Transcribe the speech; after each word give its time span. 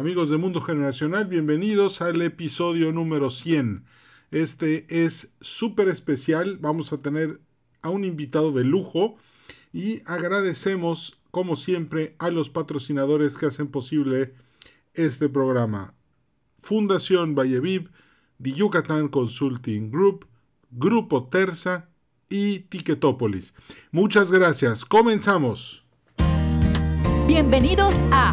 Amigos 0.00 0.30
de 0.30 0.38
Mundo 0.38 0.62
Generacional, 0.62 1.26
bienvenidos 1.26 2.00
al 2.00 2.22
episodio 2.22 2.90
número 2.90 3.28
100. 3.28 3.84
Este 4.30 4.86
es 4.88 5.34
súper 5.42 5.90
especial, 5.90 6.56
vamos 6.56 6.94
a 6.94 7.02
tener 7.02 7.38
a 7.82 7.90
un 7.90 8.06
invitado 8.06 8.50
de 8.50 8.64
lujo 8.64 9.16
y 9.74 10.00
agradecemos, 10.06 11.20
como 11.30 11.54
siempre, 11.54 12.16
a 12.18 12.30
los 12.30 12.48
patrocinadores 12.48 13.36
que 13.36 13.44
hacen 13.44 13.68
posible 13.68 14.32
este 14.94 15.28
programa. 15.28 15.92
Fundación 16.62 17.34
Valleviv, 17.34 17.90
The 18.42 18.52
Yucatán 18.52 19.08
Consulting 19.08 19.90
Group, 19.90 20.26
Grupo 20.70 21.24
Terza 21.24 21.90
y 22.30 22.60
Ticketopolis. 22.60 23.52
Muchas 23.92 24.32
gracias, 24.32 24.86
comenzamos. 24.86 25.84
Bienvenidos 27.26 28.00
a 28.12 28.32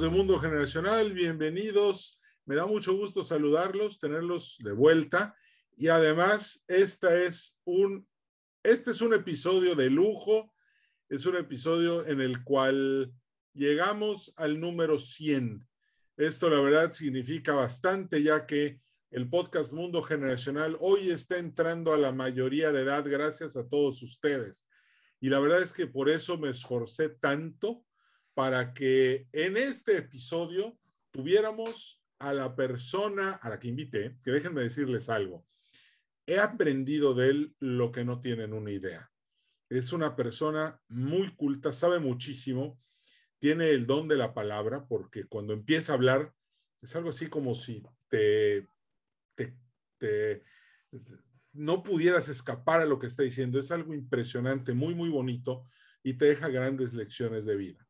De 0.00 0.08
Mundo 0.08 0.38
Generacional, 0.38 1.12
bienvenidos. 1.12 2.18
Me 2.46 2.56
da 2.56 2.64
mucho 2.64 2.96
gusto 2.96 3.22
saludarlos, 3.22 3.98
tenerlos 3.98 4.56
de 4.60 4.72
vuelta. 4.72 5.36
Y 5.76 5.88
además, 5.88 6.64
esta 6.66 7.14
es 7.14 7.60
un, 7.64 8.08
este 8.62 8.92
es 8.92 9.02
un 9.02 9.12
episodio 9.12 9.74
de 9.74 9.90
lujo. 9.90 10.54
Es 11.10 11.26
un 11.26 11.36
episodio 11.36 12.06
en 12.06 12.22
el 12.22 12.42
cual 12.42 13.12
llegamos 13.52 14.32
al 14.36 14.58
número 14.60 14.98
100. 14.98 15.68
Esto, 16.16 16.48
la 16.48 16.60
verdad, 16.60 16.92
significa 16.92 17.52
bastante, 17.52 18.22
ya 18.22 18.46
que 18.46 18.80
el 19.10 19.28
podcast 19.28 19.74
Mundo 19.74 20.02
Generacional 20.02 20.78
hoy 20.80 21.10
está 21.10 21.36
entrando 21.36 21.92
a 21.92 21.98
la 21.98 22.12
mayoría 22.12 22.72
de 22.72 22.80
edad 22.80 23.04
gracias 23.06 23.58
a 23.58 23.68
todos 23.68 24.02
ustedes. 24.02 24.66
Y 25.20 25.28
la 25.28 25.38
verdad 25.38 25.60
es 25.60 25.74
que 25.74 25.86
por 25.86 26.08
eso 26.08 26.38
me 26.38 26.48
esforcé 26.48 27.10
tanto 27.10 27.84
para 28.34 28.72
que 28.72 29.26
en 29.32 29.56
este 29.56 29.98
episodio 29.98 30.76
tuviéramos 31.10 32.02
a 32.18 32.32
la 32.32 32.54
persona 32.54 33.32
a 33.32 33.48
la 33.48 33.58
que 33.58 33.68
invité, 33.68 34.16
que 34.24 34.30
déjenme 34.30 34.62
decirles 34.62 35.08
algo. 35.08 35.44
He 36.26 36.38
aprendido 36.38 37.14
de 37.14 37.30
él 37.30 37.54
lo 37.58 37.90
que 37.90 38.04
no 38.04 38.20
tienen 38.20 38.52
una 38.52 38.70
idea. 38.70 39.10
Es 39.68 39.92
una 39.92 40.14
persona 40.14 40.80
muy 40.88 41.34
culta, 41.34 41.72
sabe 41.72 41.98
muchísimo, 41.98 42.80
tiene 43.38 43.70
el 43.70 43.86
don 43.86 44.06
de 44.06 44.16
la 44.16 44.34
palabra, 44.34 44.86
porque 44.86 45.24
cuando 45.24 45.52
empieza 45.52 45.92
a 45.92 45.96
hablar, 45.96 46.32
es 46.80 46.94
algo 46.94 47.10
así 47.10 47.28
como 47.28 47.54
si 47.54 47.82
te, 48.08 48.68
te 49.98 50.42
no 51.52 51.82
pudieras 51.82 52.28
escapar 52.28 52.80
a 52.80 52.86
lo 52.86 52.98
que 52.98 53.06
está 53.06 53.22
diciendo. 53.22 53.58
Es 53.58 53.70
algo 53.70 53.94
impresionante, 53.94 54.72
muy, 54.72 54.94
muy 54.94 55.08
bonito 55.08 55.66
y 56.02 56.14
te 56.14 56.26
deja 56.26 56.48
grandes 56.48 56.92
lecciones 56.94 57.44
de 57.44 57.56
vida. 57.56 57.86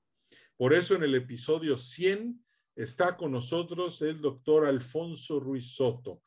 Por 0.57 0.75
eso 0.75 0.95
en 0.95 1.03
el 1.03 1.15
episodio 1.15 1.77
100 1.77 2.43
está 2.77 3.17
con 3.17 3.33
nosotros 3.33 4.01
el 4.03 4.21
doctor 4.21 4.67
Alfonso 4.67 5.41
Ruiz 5.41 5.75
Soto, 5.75 6.23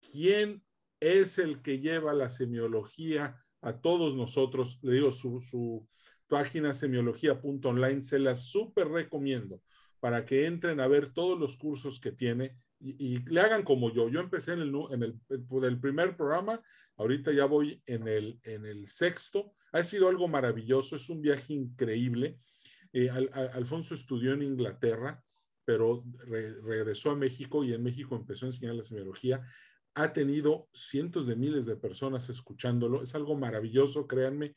quien 0.00 0.62
es 1.00 1.38
el 1.38 1.62
que 1.62 1.80
lleva 1.80 2.12
la 2.12 2.28
semiología 2.28 3.36
a 3.60 3.80
todos 3.80 4.14
nosotros. 4.14 4.78
Le 4.82 4.94
digo, 4.94 5.12
su, 5.12 5.86
página 6.28 6.74
semiología.online 6.74 8.02
se 8.02 8.18
la 8.18 8.36
súper 8.36 8.88
recomiendo 8.88 9.62
para 9.98 10.26
que 10.26 10.44
entren 10.44 10.78
a 10.78 10.86
ver 10.86 11.14
todos 11.14 11.38
los 11.40 11.56
cursos 11.56 11.98
que 12.00 12.12
tiene 12.12 12.54
y, 12.80 13.18
le 13.28 13.40
hagan 13.40 13.64
como 13.64 13.92
yo. 13.92 14.08
Yo 14.08 14.20
empecé 14.20 14.52
en 14.52 14.60
el, 14.60 14.72
en 14.90 15.02
el, 15.02 15.80
primer 15.80 16.16
programa, 16.16 16.60
ahorita 16.96 17.32
ya 17.32 17.46
voy 17.46 17.82
en 17.86 18.06
el, 18.06 18.38
en 18.44 18.66
el 18.66 18.86
sexto. 18.88 19.54
Ha 19.72 19.82
sido 19.82 20.08
algo 20.08 20.28
maravilloso, 20.28 20.96
es 20.96 21.08
un 21.08 21.20
viaje 21.20 21.54
increíble. 21.54 22.38
Alfonso 23.52 23.94
estudió 23.94 24.32
en 24.32 24.42
Inglaterra, 24.42 25.22
pero 25.64 26.02
regresó 26.62 27.10
a 27.10 27.16
México 27.16 27.62
y 27.62 27.74
en 27.74 27.82
México 27.82 28.16
empezó 28.16 28.46
a 28.46 28.48
enseñar 28.48 28.74
la 28.74 28.82
semiología. 28.82 29.42
Ha 29.94 30.12
tenido 30.12 30.68
cientos 30.72 31.26
de 31.26 31.36
miles 31.36 31.66
de 31.66 31.76
personas 31.76 32.30
escuchándolo. 32.30 33.02
Es 33.02 33.14
algo 33.14 33.36
maravilloso, 33.36 34.06
créanme. 34.06 34.54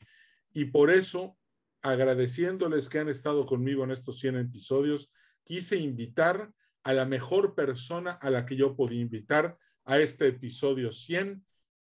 Y 0.54 0.66
por 0.66 0.90
eso, 0.90 1.36
agradeciéndoles 1.82 2.88
que 2.88 2.98
han 3.00 3.08
estado 3.08 3.44
conmigo 3.44 3.84
en 3.84 3.90
estos 3.90 4.18
100 4.20 4.36
episodios, 4.36 5.12
quise 5.44 5.76
invitar 5.76 6.50
a 6.82 6.92
la 6.92 7.04
mejor 7.04 7.54
persona 7.54 8.12
a 8.12 8.30
la 8.30 8.46
que 8.46 8.56
yo 8.56 8.74
podía 8.74 9.00
invitar 9.00 9.58
a 9.84 9.98
este 9.98 10.28
episodio 10.28 10.92
100. 10.92 11.44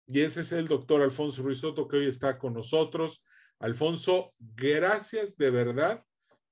Y 0.08 0.20
ese 0.20 0.42
es 0.42 0.52
el 0.52 0.68
doctor 0.68 1.00
Alfonso 1.00 1.42
Ruizotto 1.42 1.88
que 1.88 1.96
hoy 1.96 2.08
está 2.08 2.38
con 2.38 2.52
nosotros. 2.52 3.24
Alfonso, 3.58 4.34
gracias 4.38 5.36
de 5.38 5.50
verdad 5.50 6.04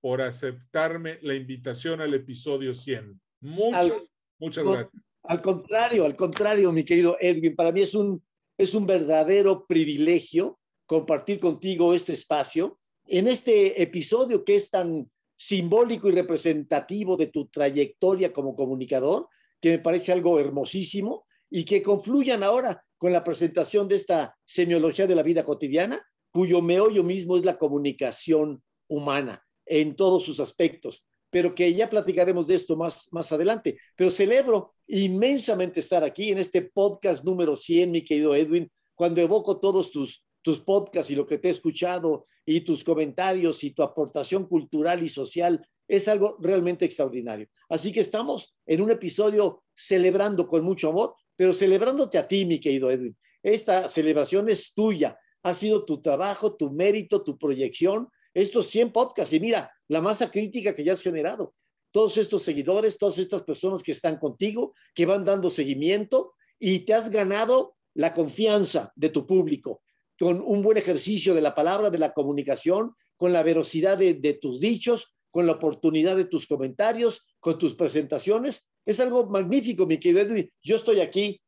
por 0.04 0.20
aceptarme 0.20 1.19
la 1.22 1.34
invitación 1.34 2.03
al 2.03 2.12
episodio 2.12 2.75
100. 2.75 3.19
Muchas, 3.41 4.12
muchas 4.38 4.62
gracias. 4.62 5.03
Al 5.22 5.41
contrario, 5.41 6.04
al 6.04 6.15
contrario, 6.15 6.72
mi 6.72 6.84
querido 6.84 7.16
Edwin, 7.19 7.56
para 7.56 7.72
mí 7.72 7.81
es 7.81 7.94
un, 7.94 8.22
es 8.59 8.75
un 8.75 8.87
verdadero 8.87 9.65
privilegio 9.66 10.60
compartir 10.84 11.41
contigo 11.41 11.94
este 11.94 12.12
espacio 12.12 12.78
en 13.06 13.28
este 13.28 13.81
episodio 13.81 14.44
que 14.44 14.56
es 14.56 14.70
tan 14.70 15.10
simbólico 15.37 16.10
y 16.10 16.12
representativo 16.12 17.16
de 17.16 17.28
tu 17.28 17.47
trayectoria 17.47 18.31
como 18.31 18.54
comunicador, 18.54 19.28
que 19.59 19.71
me 19.71 19.78
parece 19.78 20.12
algo 20.12 20.38
hermosísimo 20.38 21.25
y 21.48 21.65
que 21.65 21.82
confluyan 21.82 22.42
ahora 22.42 22.84
con 22.98 23.10
la 23.10 23.25
presentación 23.25 23.88
de 23.88 23.97
esta 23.97 24.36
semiología 24.44 25.06
de 25.06 25.16
la 25.16 25.22
vida 25.22 25.44
cotidiana, 25.44 26.06
cuyo 26.31 26.60
meollo 26.60 27.03
mismo 27.03 27.38
es 27.38 27.44
la 27.47 27.56
comunicación 27.56 28.62
humana 28.86 29.44
en 29.67 29.97
todos 29.97 30.25
sus 30.25 30.41
aspectos, 30.41 31.07
pero 31.31 31.55
que 31.55 31.73
ya 31.75 31.91
platicaremos 31.91 32.47
de 32.47 32.55
esto 32.55 32.77
más, 32.77 33.09
más 33.13 33.33
adelante. 33.33 33.79
Pero 33.97 34.11
celebro 34.11 34.75
inmensamente 34.87 35.81
estar 35.81 36.05
aquí 36.05 36.31
en 36.31 36.39
este 36.39 36.63
podcast 36.63 37.25
número 37.25 37.57
100, 37.57 37.91
mi 37.91 38.05
querido 38.05 38.35
Edwin, 38.35 38.71
cuando 38.95 39.21
evoco 39.21 39.59
todos 39.59 39.91
tus, 39.91 40.25
tus 40.43 40.61
podcasts 40.61 41.11
y 41.11 41.17
lo 41.17 41.27
que 41.27 41.39
te 41.39 41.49
he 41.49 41.51
escuchado 41.51 42.27
y 42.47 42.61
tus 42.61 42.85
comentarios 42.85 43.65
y 43.65 43.71
tu 43.71 43.83
aportación 43.83 44.47
cultural 44.47 45.03
y 45.03 45.09
social. 45.09 45.67
Es 45.89 46.09
algo 46.09 46.39
realmente 46.41 46.85
extraordinario. 46.85 47.49
Así 47.69 47.93
que 47.93 48.01
estamos 48.01 48.55
en 48.67 48.81
un 48.81 48.91
episodio 48.91 49.65
celebrando 49.75 50.47
con 50.47 50.65
mucho 50.65 50.89
amor, 50.91 51.15
pero 51.37 51.53
celebrándote 51.53 52.19
a 52.19 52.29
ti, 52.29 52.47
mi 52.47 52.61
querido 52.61 52.91
Edwin. 52.91 53.17
Esta 53.43 53.89
celebración 53.89 54.49
es 54.49 54.73
tuya, 54.73 55.19
ha 55.43 55.53
sido 55.53 55.85
tu 55.85 56.01
trabajo, 56.01 56.57
tu 56.57 56.71
mérito, 56.71 57.23
tu 57.23 57.37
proyección, 57.37 58.09
estos 58.34 58.69
100 58.69 58.93
podcasts 58.93 59.33
y 59.33 59.41
mira 59.41 59.72
la 59.89 60.00
masa 60.00 60.31
crítica 60.31 60.75
que 60.75 60.84
ya 60.84 60.93
has 60.93 61.00
generado. 61.00 61.55
Todos 61.93 62.19
estos 62.19 62.43
seguidores, 62.43 62.99
todas 62.99 63.19
estas 63.19 63.45
personas 63.45 63.83
que 63.83 63.93
están 63.93 64.19
contigo, 64.19 64.75
que 64.95 65.06
van 65.06 65.25
dando 65.25 65.49
seguimiento 65.49 66.34
y 66.59 66.81
te 66.81 66.93
has 66.93 67.09
ganado 67.09 67.77
la 67.95 68.12
confianza 68.12 68.93
de 68.97 69.09
tu 69.09 69.27
público 69.27 69.83
con 70.19 70.41
un 70.41 70.62
buen 70.62 70.77
ejercicio 70.77 71.34
de 71.34 71.41
la 71.41 71.55
palabra, 71.55 71.91
de 71.91 71.99
la 71.99 72.12
comunicación, 72.12 72.95
con 73.17 73.33
la 73.33 73.43
velocidad 73.43 73.99
de, 73.99 74.39
tus 74.41 74.61
dichos, 74.61 75.15
con 75.31 75.47
la 75.47 75.53
oportunidad 75.53 76.16
de 76.16 76.25
tus 76.25 76.47
comentarios, 76.47 77.27
con 77.41 77.59
tus 77.59 77.75
presentaciones. 77.75 78.66
Es 78.84 79.01
algo 79.01 79.27
magnífico, 79.27 79.87
mi 79.87 79.99
querido 79.99 80.21
Edwin. 80.21 80.51
Yo 80.62 80.77
estoy 80.77 81.01
aquí, 81.01 81.41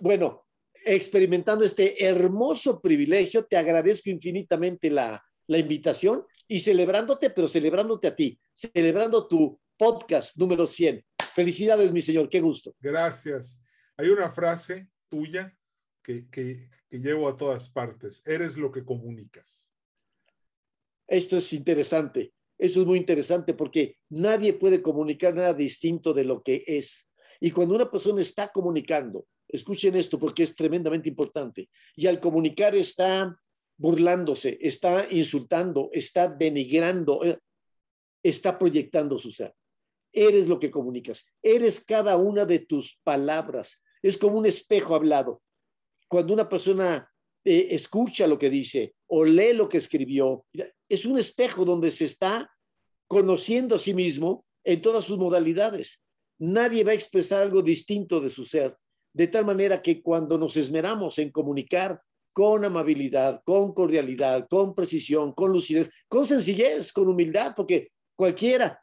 bueno, 0.00 0.46
experimentando 0.84 1.64
este 1.64 2.04
hermoso 2.04 2.80
privilegio. 2.80 3.44
Te 3.44 3.56
agradezco 3.56 4.08
infinitamente 4.08 4.90
la, 4.90 5.22
la 5.46 5.58
invitación 5.58 6.24
y 6.48 6.60
celebrándote, 6.60 7.30
pero 7.30 7.48
celebrándote 7.48 8.06
a 8.08 8.16
ti, 8.16 8.38
celebrando 8.52 9.26
tu 9.26 9.58
podcast 9.76 10.36
número 10.36 10.66
100. 10.66 11.04
Felicidades, 11.34 11.92
mi 11.92 12.00
señor, 12.00 12.28
qué 12.28 12.40
gusto. 12.40 12.74
Gracias. 12.80 13.58
Hay 13.96 14.08
una 14.08 14.30
frase 14.30 14.88
tuya 15.08 15.56
que, 16.02 16.28
que, 16.30 16.68
que 16.88 16.98
llevo 16.98 17.28
a 17.28 17.36
todas 17.36 17.68
partes. 17.68 18.22
Eres 18.24 18.56
lo 18.56 18.70
que 18.70 18.84
comunicas. 18.84 19.70
Esto 21.06 21.36
es 21.36 21.52
interesante. 21.52 22.32
Eso 22.58 22.80
es 22.80 22.86
muy 22.86 22.98
interesante 22.98 23.54
porque 23.54 23.98
nadie 24.08 24.54
puede 24.54 24.80
comunicar 24.80 25.34
nada 25.34 25.52
distinto 25.52 26.14
de 26.14 26.24
lo 26.24 26.42
que 26.42 26.64
es. 26.66 27.08
Y 27.40 27.50
cuando 27.50 27.74
una 27.74 27.90
persona 27.90 28.22
está 28.22 28.48
comunicando, 28.48 29.26
escuchen 29.48 29.94
esto 29.94 30.18
porque 30.18 30.42
es 30.42 30.54
tremendamente 30.54 31.08
importante, 31.08 31.68
y 31.94 32.06
al 32.06 32.18
comunicar 32.18 32.74
está 32.74 33.38
burlándose, 33.76 34.58
está 34.60 35.06
insultando, 35.10 35.90
está 35.92 36.28
denigrando, 36.28 37.24
eh, 37.24 37.38
está 38.22 38.58
proyectando 38.58 39.18
su 39.18 39.30
ser. 39.30 39.54
eres 40.12 40.48
lo 40.48 40.58
que 40.58 40.70
comunicas, 40.70 41.26
eres 41.42 41.84
cada 41.84 42.16
una 42.16 42.46
de 42.46 42.60
tus 42.60 42.98
palabras, 43.04 43.82
es 44.02 44.16
como 44.16 44.38
un 44.38 44.46
espejo 44.46 44.94
hablado. 44.94 45.42
Cuando 46.08 46.32
una 46.32 46.48
persona 46.48 47.10
eh, 47.44 47.68
escucha 47.72 48.26
lo 48.26 48.38
que 48.38 48.48
dice 48.48 48.94
o 49.08 49.24
lee 49.24 49.52
lo 49.52 49.68
que 49.68 49.76
escribió, 49.78 50.46
es 50.88 51.04
un 51.04 51.18
espejo 51.18 51.64
donde 51.66 51.90
se 51.90 52.06
está 52.06 52.50
conociendo 53.06 53.76
a 53.76 53.78
sí 53.78 53.92
mismo 53.92 54.46
en 54.64 54.80
todas 54.80 55.04
sus 55.04 55.18
modalidades. 55.18 56.02
Nadie 56.38 56.82
va 56.82 56.92
a 56.92 56.94
expresar 56.94 57.42
algo 57.42 57.62
distinto 57.62 58.20
de 58.20 58.30
su 58.30 58.44
ser, 58.44 58.76
de 59.12 59.28
tal 59.28 59.44
manera 59.44 59.82
que 59.82 60.02
cuando 60.02 60.38
nos 60.38 60.56
esmeramos 60.56 61.18
en 61.18 61.30
comunicar 61.30 62.00
con 62.36 62.66
amabilidad, 62.66 63.40
con 63.46 63.72
cordialidad, 63.72 64.46
con 64.50 64.74
precisión, 64.74 65.32
con 65.32 65.52
lucidez, 65.52 65.88
con 66.06 66.26
sencillez, 66.26 66.92
con 66.92 67.08
humildad, 67.08 67.54
porque 67.56 67.92
cualquiera, 68.14 68.78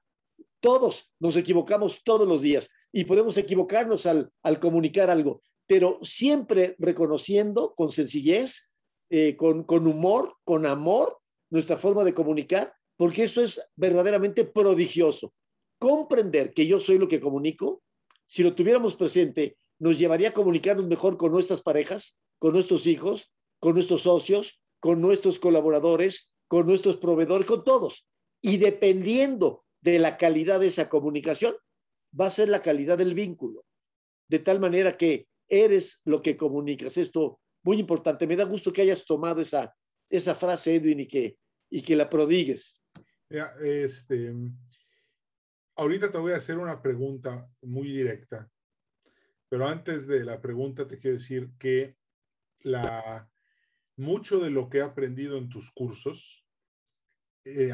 todos 0.59 1.11
nos 1.19 1.35
equivocamos 1.35 2.01
todos 2.03 2.27
los 2.27 2.41
días 2.41 2.67
y 2.91 3.05
podemos 3.05 3.37
equivocarnos 3.37 4.07
al, 4.07 4.31
comunicar 4.59 5.11
algo, 5.11 5.39
pero 5.67 5.99
siempre 6.01 6.75
reconociendo 6.79 7.75
con 7.75 7.91
sencillez, 7.91 8.71
eh, 9.11 9.37
con, 9.37 9.65
con 9.65 9.85
humor, 9.85 10.33
con 10.43 10.65
amor, 10.65 11.19
nuestra 11.51 11.77
forma 11.77 12.03
de 12.03 12.15
comunicar, 12.15 12.73
porque 12.97 13.21
eso 13.21 13.43
es 13.43 13.63
verdaderamente 13.75 14.45
prodigioso. 14.45 15.31
Comprender 15.77 16.55
que 16.55 16.65
yo 16.65 16.79
soy 16.79 16.97
lo 16.97 17.07
que 17.07 17.21
comunico, 17.21 17.83
si 18.25 18.41
lo 18.41 18.55
tuviéramos 18.55 18.95
presente, 18.95 19.57
nos 19.77 19.99
llevaría 19.99 20.29
a 20.29 20.33
comunicarnos 20.33 20.87
mejor 20.87 21.17
con 21.17 21.31
nuestras 21.31 21.61
parejas, 21.61 22.19
con 22.39 22.53
nuestros 22.53 22.87
hijos, 22.87 23.29
con 23.63 23.75
nuestros 23.75 24.01
socios, 24.01 24.61
con 24.81 24.99
nuestros 24.99 25.39
colaboradores, 25.39 26.33
con 26.49 26.65
nuestros 26.65 26.97
proveedores, 26.97 27.47
con 27.47 27.63
todos. 27.63 28.05
Y 28.41 28.57
dependiendo 28.57 29.63
de 29.79 29.99
la 29.99 30.17
calidad 30.17 30.59
de 30.59 30.67
esa 30.67 30.89
comunicación, 30.89 31.55
va 32.19 32.25
a 32.25 32.29
ser 32.29 32.49
la 32.49 32.59
calidad 32.59 32.97
del 32.97 33.13
vínculo. 33.13 33.63
De 34.27 34.39
tal 34.39 34.59
manera 34.59 34.97
que 34.97 35.29
eres 35.47 36.01
lo 36.03 36.21
que 36.21 36.35
comunicas. 36.35 36.97
Esto 36.97 37.39
muy 37.63 37.79
importante. 37.79 38.27
Me 38.27 38.35
da 38.35 38.43
gusto 38.43 38.73
que 38.73 38.81
hayas 38.81 39.05
tomado 39.05 39.39
esa, 39.39 39.73
esa 40.09 40.35
frase, 40.35 40.75
Edwin, 40.75 40.99
y 40.99 41.07
que, 41.07 41.37
y 41.69 41.81
que 41.83 41.95
la 41.95 42.09
prodigues. 42.09 42.83
este, 43.61 44.33
ahorita 45.77 46.11
te 46.11 46.17
voy 46.17 46.33
a 46.33 46.37
hacer 46.37 46.57
una 46.57 46.81
pregunta 46.81 47.49
muy 47.61 47.93
directa, 47.93 48.51
pero 49.47 49.65
antes 49.65 50.05
de 50.05 50.25
la 50.25 50.41
pregunta 50.41 50.85
te 50.85 50.99
quiero 50.99 51.15
decir 51.15 51.49
que 51.57 51.95
la, 52.63 53.29
mucho 53.95 54.39
de 54.39 54.49
lo 54.49 54.69
que 54.69 54.79
he 54.79 54.81
aprendido 54.81 55.37
en 55.37 55.49
tus 55.49 55.71
cursos 55.71 56.45
eh, 57.45 57.71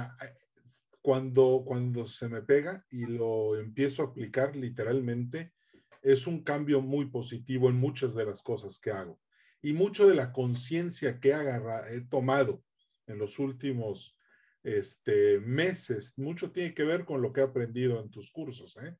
cuando, 1.01 1.63
cuando 1.65 2.07
se 2.07 2.27
me 2.27 2.41
pega 2.41 2.85
y 2.89 3.05
lo 3.05 3.57
empiezo 3.57 4.03
a 4.03 4.05
aplicar 4.07 4.55
literalmente, 4.55 5.53
es 6.01 6.27
un 6.27 6.43
cambio 6.43 6.81
muy 6.81 7.05
positivo 7.05 7.69
en 7.69 7.75
muchas 7.75 8.13
de 8.15 8.25
las 8.25 8.41
cosas 8.41 8.79
que 8.79 8.91
hago. 8.91 9.19
Y 9.61 9.73
mucho 9.73 10.07
de 10.07 10.15
la 10.15 10.31
conciencia 10.31 11.19
que 11.19 11.31
he 11.31 12.01
tomado 12.01 12.63
en 13.07 13.17
los 13.17 13.39
últimos 13.39 14.17
este, 14.63 15.39
meses, 15.39 16.17
mucho 16.17 16.51
tiene 16.51 16.73
que 16.73 16.83
ver 16.83 17.05
con 17.05 17.21
lo 17.21 17.33
que 17.33 17.41
he 17.41 17.43
aprendido 17.43 18.01
en 18.01 18.09
tus 18.09 18.31
cursos. 18.31 18.77
¿eh? 18.77 18.95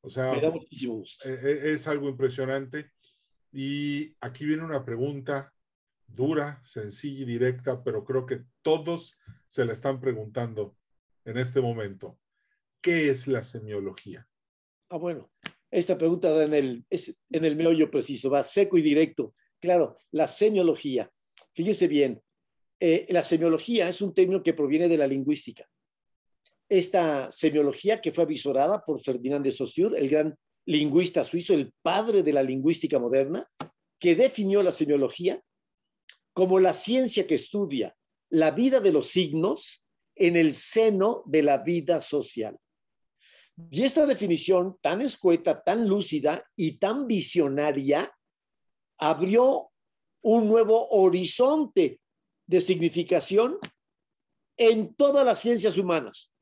O 0.00 0.10
sea, 0.10 0.32
e, 0.34 1.10
e, 1.24 1.72
es 1.72 1.86
algo 1.88 2.08
impresionante. 2.08 2.92
Y 3.52 4.14
aquí 4.20 4.44
viene 4.44 4.64
una 4.64 4.84
pregunta 4.84 5.52
dura, 6.06 6.60
sencilla 6.62 7.22
y 7.22 7.26
directa, 7.26 7.82
pero 7.82 8.04
creo 8.04 8.26
que 8.26 8.42
todos 8.62 9.18
se 9.48 9.64
la 9.64 9.72
están 9.72 10.00
preguntando 10.00 10.76
en 11.24 11.38
este 11.38 11.60
momento. 11.60 12.18
¿Qué 12.80 13.10
es 13.10 13.26
la 13.26 13.42
semiología? 13.42 14.28
Ah, 14.88 14.96
bueno, 14.96 15.30
esta 15.70 15.98
pregunta 15.98 16.42
en 16.42 16.54
el, 16.54 16.84
es 16.88 17.16
en 17.30 17.44
el 17.44 17.56
meollo 17.56 17.90
preciso, 17.90 18.30
va 18.30 18.42
seco 18.42 18.78
y 18.78 18.82
directo. 18.82 19.34
Claro, 19.60 19.96
la 20.12 20.28
semiología. 20.28 21.10
Fíjese 21.54 21.88
bien, 21.88 22.22
eh, 22.78 23.06
la 23.10 23.24
semiología 23.24 23.88
es 23.88 24.00
un 24.00 24.14
término 24.14 24.42
que 24.42 24.54
proviene 24.54 24.88
de 24.88 24.98
la 24.98 25.06
lingüística. 25.06 25.66
Esta 26.68 27.30
semiología 27.30 28.00
que 28.00 28.12
fue 28.12 28.24
avisorada 28.24 28.84
por 28.84 29.00
Ferdinand 29.00 29.44
de 29.44 29.52
Saussure, 29.52 29.98
el 29.98 30.08
gran 30.08 30.36
lingüista 30.66 31.24
suizo, 31.24 31.54
el 31.54 31.72
padre 31.82 32.22
de 32.22 32.32
la 32.32 32.42
lingüística 32.42 32.98
moderna, 32.98 33.46
que 33.98 34.14
definió 34.14 34.62
la 34.62 34.72
semiología 34.72 35.40
como 36.36 36.60
la 36.60 36.74
ciencia 36.74 37.26
que 37.26 37.36
estudia 37.36 37.96
la 38.28 38.50
vida 38.50 38.80
de 38.80 38.92
los 38.92 39.06
signos 39.08 39.86
en 40.14 40.36
el 40.36 40.52
seno 40.52 41.22
de 41.24 41.42
la 41.42 41.56
vida 41.56 42.02
social. 42.02 42.58
Y 43.70 43.84
esta 43.84 44.04
definición 44.04 44.76
tan 44.82 45.00
escueta, 45.00 45.62
tan 45.62 45.88
lúcida 45.88 46.46
y 46.54 46.76
tan 46.76 47.06
visionaria 47.06 48.14
abrió 48.98 49.70
un 50.20 50.46
nuevo 50.46 50.86
horizonte 50.90 52.02
de 52.46 52.60
significación 52.60 53.58
en 54.58 54.94
todas 54.94 55.24
las 55.24 55.38
ciencias 55.38 55.78
humanas. 55.78 56.34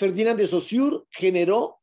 Ferdinand 0.00 0.36
de 0.36 0.48
Saussure 0.48 1.04
generó 1.10 1.80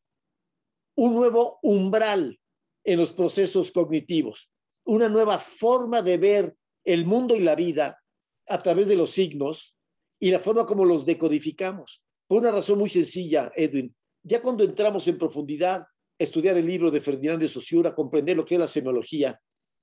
un 0.98 1.14
nuevo 1.14 1.58
umbral 1.62 2.38
en 2.84 3.00
los 3.00 3.14
procesos 3.14 3.72
cognitivos, 3.72 4.52
una 4.84 5.08
nueva 5.08 5.40
forma 5.40 6.02
de 6.02 6.18
ver 6.18 6.58
el 6.86 7.06
mundo 7.06 7.36
y 7.36 7.40
la 7.40 7.56
vida 7.56 8.02
a 8.48 8.58
través 8.60 8.88
de 8.88 8.96
los 8.96 9.12
signos 9.12 9.76
y 10.20 10.32
la 10.32 10.40
forma 10.40 10.66
como 10.66 10.86
los 10.86 11.06
decodificamos. 11.06 12.04
Por 12.28 12.40
una 12.40 12.52
razón 12.52 12.80
muy 12.80 12.90
sencilla, 12.90 13.52
Edwin. 13.56 13.94
Ya 14.24 14.42
cuando 14.42 14.64
entramos 14.64 15.08
en 15.08 15.18
profundidad 15.18 15.82
a 15.82 15.88
estudiar 16.18 16.58
el 16.58 16.66
libro 16.66 16.90
de 16.90 17.02
Ferdinand 17.02 17.42
de 17.42 17.48
Saussure, 17.48 17.90
a 17.90 17.96
comprender 17.96 18.38
lo 18.38 18.46
que 18.46 18.56
es 18.56 18.60
la 18.60 18.68
semiología, 18.68 19.40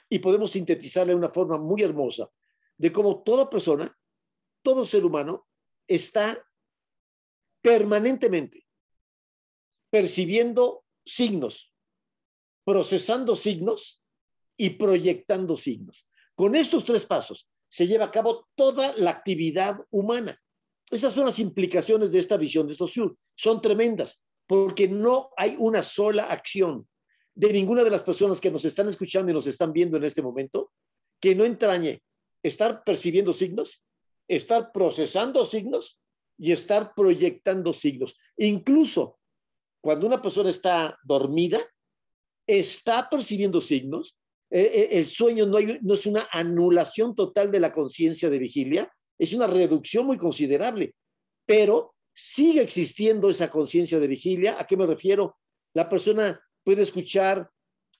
y 0.09 0.19
podemos 0.19 0.53
sintetizarle 0.53 1.13
de 1.13 1.19
una 1.19 1.29
forma 1.29 1.59
muy 1.59 1.83
hermosa 1.83 2.29
de 2.77 2.91
cómo 2.91 3.23
toda 3.23 3.49
persona, 3.49 3.97
todo 4.63 4.87
ser 4.87 5.05
humano, 5.05 5.47
está 5.87 6.45
permanentemente 7.61 8.67
percibiendo 9.93 10.85
signos, 11.05 11.73
procesando 12.65 13.37
signos 13.37 14.03
y 14.57 14.71
proyectando 14.71 15.57
signos. 15.57 16.07
Con 16.35 16.55
estos 16.55 16.85
tres 16.85 17.05
pasos, 17.05 17.49
se 17.69 17.87
lleva 17.87 18.07
a 18.07 18.11
cabo 18.11 18.49
toda 18.55 18.95
la 18.97 19.11
actividad 19.11 19.77
humana. 19.91 20.39
Esas 20.91 21.15
son 21.15 21.27
las 21.27 21.39
implicaciones 21.39 22.13
de 22.13 22.19
esta 22.19 22.37
visión 22.37 22.67
de 22.67 22.75
Saussure. 22.75 23.15
Son 23.35 23.63
tremendas, 23.63 24.23
porque 24.47 24.89
no 24.89 25.31
hay 25.37 25.57
una 25.59 25.83
sola 25.83 26.25
acción 26.25 26.87
de 27.35 27.53
ninguna 27.53 27.83
de 27.83 27.91
las 27.91 28.03
personas 28.03 28.41
que 28.41 28.51
nos 28.51 28.65
están 28.65 28.89
escuchando 28.89 29.31
y 29.31 29.35
nos 29.35 29.47
están 29.47 29.73
viendo 29.73 29.97
en 29.97 30.05
este 30.05 30.21
momento 30.21 30.73
que 31.19 31.35
no 31.35 31.45
entrañe 31.45 32.03
estar 32.43 32.85
percibiendo 32.85 33.33
signos, 33.33 33.83
estar 34.29 34.71
procesando 34.73 35.47
signos 35.47 36.01
y 36.37 36.53
estar 36.53 36.95
proyectando 36.95 37.73
signos. 37.73 38.19
Incluso 38.37 39.19
cuando 39.81 40.07
una 40.07 40.21
persona 40.21 40.51
está 40.51 40.99
dormida, 41.05 41.61
está 42.47 43.09
percibiendo 43.09 43.61
signos 43.61 44.19
eh, 44.55 44.71
eh, 44.75 44.89
el 44.99 45.07
sueño 45.07 45.47
no, 45.47 45.57
es 45.59 46.07
una 46.07 46.29
anulación 46.31 47.15
total 47.15 47.51
de 47.51 47.59
la 47.59 47.73
conciencia 47.73 48.29
de 48.29 48.39
vigilia, 48.39 48.93
es 49.19 49.33
una 49.33 49.47
reducción 49.47 50.05
muy 50.05 50.19
considerable, 50.19 50.95
pero 51.47 51.95
sigue 52.15 52.61
existiendo 52.61 53.31
esa 53.31 53.49
conciencia 53.49 53.99
de 53.99 54.09
vigilia. 54.09 54.57
¿A 54.61 54.67
qué 54.67 54.77
me 54.77 54.85
refiero? 54.85 55.39
La 55.73 55.89
persona 55.89 56.39
puede 56.63 56.83
escuchar 56.83 57.49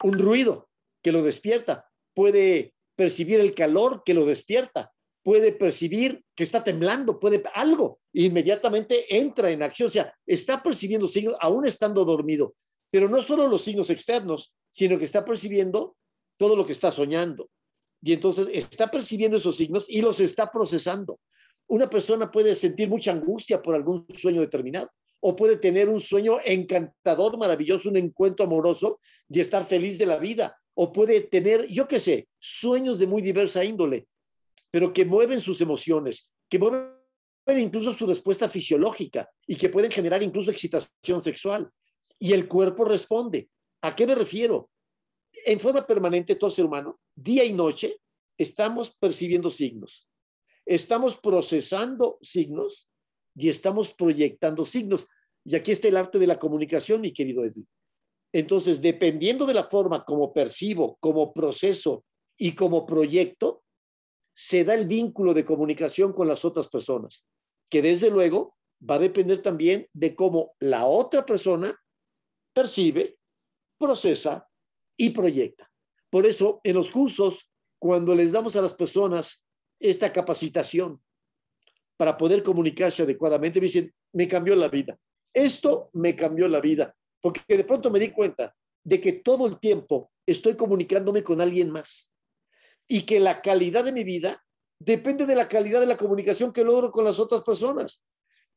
un 0.05 0.19
ruido 0.19 0.69
que 1.03 1.11
lo 1.11 1.23
despierta, 1.23 1.89
puede 2.15 2.75
percibir 2.97 3.41
el 3.41 3.55
calor 3.55 4.03
que 4.05 4.13
lo 4.13 4.27
despierta, 4.27 4.93
puede 5.23 5.53
percibir 5.53 6.23
que 6.35 6.43
está 6.43 6.63
temblando, 6.63 7.19
puede 7.19 7.43
algo, 7.55 7.99
inmediatamente 8.13 9.17
entra 9.17 9.51
en 9.51 9.63
acción, 9.63 9.87
o 9.87 9.91
sea, 9.91 10.15
está 10.27 10.63
percibiendo 10.63 11.09
signos 11.09 11.35
aún 11.41 11.65
estando 11.65 12.05
dormido, 12.05 12.55
pero 12.91 13.09
no 13.09 13.23
solo 13.23 13.49
los 13.49 13.63
signos 13.63 13.89
externos, 13.89 14.53
sino 14.69 14.99
que 14.99 15.07
está 15.07 15.25
percibiendo 15.25 15.97
todo 16.43 16.57
lo 16.57 16.67
que 16.67 16.73
está 16.73 16.91
soñando. 16.91 17.49
Y 18.03 18.13
entonces 18.13 18.49
está 18.53 18.91
percibiendo 18.91 19.37
esos 19.37 19.55
signos 19.55 19.89
y 19.89 20.03
los 20.03 20.19
está 20.19 20.51
procesando. 20.51 21.21
Una 21.69 21.89
persona 21.89 22.33
puede 22.33 22.57
sentir 22.57 22.89
mucha 22.89 23.13
angustia 23.13 23.63
por 23.63 23.77
algún 23.77 24.05
sueño 24.13 24.41
determinado 24.41 24.91
o 25.21 25.37
puede 25.37 25.57
tener 25.57 25.89
un 25.89 26.01
sueño 26.01 26.39
encantador, 26.45 27.39
maravilloso, 27.39 27.89
un 27.89 27.97
encuentro 27.97 28.45
amoroso 28.45 28.99
y 29.29 29.39
estar 29.39 29.65
feliz 29.65 29.99
de 29.99 30.07
la 30.07 30.19
vida. 30.19 30.59
O 30.75 30.93
puede 30.93 31.21
tener, 31.21 31.69
yo 31.69 31.87
qué 31.87 32.01
sé, 32.01 32.27
sueños 32.41 32.99
de 32.99 33.07
muy 33.07 33.23
diversa 33.23 33.65
índole, 33.65 34.09
pero 34.69 34.93
que 34.93 35.05
mueven 35.05 35.39
sus 35.39 35.61
emociones, 35.61 36.29
que 36.49 36.59
mueven 36.59 36.91
incluso 37.57 37.93
su 37.93 38.05
respuesta 38.05 38.49
fisiológica 38.49 39.31
y 39.47 39.55
que 39.55 39.69
pueden 39.69 39.93
generar 39.93 40.25
incluso 40.25 40.51
excitación 40.51 41.21
sexual. 41.21 41.71
Y 42.19 42.33
el 42.33 42.49
cuerpo 42.49 42.85
responde. 42.85 43.49
¿A 43.83 43.95
qué 43.95 44.09
me 44.09 44.17
refiero? 44.17 44.72
En 45.45 45.61
forma 45.61 45.87
permanente 45.87 46.35
todo 46.37 46.51
ser 46.51 46.65
humano, 46.65 47.01
día 47.15 47.45
y 47.45 47.53
noche, 47.53 48.01
estamos 48.39 48.95
percibiendo 48.97 49.51
signos, 49.51 50.09
estamos 50.67 51.19
procesando 51.19 52.19
signos 52.21 52.89
y 53.35 53.49
estamos 53.49 53.95
proyectando 53.95 54.67
signos. 54.67 55.07
Y 55.45 55.57
aquí 55.57 55.73
está 55.73 55.89
el 55.89 55.97
arte 55.97 56.19
de 56.19 56.27
la 56.27 56.39
comunicación, 56.39 57.01
mi 57.01 57.13
querido 57.13 57.45
Edwin. 57.45 57.67
Entonces, 58.33 58.81
dependiendo 58.81 59.47
de 59.47 59.55
la 59.55 59.65
forma 59.65 60.05
como 60.05 60.33
percibo, 60.33 60.97
como 61.01 61.33
proceso 61.33 62.05
y 62.39 62.55
como 62.55 62.87
proyecto, 62.87 63.63
se 64.35 64.65
da 64.65 64.75
el 64.75 64.87
vínculo 64.87 65.35
de 65.35 65.45
comunicación 65.45 66.13
con 66.13 66.27
las 66.27 66.45
otras 66.45 66.69
personas, 66.69 67.27
que 67.69 67.83
desde 67.83 68.11
luego 68.11 68.57
va 68.89 68.95
a 68.97 69.01
depender 69.01 69.43
también 69.43 69.87
de 69.93 70.15
cómo 70.15 70.55
la 70.59 70.87
otra 70.87 71.27
persona 71.27 71.75
percibe, 72.55 73.19
procesa 73.79 74.49
y 74.97 75.11
proyecta. 75.11 75.71
Por 76.11 76.27
eso, 76.27 76.61
en 76.65 76.75
los 76.75 76.91
cursos, 76.91 77.49
cuando 77.79 78.15
les 78.15 78.33
damos 78.33 78.55
a 78.57 78.63
las 78.63 78.75
personas 78.75 79.47
esta 79.81 80.13
capacitación 80.13 81.01
para 81.97 82.17
poder 82.17 82.43
comunicarse 82.43 83.03
adecuadamente, 83.03 83.61
me 83.61 83.67
dicen, 83.67 83.95
me 84.13 84.29
cambió 84.29 84.55
la 84.55 84.69
vida. 84.69 84.99
Esto 85.33 85.91
me 85.95 86.15
cambió 86.15 86.49
la 86.49 86.61
vida, 86.61 86.95
porque 87.21 87.57
de 87.57 87.65
pronto 87.65 87.91
me 87.91 87.99
di 87.99 88.11
cuenta 88.11 88.55
de 88.85 89.01
que 89.01 89.13
todo 89.13 89.47
el 89.47 89.59
tiempo 89.59 90.13
estoy 90.27 90.57
comunicándome 90.57 91.23
con 91.23 91.41
alguien 91.41 91.71
más 91.71 92.13
y 92.89 93.03
que 93.03 93.21
la 93.21 93.41
calidad 93.41 93.85
de 93.85 93.93
mi 93.93 94.05
vida 94.05 94.45
depende 94.79 95.27
de 95.27 95.35
la 95.35 95.49
calidad 95.49 95.81
de 95.81 95.87
la 95.87 95.97
comunicación 95.97 96.53
que 96.53 96.65
logro 96.65 96.91
con 96.91 97.05
las 97.05 97.19
otras 97.19 97.43
personas. 97.43 98.05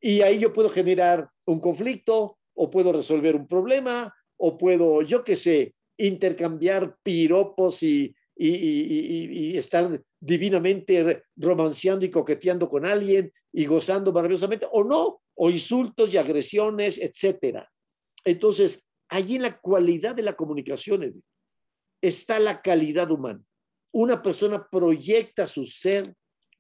Y 0.01 0.21
ahí 0.21 0.39
yo 0.39 0.51
puedo 0.51 0.69
generar 0.69 1.29
un 1.45 1.59
conflicto 1.59 2.37
o 2.53 2.69
puedo 2.69 2.91
resolver 2.91 3.35
un 3.35 3.47
problema 3.47 4.13
o 4.37 4.57
puedo, 4.57 5.01
yo 5.01 5.23
qué 5.23 5.35
sé, 5.35 5.75
intercambiar 5.97 6.97
piropos 7.03 7.83
y, 7.83 8.15
y, 8.35 9.57
estar 9.57 10.01
divinamente 10.19 11.23
romanceando 11.35 12.05
y 12.05 12.09
coqueteando 12.09 12.69
con 12.69 12.85
alguien 12.85 13.31
y 13.51 13.65
gozando 13.65 14.11
maravillosamente, 14.11 14.67
o 14.71 14.83
no, 14.83 15.21
o 15.35 15.49
insultos 15.49 16.13
y 16.13 16.17
agresiones, 16.17 16.97
etcétera. 16.97 17.69
Entonces, 18.23 18.85
allí 19.09 19.35
en 19.35 19.43
la 19.43 19.57
cualidad 19.57 20.15
de 20.15 20.23
la 20.23 20.33
comunicación 20.33 21.23
está 22.01 22.39
la 22.39 22.61
calidad 22.61 23.09
humana. 23.11 23.41
Una 23.91 24.21
persona 24.21 24.67
proyecta 24.69 25.47
su 25.47 25.65
ser 25.65 26.13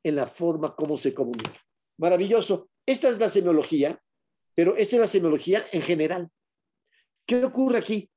en 0.03 0.15
la 0.15 0.25
forma 0.25 0.75
como 0.75 0.97
se 0.97 1.13
comunica. 1.13 1.51
Maravilloso. 1.97 2.69
Esta 2.85 3.09
es 3.09 3.19
la 3.19 3.29
semiología, 3.29 3.99
pero 4.53 4.75
esta 4.77 4.95
es 4.95 4.99
la 4.99 5.07
semiología 5.07 5.65
en 5.71 5.81
general. 5.81 6.29
¿Qué 7.25 7.43
ocurre 7.43 7.79
aquí? 7.79 8.09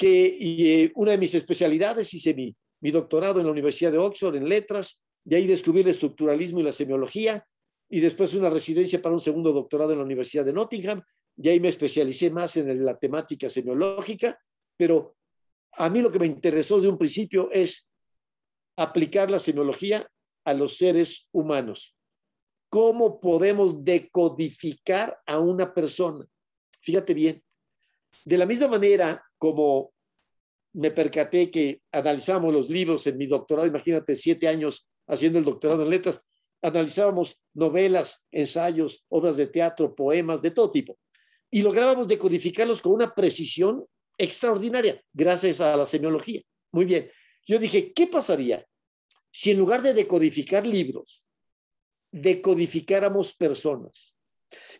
Que 0.00 0.38
eh, 0.40 0.92
una 0.94 1.10
de 1.10 1.18
mis 1.18 1.34
especialidades, 1.34 2.14
hice 2.14 2.32
mi, 2.32 2.56
mi 2.80 2.90
doctorado 2.90 3.38
en 3.38 3.44
la 3.44 3.52
Universidad 3.52 3.92
de 3.92 3.98
Oxford 3.98 4.34
en 4.34 4.48
letras, 4.48 5.02
de 5.22 5.36
ahí 5.36 5.46
descubrí 5.46 5.82
el 5.82 5.88
estructuralismo 5.88 6.60
y 6.60 6.62
la 6.62 6.72
semiología, 6.72 7.46
y 7.86 8.00
después 8.00 8.32
una 8.32 8.48
residencia 8.48 9.02
para 9.02 9.14
un 9.14 9.20
segundo 9.20 9.52
doctorado 9.52 9.92
en 9.92 9.98
la 9.98 10.04
Universidad 10.04 10.46
de 10.46 10.54
Nottingham, 10.54 11.02
y 11.36 11.50
ahí 11.50 11.60
me 11.60 11.68
especialicé 11.68 12.30
más 12.30 12.56
en 12.56 12.82
la 12.82 12.96
temática 12.96 13.50
semiológica, 13.50 14.40
pero 14.74 15.16
a 15.72 15.90
mí 15.90 16.00
lo 16.00 16.10
que 16.10 16.18
me 16.18 16.26
interesó 16.26 16.80
de 16.80 16.88
un 16.88 16.96
principio 16.96 17.50
es 17.52 17.86
aplicar 18.76 19.30
la 19.30 19.38
semiología 19.38 20.10
a 20.46 20.54
los 20.54 20.78
seres 20.78 21.28
humanos. 21.30 21.94
¿Cómo 22.70 23.20
podemos 23.20 23.84
decodificar 23.84 25.18
a 25.26 25.40
una 25.40 25.74
persona? 25.74 26.26
Fíjate 26.80 27.12
bien, 27.12 27.42
de 28.24 28.38
la 28.38 28.46
misma 28.46 28.68
manera 28.68 29.22
como 29.40 29.94
me 30.74 30.90
percaté 30.90 31.50
que 31.50 31.80
analizamos 31.90 32.52
los 32.52 32.68
libros 32.68 33.06
en 33.06 33.16
mi 33.16 33.26
doctorado, 33.26 33.66
imagínate, 33.66 34.14
siete 34.14 34.46
años 34.46 34.86
haciendo 35.08 35.38
el 35.38 35.46
doctorado 35.46 35.82
en 35.82 35.90
letras, 35.90 36.24
analizábamos 36.60 37.40
novelas, 37.54 38.26
ensayos, 38.30 39.04
obras 39.08 39.38
de 39.38 39.46
teatro, 39.46 39.94
poemas, 39.94 40.42
de 40.42 40.50
todo 40.50 40.70
tipo, 40.70 40.98
y 41.50 41.62
lográbamos 41.62 42.06
decodificarlos 42.06 42.82
con 42.82 42.92
una 42.92 43.14
precisión 43.14 43.84
extraordinaria, 44.18 45.02
gracias 45.12 45.62
a 45.62 45.74
la 45.74 45.86
semiología. 45.86 46.42
Muy 46.70 46.84
bien, 46.84 47.10
yo 47.46 47.58
dije, 47.58 47.94
¿qué 47.94 48.06
pasaría 48.06 48.64
si 49.32 49.52
en 49.52 49.58
lugar 49.58 49.80
de 49.80 49.94
decodificar 49.94 50.66
libros, 50.66 51.26
decodificáramos 52.12 53.34
personas? 53.34 54.19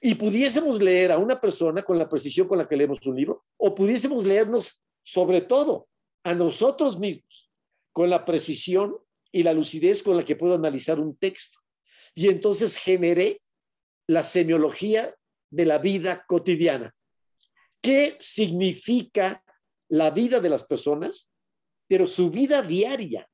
Y 0.00 0.15
pudiésemos 0.15 0.83
leer 0.83 1.12
a 1.12 1.19
una 1.19 1.41
persona 1.41 1.83
con 1.83 1.99
la 1.99 2.09
precisión 2.09 2.49
con 2.49 2.59
la 2.59 2.69
que 2.69 2.77
leemos 2.77 3.05
un 3.07 3.17
libro, 3.17 3.45
o 3.57 3.75
pudiésemos 3.75 4.25
leernos 4.25 4.83
sobre 5.03 5.41
todo 5.41 5.89
a 6.25 6.35
nosotros 6.35 6.99
mismos, 6.99 7.50
con 7.93 8.11
la 8.11 8.25
precisión 8.25 8.97
y 9.33 9.43
la 9.43 9.53
lucidez 9.53 10.03
con 10.03 10.17
la 10.17 10.25
que 10.25 10.37
puedo 10.37 10.55
analizar 10.55 10.99
un 10.99 11.17
texto. 11.17 11.59
Y 12.15 12.29
entonces 12.29 12.77
generé 12.77 13.41
la 14.07 14.25
semiología 14.25 15.15
de 15.50 15.67
la 15.67 15.79
vida 15.79 16.25
cotidiana. 16.27 16.95
¿Qué 17.81 18.17
significa 18.19 19.43
la 19.89 20.11
vida 20.11 20.41
de 20.41 20.49
las 20.49 20.65
personas, 20.65 21.31
pero 21.89 22.07
su 22.07 22.31
vida 22.31 22.62
diaria? 22.62 23.29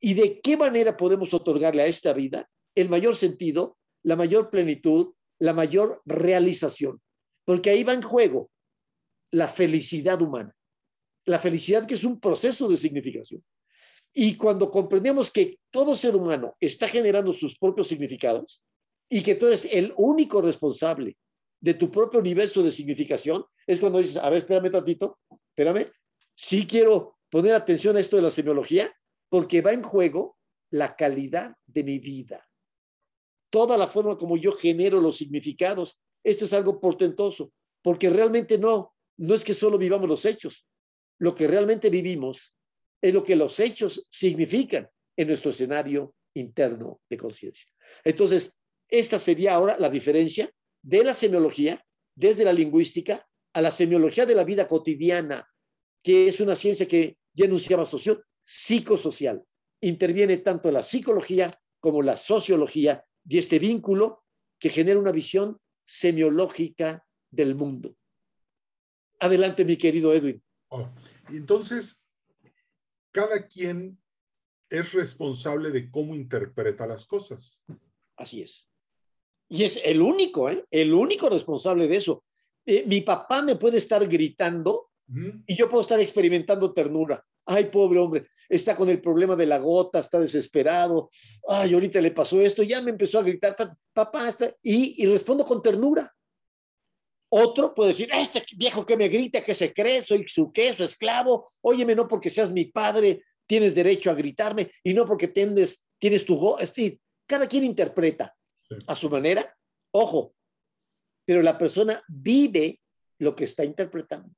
¿Y 0.00 0.14
de 0.14 0.40
qué 0.40 0.56
manera 0.56 0.96
podemos 0.96 1.34
otorgarle 1.34 1.82
a 1.82 1.86
esta 1.86 2.12
vida 2.12 2.48
el 2.74 2.88
mayor 2.88 3.16
sentido, 3.16 3.76
la 4.02 4.16
mayor 4.16 4.50
plenitud, 4.50 5.12
la 5.40 5.52
mayor 5.52 6.00
realización? 6.04 7.00
Porque 7.44 7.70
ahí 7.70 7.82
va 7.82 7.94
en 7.94 8.02
juego 8.02 8.50
la 9.32 9.48
felicidad 9.48 10.22
humana 10.22 10.54
la 11.24 11.38
felicidad 11.38 11.86
que 11.86 11.94
es 11.94 12.04
un 12.04 12.20
proceso 12.20 12.68
de 12.68 12.76
significación. 12.76 13.42
Y 14.12 14.36
cuando 14.36 14.70
comprendemos 14.70 15.30
que 15.30 15.58
todo 15.70 15.94
ser 15.94 16.16
humano 16.16 16.56
está 16.58 16.88
generando 16.88 17.32
sus 17.32 17.56
propios 17.56 17.88
significados 17.88 18.64
y 19.08 19.22
que 19.22 19.36
tú 19.36 19.46
eres 19.46 19.68
el 19.70 19.92
único 19.96 20.42
responsable 20.42 21.16
de 21.60 21.74
tu 21.74 21.90
propio 21.90 22.20
universo 22.20 22.62
de 22.62 22.70
significación, 22.70 23.44
es 23.66 23.78
cuando 23.78 23.98
dices, 23.98 24.16
a 24.16 24.28
ver, 24.28 24.38
espérame 24.38 24.70
tantito, 24.70 25.18
espérame, 25.50 25.86
sí 26.34 26.66
quiero 26.66 27.18
poner 27.28 27.54
atención 27.54 27.96
a 27.96 28.00
esto 28.00 28.16
de 28.16 28.22
la 28.22 28.30
semiología, 28.30 28.92
porque 29.28 29.60
va 29.60 29.72
en 29.72 29.82
juego 29.82 30.36
la 30.70 30.96
calidad 30.96 31.54
de 31.66 31.84
mi 31.84 31.98
vida. 31.98 32.48
Toda 33.50 33.76
la 33.76 33.86
forma 33.86 34.16
como 34.16 34.36
yo 34.36 34.52
genero 34.52 35.00
los 35.00 35.16
significados, 35.16 35.98
esto 36.24 36.44
es 36.44 36.52
algo 36.52 36.80
portentoso, 36.80 37.52
porque 37.82 38.08
realmente 38.10 38.58
no, 38.58 38.94
no 39.16 39.34
es 39.34 39.44
que 39.44 39.54
solo 39.54 39.76
vivamos 39.76 40.08
los 40.08 40.24
hechos, 40.24 40.66
lo 41.18 41.34
que 41.34 41.46
realmente 41.46 41.90
vivimos 41.90 42.54
es 43.02 43.12
lo 43.12 43.22
que 43.24 43.36
los 43.36 43.58
hechos 43.60 44.06
significan 44.08 44.88
en 45.16 45.28
nuestro 45.28 45.50
escenario 45.50 46.14
interno 46.34 47.00
de 47.08 47.16
conciencia. 47.16 47.70
Entonces, 48.04 48.58
esta 48.88 49.18
sería 49.18 49.54
ahora 49.54 49.78
la 49.78 49.90
diferencia 49.90 50.50
de 50.82 51.04
la 51.04 51.14
semiología 51.14 51.84
desde 52.14 52.44
la 52.44 52.52
lingüística 52.52 53.26
a 53.52 53.60
la 53.60 53.70
semiología 53.70 54.26
de 54.26 54.34
la 54.34 54.44
vida 54.44 54.66
cotidiana, 54.66 55.48
que 56.02 56.28
es 56.28 56.40
una 56.40 56.56
ciencia 56.56 56.86
que 56.86 57.18
ya 57.32 57.46
enunciaba 57.46 57.84
socio 57.84 58.24
psicosocial. 58.44 59.42
Interviene 59.80 60.38
tanto 60.38 60.70
la 60.70 60.82
psicología 60.82 61.50
como 61.80 62.02
la 62.02 62.16
sociología 62.16 63.04
y 63.28 63.38
este 63.38 63.58
vínculo 63.58 64.24
que 64.58 64.68
genera 64.68 64.98
una 64.98 65.12
visión 65.12 65.58
semiológica 65.84 67.04
del 67.30 67.54
mundo. 67.54 67.96
Adelante, 69.18 69.64
mi 69.64 69.76
querido 69.76 70.12
Edwin. 70.12 70.42
Oh, 70.68 70.88
entonces, 71.28 72.02
cada 73.12 73.46
quien 73.46 73.98
es 74.68 74.92
responsable 74.92 75.70
de 75.70 75.90
cómo 75.90 76.14
interpreta 76.14 76.86
las 76.86 77.06
cosas. 77.06 77.62
Así 78.16 78.42
es. 78.42 78.70
Y 79.48 79.64
es 79.64 79.80
el 79.84 80.00
único, 80.00 80.48
¿eh? 80.48 80.64
El 80.70 80.94
único 80.94 81.28
responsable 81.28 81.88
de 81.88 81.96
eso. 81.96 82.24
Eh, 82.64 82.84
mi 82.86 83.00
papá 83.00 83.42
me 83.42 83.56
puede 83.56 83.78
estar 83.78 84.06
gritando 84.06 84.90
y 85.46 85.56
yo 85.56 85.68
puedo 85.68 85.82
estar 85.82 85.98
experimentando 85.98 86.72
ternura. 86.72 87.26
Ay, 87.52 87.64
pobre 87.64 87.98
hombre, 87.98 88.28
está 88.48 88.76
con 88.76 88.88
el 88.88 89.00
problema 89.00 89.34
de 89.34 89.44
la 89.44 89.58
gota, 89.58 89.98
está 89.98 90.20
desesperado. 90.20 91.08
Ay, 91.48 91.74
ahorita 91.74 92.00
le 92.00 92.12
pasó 92.12 92.40
esto, 92.40 92.62
ya 92.62 92.80
me 92.80 92.92
empezó 92.92 93.18
a 93.18 93.24
gritar, 93.24 93.56
papá, 93.92 94.28
está... 94.28 94.54
y, 94.62 95.02
y 95.02 95.06
respondo 95.06 95.44
con 95.44 95.60
ternura. 95.60 96.14
Otro 97.28 97.74
puede 97.74 97.88
decir, 97.88 98.08
este 98.12 98.44
viejo 98.56 98.86
que 98.86 98.96
me 98.96 99.08
grita, 99.08 99.42
que 99.42 99.56
se 99.56 99.74
cree, 99.74 100.00
soy 100.00 100.28
su 100.28 100.52
queso, 100.52 100.84
esclavo, 100.84 101.50
óyeme, 101.60 101.96
no 101.96 102.06
porque 102.06 102.30
seas 102.30 102.52
mi 102.52 102.66
padre, 102.66 103.24
tienes 103.48 103.74
derecho 103.74 104.12
a 104.12 104.14
gritarme, 104.14 104.70
y 104.84 104.94
no 104.94 105.04
porque 105.04 105.26
tienes, 105.26 105.84
tienes 105.98 106.24
tu 106.24 106.36
voz. 106.36 106.72
cada 107.26 107.48
quien 107.48 107.64
interpreta 107.64 108.32
a 108.86 108.94
su 108.94 109.10
manera, 109.10 109.56
ojo, 109.90 110.36
pero 111.24 111.42
la 111.42 111.58
persona 111.58 112.00
vive 112.06 112.80
lo 113.18 113.34
que 113.34 113.42
está 113.42 113.64
interpretando. 113.64 114.30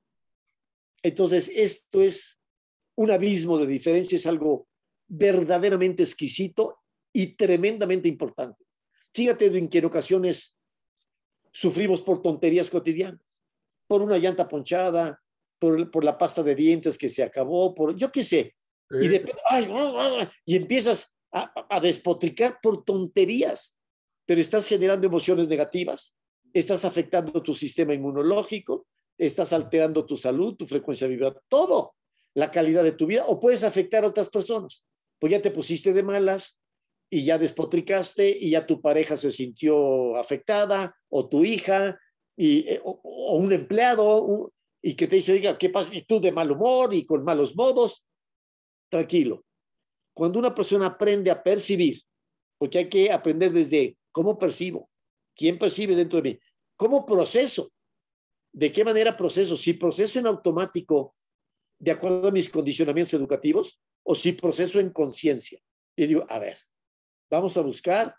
Entonces, 1.03 1.51
esto 1.53 2.01
es 2.01 2.39
un 2.95 3.11
abismo 3.11 3.57
de 3.57 3.67
diferencia, 3.67 4.15
es 4.15 4.25
algo 4.25 4.67
verdaderamente 5.07 6.03
exquisito 6.03 6.79
y 7.11 7.35
tremendamente 7.35 8.07
importante. 8.07 8.63
Fíjate 9.13 9.45
en 9.57 9.67
que 9.67 9.79
en 9.79 9.85
ocasiones 9.85 10.57
sufrimos 11.51 12.01
por 12.01 12.21
tonterías 12.21 12.69
cotidianas, 12.69 13.43
por 13.87 14.01
una 14.01 14.17
llanta 14.17 14.47
ponchada, 14.47 15.21
por, 15.59 16.03
la 16.03 16.17
pasta 16.17 16.43
de 16.43 16.55
dientes 16.55 16.97
que 16.97 17.09
se 17.09 17.23
acabó, 17.23 17.73
por 17.73 17.95
yo 17.95 18.11
qué 18.11 18.23
sé. 18.23 18.55
Y, 18.91 19.07
y 20.45 20.55
empiezas 20.55 21.15
a, 21.31 21.51
a 21.69 21.79
despotricar 21.79 22.59
por 22.61 22.83
tonterías, 22.83 23.77
pero 24.25 24.41
estás 24.41 24.67
generando 24.67 25.07
emociones 25.07 25.47
negativas 25.47 26.17
estás 26.53 26.85
afectando 26.85 27.41
tu 27.41 27.55
sistema 27.55 27.93
inmunológico, 27.93 28.87
estás 29.17 29.51
alterando 29.53 30.05
tu 30.05 30.15
salud, 30.15 30.55
tu 30.55 30.67
frecuencia 30.67 31.07
vibratoria, 31.07 31.43
todo, 31.47 31.95
la 32.35 32.51
calidad 32.51 32.83
de 32.83 32.93
tu 32.93 33.05
vida, 33.05 33.25
o 33.27 33.39
puedes 33.39 33.63
afectar 33.63 34.03
a 34.03 34.07
otras 34.07 34.29
personas. 34.29 34.85
Pues 35.19 35.31
ya 35.31 35.41
te 35.41 35.51
pusiste 35.51 35.93
de 35.93 36.03
malas 36.03 36.59
y 37.09 37.25
ya 37.25 37.37
despotricaste 37.37 38.35
y 38.37 38.51
ya 38.51 38.65
tu 38.65 38.81
pareja 38.81 39.17
se 39.17 39.31
sintió 39.31 40.15
afectada, 40.15 40.95
o 41.09 41.29
tu 41.29 41.45
hija, 41.45 41.99
y, 42.35 42.67
eh, 42.67 42.81
o, 42.83 43.37
un 43.37 43.53
empleado, 43.53 44.51
y 44.81 44.95
que 44.95 45.07
te 45.07 45.17
dice, 45.17 45.33
oiga, 45.33 45.57
¿qué 45.57 45.69
pasa? 45.69 45.93
Y 45.93 46.01
tú 46.01 46.19
de 46.19 46.31
mal 46.31 46.51
humor 46.51 46.93
y 46.93 47.05
con 47.05 47.23
malos 47.23 47.55
modos. 47.55 48.05
Tranquilo. 48.89 49.45
Cuando 50.13 50.39
una 50.39 50.53
persona 50.53 50.87
aprende 50.87 51.31
a 51.31 51.41
percibir, 51.41 52.01
porque 52.57 52.79
hay 52.79 52.89
que 52.89 53.11
aprender 53.11 53.51
desde 53.51 53.97
cómo 54.11 54.37
percibo, 54.37 54.89
quién 55.35 55.57
percibe 55.57 55.95
dentro 55.95 56.21
de 56.21 56.31
mí, 56.31 56.39
cómo 56.75 57.05
proceso, 57.05 57.71
de 58.51 58.71
qué 58.71 58.83
manera 58.85 59.17
proceso, 59.17 59.55
si 59.57 59.73
proceso 59.73 60.19
en 60.19 60.27
automático 60.27 61.15
de 61.83 61.91
acuerdo 61.91 62.29
a 62.29 62.31
mis 62.31 62.49
condicionamientos 62.49 63.13
educativos 63.13 63.81
o 64.03 64.15
si 64.15 64.31
proceso 64.31 64.79
en 64.79 64.91
conciencia. 64.91 65.59
Y 65.97 66.07
digo, 66.07 66.25
a 66.29 66.39
ver, 66.39 66.57
vamos 67.29 67.57
a 67.57 67.61
buscar 67.61 68.15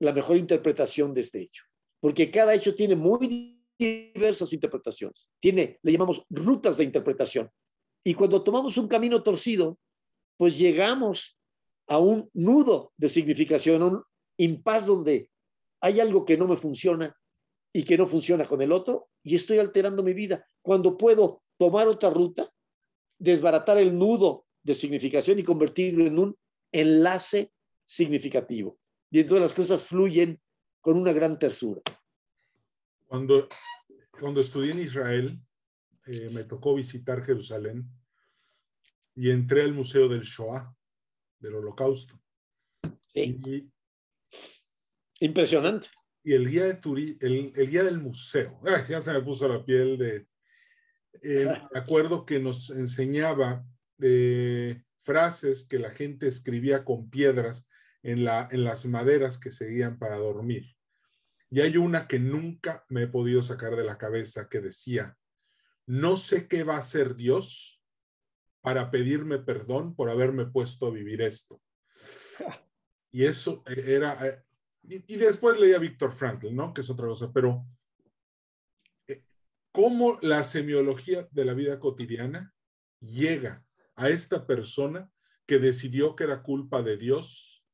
la 0.00 0.12
mejor 0.12 0.38
interpretación 0.38 1.12
de 1.12 1.20
este 1.20 1.42
hecho, 1.42 1.64
porque 2.00 2.30
cada 2.30 2.54
hecho 2.54 2.74
tiene 2.74 2.96
muy 2.96 3.60
diversas 3.78 4.54
interpretaciones, 4.54 5.30
tiene, 5.38 5.78
le 5.82 5.92
llamamos 5.92 6.24
rutas 6.30 6.78
de 6.78 6.84
interpretación. 6.84 7.50
Y 8.02 8.14
cuando 8.14 8.42
tomamos 8.42 8.78
un 8.78 8.88
camino 8.88 9.22
torcido, 9.22 9.78
pues 10.38 10.56
llegamos 10.56 11.38
a 11.86 11.98
un 11.98 12.30
nudo 12.32 12.94
de 12.96 13.10
significación, 13.10 13.82
un 13.82 14.02
impas 14.38 14.86
donde 14.86 15.30
hay 15.82 16.00
algo 16.00 16.24
que 16.24 16.38
no 16.38 16.48
me 16.48 16.56
funciona 16.56 17.14
y 17.70 17.84
que 17.84 17.98
no 17.98 18.06
funciona 18.06 18.46
con 18.46 18.62
el 18.62 18.72
otro 18.72 19.10
y 19.22 19.34
estoy 19.34 19.58
alterando 19.58 20.02
mi 20.02 20.14
vida. 20.14 20.46
Cuando 20.62 20.96
puedo 20.96 21.42
tomar 21.58 21.86
otra 21.86 22.08
ruta, 22.08 22.48
desbaratar 23.18 23.78
el 23.78 23.96
nudo 23.96 24.46
de 24.62 24.74
significación 24.74 25.38
y 25.38 25.42
convertirlo 25.42 26.04
en 26.04 26.18
un 26.18 26.38
enlace 26.72 27.52
significativo. 27.84 28.78
Y 29.10 29.20
entonces 29.20 29.42
las 29.42 29.52
cosas 29.52 29.86
fluyen 29.86 30.40
con 30.80 30.96
una 30.96 31.12
gran 31.12 31.38
tersura. 31.38 31.80
Cuando, 33.06 33.48
cuando 34.18 34.40
estudié 34.40 34.72
en 34.72 34.80
Israel, 34.80 35.40
eh, 36.06 36.30
me 36.32 36.44
tocó 36.44 36.74
visitar 36.74 37.24
Jerusalén 37.24 37.88
y 39.14 39.30
entré 39.30 39.62
al 39.62 39.72
Museo 39.72 40.08
del 40.08 40.22
Shoah, 40.22 40.74
del 41.38 41.54
Holocausto. 41.54 42.20
Sí. 43.08 43.70
Impresionante. 45.20 45.88
Y 46.24 46.32
el 46.32 46.50
guía, 46.50 46.64
de 46.64 46.74
turi 46.74 47.16
el, 47.20 47.52
el 47.54 47.70
guía 47.70 47.84
del 47.84 48.00
museo, 48.00 48.60
ya 48.88 49.00
se 49.00 49.12
me 49.12 49.22
puso 49.22 49.46
la 49.46 49.64
piel 49.64 49.98
de... 49.98 50.26
Eh, 51.22 51.46
me 51.72 51.78
acuerdo 51.78 52.26
que 52.26 52.40
nos 52.40 52.70
enseñaba 52.70 53.64
eh, 54.00 54.82
frases 55.02 55.66
que 55.66 55.78
la 55.78 55.90
gente 55.90 56.26
escribía 56.26 56.84
con 56.84 57.10
piedras 57.10 57.68
en, 58.02 58.24
la, 58.24 58.48
en 58.50 58.64
las 58.64 58.86
maderas 58.86 59.38
que 59.38 59.50
seguían 59.50 59.98
para 59.98 60.16
dormir. 60.16 60.74
Y 61.50 61.60
hay 61.60 61.76
una 61.76 62.08
que 62.08 62.18
nunca 62.18 62.84
me 62.88 63.02
he 63.02 63.06
podido 63.06 63.42
sacar 63.42 63.76
de 63.76 63.84
la 63.84 63.98
cabeza 63.98 64.48
que 64.48 64.60
decía, 64.60 65.16
no 65.86 66.16
sé 66.16 66.48
qué 66.48 66.64
va 66.64 66.76
a 66.76 66.80
hacer 66.80 67.14
Dios 67.14 67.82
para 68.60 68.90
pedirme 68.90 69.38
perdón 69.38 69.94
por 69.94 70.10
haberme 70.10 70.46
puesto 70.46 70.86
a 70.86 70.90
vivir 70.90 71.22
esto. 71.22 71.60
Y 73.12 73.26
eso 73.26 73.62
era, 73.66 74.26
eh, 74.26 74.42
y, 74.82 75.14
después 75.14 75.56
leía 75.56 75.78
Víctor 75.78 76.10
Frankl, 76.10 76.52
¿no? 76.52 76.74
Que 76.74 76.80
es 76.80 76.90
otra 76.90 77.06
cosa, 77.06 77.32
pero 77.32 77.64
eh, 77.64 77.73
¿cómo 79.74 80.20
la 80.22 80.44
semiología 80.44 81.26
de 81.32 81.44
la 81.44 81.52
vida 81.52 81.80
cotidiana 81.80 82.54
llega 83.00 83.64
a 83.96 84.08
esta 84.08 84.46
persona 84.46 85.10
que 85.46 85.58
decidió 85.58 86.14
que 86.14 86.22
era 86.22 86.42
culpa 86.42 86.80
de 86.80 86.96
Dios 86.96 87.64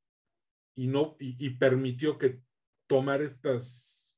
y 0.74 0.86
no 0.86 1.14
y, 1.20 1.50
permitió 1.50 2.16
que 2.16 2.40
tomar 2.86 3.20
estas 3.20 4.16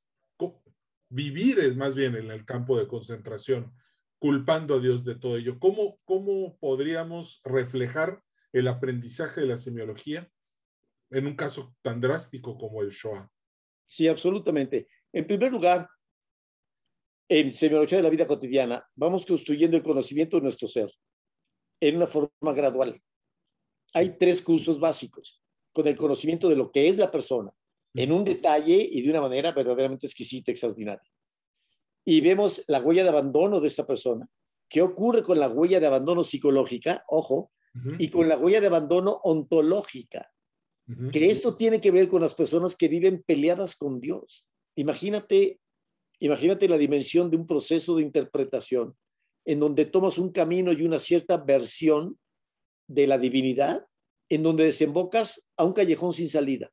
vivir 1.08 1.76
más 1.76 1.94
bien 1.94 2.14
en 2.14 2.30
el 2.30 2.46
campo 2.46 2.78
de 2.78 2.86
concentración 2.86 3.74
culpando 4.18 4.76
a 4.76 4.80
Dios 4.80 5.04
de 5.04 5.16
todo 5.16 5.36
ello. 5.36 5.58
¿Cómo, 5.58 5.98
cómo 6.04 6.56
podríamos 6.58 7.42
reflejar 7.44 8.22
el 8.52 8.68
aprendizaje 8.68 9.42
de 9.42 9.48
la 9.48 9.58
semiología 9.58 10.30
en 11.10 11.26
un 11.26 11.34
caso 11.34 11.74
tan 11.82 12.00
drástico 12.00 12.56
como 12.56 12.80
el 12.80 12.90
Shoah? 12.90 13.28
Sí, 13.84 14.06
absolutamente. 14.08 14.88
En 15.12 15.26
primer 15.26 15.52
lugar, 15.52 15.86
en 17.40 17.52
semiología 17.52 17.98
de 17.98 18.02
la 18.02 18.10
vida 18.10 18.26
cotidiana, 18.26 18.84
vamos 18.94 19.24
construyendo 19.24 19.76
el 19.76 19.82
conocimiento 19.82 20.36
de 20.36 20.42
nuestro 20.42 20.68
ser 20.68 20.90
en 21.80 21.96
una 21.96 22.06
forma 22.06 22.52
gradual. 22.54 23.00
Hay 23.94 24.18
tres 24.18 24.42
cursos 24.42 24.78
básicos 24.78 25.42
con 25.72 25.86
el 25.86 25.96
conocimiento 25.96 26.48
de 26.48 26.56
lo 26.56 26.70
que 26.70 26.88
es 26.88 26.98
la 26.98 27.10
persona, 27.10 27.50
en 27.94 28.12
un 28.12 28.24
detalle 28.24 28.86
y 28.90 29.02
de 29.02 29.10
una 29.10 29.22
manera 29.22 29.52
verdaderamente 29.52 30.06
exquisita, 30.06 30.50
extraordinaria 30.50 31.12
y 32.04 32.20
vemos 32.20 32.64
la 32.68 32.80
huella 32.80 33.02
de 33.02 33.10
abandono 33.10 33.60
de 33.60 33.68
esta 33.68 33.86
persona. 33.86 34.28
¿Qué 34.68 34.82
ocurre 34.82 35.22
con 35.22 35.38
la 35.38 35.48
huella 35.48 35.80
de 35.80 35.86
abandono 35.86 36.24
psicológica? 36.24 37.04
Ojo, 37.08 37.52
y 37.98 38.10
con 38.10 38.28
la 38.28 38.36
huella 38.36 38.60
de 38.60 38.66
abandono 38.66 39.20
ontológica. 39.22 40.30
Que 41.10 41.30
esto 41.30 41.54
tiene 41.54 41.80
que 41.80 41.90
ver 41.90 42.08
con 42.08 42.20
las 42.20 42.34
personas 42.34 42.76
que 42.76 42.88
viven 42.88 43.22
peleadas 43.26 43.76
con 43.76 43.98
Dios. 43.98 44.50
Imagínate, 44.76 45.60
imagínate 46.24 46.68
la 46.68 46.78
dimensión 46.78 47.30
de 47.30 47.36
un 47.36 47.46
proceso 47.46 47.96
de 47.96 48.02
interpretación 48.02 48.96
en 49.44 49.60
donde 49.60 49.86
tomas 49.86 50.18
un 50.18 50.30
camino 50.30 50.72
y 50.72 50.82
una 50.82 51.00
cierta 51.00 51.36
versión 51.36 52.18
de 52.86 53.06
la 53.06 53.18
divinidad, 53.18 53.84
en 54.28 54.42
donde 54.42 54.64
desembocas 54.64 55.48
a 55.56 55.64
un 55.64 55.72
callejón 55.72 56.12
sin 56.12 56.28
salida, 56.28 56.70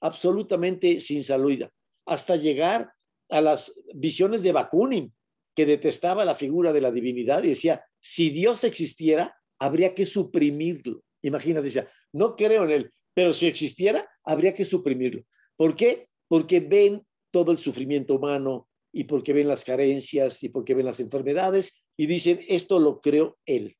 absolutamente 0.00 1.00
sin 1.00 1.22
salida, 1.22 1.70
hasta 2.06 2.36
llegar 2.36 2.92
a 3.30 3.40
las 3.40 3.84
visiones 3.94 4.42
de 4.42 4.52
Bakunin, 4.52 5.12
que 5.54 5.66
detestaba 5.66 6.24
la 6.24 6.34
figura 6.34 6.72
de 6.72 6.80
la 6.80 6.90
divinidad 6.90 7.42
y 7.42 7.48
decía, 7.48 7.84
si 8.00 8.30
Dios 8.30 8.62
existiera, 8.64 9.36
habría 9.58 9.94
que 9.94 10.06
suprimirlo. 10.06 11.02
Imagínate, 11.22 11.64
decía, 11.64 11.88
no 12.12 12.36
creo 12.36 12.64
en 12.64 12.70
él, 12.70 12.92
pero 13.12 13.34
si 13.34 13.46
existiera, 13.46 14.08
habría 14.24 14.54
que 14.54 14.64
suprimirlo. 14.64 15.22
¿Por 15.56 15.74
qué? 15.74 16.08
Porque 16.28 16.60
ven 16.60 17.04
todo 17.32 17.50
el 17.50 17.58
sufrimiento 17.58 18.14
humano 18.14 18.67
y 18.92 19.04
porque 19.04 19.32
ven 19.32 19.48
las 19.48 19.64
carencias 19.64 20.42
y 20.42 20.48
porque 20.48 20.74
ven 20.74 20.86
las 20.86 21.00
enfermedades 21.00 21.82
y 21.96 22.06
dicen, 22.06 22.40
esto 22.48 22.80
lo 22.80 23.00
creo 23.00 23.38
él. 23.46 23.76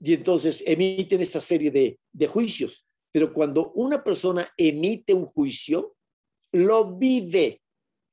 Y 0.00 0.14
entonces 0.14 0.62
emiten 0.66 1.20
esta 1.20 1.40
serie 1.40 1.70
de, 1.70 1.98
de 2.12 2.26
juicios. 2.26 2.86
Pero 3.12 3.32
cuando 3.32 3.72
una 3.72 4.02
persona 4.02 4.48
emite 4.56 5.12
un 5.12 5.26
juicio, 5.26 5.96
lo 6.52 6.96
vive, 6.96 7.60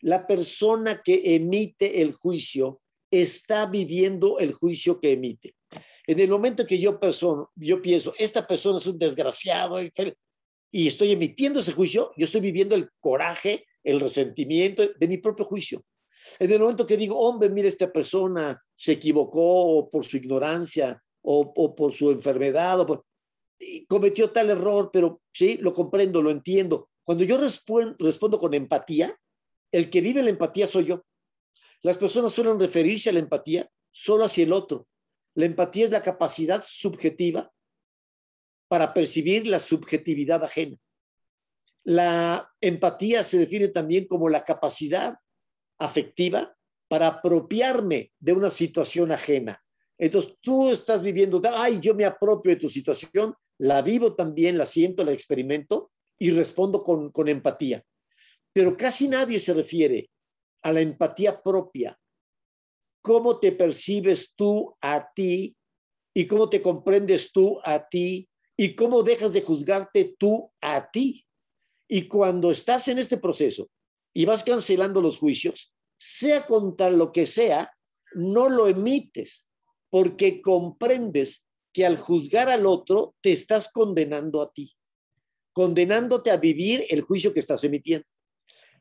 la 0.01 0.25
persona 0.25 1.01
que 1.03 1.35
emite 1.35 2.01
el 2.01 2.13
juicio 2.13 2.81
está 3.11 3.65
viviendo 3.67 4.39
el 4.39 4.53
juicio 4.53 4.99
que 4.99 5.13
emite. 5.13 5.55
En 6.05 6.19
el 6.19 6.29
momento 6.29 6.65
que 6.65 6.79
yo, 6.79 6.99
yo 7.55 7.81
pienso, 7.81 8.13
esta 8.17 8.45
persona 8.45 8.79
es 8.79 8.87
un 8.87 8.97
desgraciado 8.97 9.77
y 10.71 10.87
estoy 10.87 11.11
emitiendo 11.11 11.59
ese 11.59 11.73
juicio, 11.73 12.11
yo 12.17 12.25
estoy 12.25 12.41
viviendo 12.41 12.75
el 12.75 12.89
coraje, 12.99 13.65
el 13.83 13.99
resentimiento 13.99 14.83
de 14.99 15.07
mi 15.07 15.17
propio 15.17 15.45
juicio. 15.45 15.83
En 16.39 16.51
el 16.51 16.59
momento 16.59 16.85
que 16.85 16.97
digo, 16.97 17.17
hombre, 17.19 17.49
mira, 17.49 17.67
esta 17.67 17.91
persona 17.91 18.61
se 18.75 18.93
equivocó 18.93 19.89
por 19.89 20.05
su 20.05 20.17
ignorancia 20.17 21.01
o, 21.21 21.75
por 21.75 21.93
su 21.93 22.11
enfermedad, 22.11 22.79
o 22.79 23.05
cometió 23.87 24.31
tal 24.31 24.49
error, 24.49 24.89
pero 24.91 25.21
sí, 25.33 25.57
lo 25.57 25.73
comprendo, 25.73 26.21
lo 26.21 26.31
entiendo. 26.31 26.89
Cuando 27.03 27.23
yo 27.23 27.37
respondo 27.37 28.37
con 28.37 28.53
empatía, 28.53 29.17
el 29.71 29.89
que 29.89 30.01
vive 30.01 30.23
la 30.23 30.29
empatía 30.29 30.67
soy 30.67 30.85
yo. 30.85 31.05
Las 31.81 31.97
personas 31.97 32.33
suelen 32.33 32.59
referirse 32.59 33.09
a 33.09 33.13
la 33.13 33.19
empatía 33.19 33.69
solo 33.91 34.25
hacia 34.25 34.43
el 34.43 34.53
otro. 34.53 34.87
La 35.35 35.45
empatía 35.45 35.85
es 35.85 35.91
la 35.91 36.01
capacidad 36.01 36.63
subjetiva 36.65 37.51
para 38.67 38.93
percibir 38.93 39.47
la 39.47 39.59
subjetividad 39.59 40.43
ajena. 40.43 40.77
La 41.83 42.51
empatía 42.59 43.23
se 43.23 43.37
define 43.37 43.69
también 43.69 44.07
como 44.07 44.29
la 44.29 44.43
capacidad 44.43 45.17
afectiva 45.79 46.55
para 46.87 47.07
apropiarme 47.07 48.11
de 48.19 48.33
una 48.33 48.49
situación 48.49 49.11
ajena. 49.11 49.61
Entonces 49.97 50.35
tú 50.41 50.69
estás 50.69 51.01
viviendo, 51.01 51.41
ay, 51.53 51.79
yo 51.81 51.95
me 51.95 52.05
apropio 52.05 52.51
de 52.51 52.61
tu 52.61 52.69
situación, 52.69 53.33
la 53.59 53.81
vivo 53.81 54.15
también, 54.15 54.57
la 54.57 54.65
siento, 54.65 55.03
la 55.03 55.11
experimento 55.11 55.91
y 56.19 56.29
respondo 56.31 56.83
con, 56.83 57.11
con 57.11 57.27
empatía 57.27 57.83
pero 58.57 58.75
casi 58.75 59.07
nadie 59.07 59.37
se 59.37 59.53
refiere 59.53 60.09
a 60.63 60.71
la 60.73 60.81
empatía 60.81 61.43
propia. 61.43 61.95
¿Cómo 63.03 63.39
te 63.39 63.51
percibes 63.51 64.33
tú 64.35 64.75
a 64.81 65.13
ti 65.13 65.55
y 66.11 66.25
cómo 66.25 66.49
te 66.49 66.59
comprendes 66.59 67.31
tú 67.31 67.59
a 67.63 67.87
ti 67.87 68.27
y 68.57 68.73
cómo 68.73 69.03
dejas 69.03 69.33
de 69.33 69.43
juzgarte 69.43 70.15
tú 70.17 70.51
a 70.59 70.89
ti? 70.89 71.23
Y 71.87 72.07
cuando 72.07 72.49
estás 72.49 72.87
en 72.87 72.97
este 72.97 73.17
proceso 73.17 73.69
y 74.17 74.25
vas 74.25 74.43
cancelando 74.43 74.99
los 74.99 75.19
juicios, 75.19 75.75
sea 75.95 76.47
contra 76.47 76.89
lo 76.89 77.11
que 77.11 77.27
sea, 77.27 77.71
no 78.15 78.49
lo 78.49 78.67
emites, 78.67 79.51
porque 79.91 80.41
comprendes 80.41 81.45
que 81.71 81.85
al 81.85 81.99
juzgar 81.99 82.49
al 82.49 82.65
otro 82.65 83.13
te 83.21 83.31
estás 83.31 83.69
condenando 83.71 84.41
a 84.41 84.51
ti, 84.51 84.73
condenándote 85.53 86.31
a 86.31 86.37
vivir 86.37 86.83
el 86.89 87.01
juicio 87.01 87.31
que 87.31 87.41
estás 87.41 87.63
emitiendo. 87.63 88.07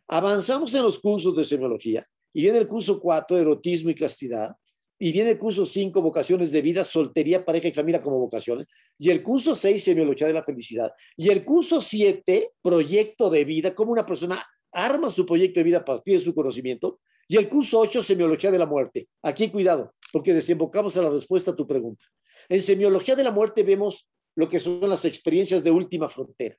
Avanzamos 0.08 0.72
en 0.72 0.82
los 0.82 0.98
cursos 0.98 1.36
de 1.36 1.44
semiología 1.44 2.06
y 2.32 2.40
viene 2.40 2.56
el 2.56 2.66
curso 2.66 2.98
4, 2.98 3.36
erotismo 3.36 3.90
y 3.90 3.94
castidad, 3.94 4.56
y 4.98 5.12
viene 5.12 5.32
el 5.32 5.38
curso 5.38 5.66
5, 5.66 6.00
vocaciones 6.00 6.50
de 6.50 6.62
vida, 6.62 6.82
soltería, 6.82 7.44
pareja 7.44 7.68
y 7.68 7.72
familia 7.72 8.00
como 8.00 8.18
vocaciones, 8.18 8.68
y 8.98 9.10
el 9.10 9.22
curso 9.22 9.54
6, 9.54 9.84
semiología 9.84 10.28
de 10.28 10.32
la 10.32 10.42
felicidad, 10.42 10.92
y 11.14 11.28
el 11.28 11.44
curso 11.44 11.82
7, 11.82 12.52
proyecto 12.62 13.28
de 13.28 13.44
vida, 13.44 13.74
cómo 13.74 13.92
una 13.92 14.06
persona 14.06 14.42
arma 14.76 15.10
su 15.10 15.24
proyecto 15.24 15.60
de 15.60 15.64
vida 15.64 15.78
a 15.78 15.84
partir 15.84 16.18
de 16.18 16.24
su 16.24 16.34
conocimiento, 16.34 17.00
y 17.28 17.36
el 17.36 17.48
curso 17.48 17.80
8, 17.80 18.02
semiología 18.02 18.50
de 18.50 18.58
la 18.58 18.66
muerte. 18.66 19.08
Aquí 19.22 19.50
cuidado, 19.50 19.94
porque 20.12 20.32
desembocamos 20.32 20.96
a 20.96 21.02
la 21.02 21.10
respuesta 21.10 21.50
a 21.50 21.56
tu 21.56 21.66
pregunta. 21.66 22.04
En 22.48 22.60
semiología 22.60 23.16
de 23.16 23.24
la 23.24 23.32
muerte 23.32 23.64
vemos 23.64 24.08
lo 24.36 24.46
que 24.48 24.60
son 24.60 24.88
las 24.88 25.04
experiencias 25.04 25.64
de 25.64 25.70
última 25.70 26.08
frontera. 26.08 26.56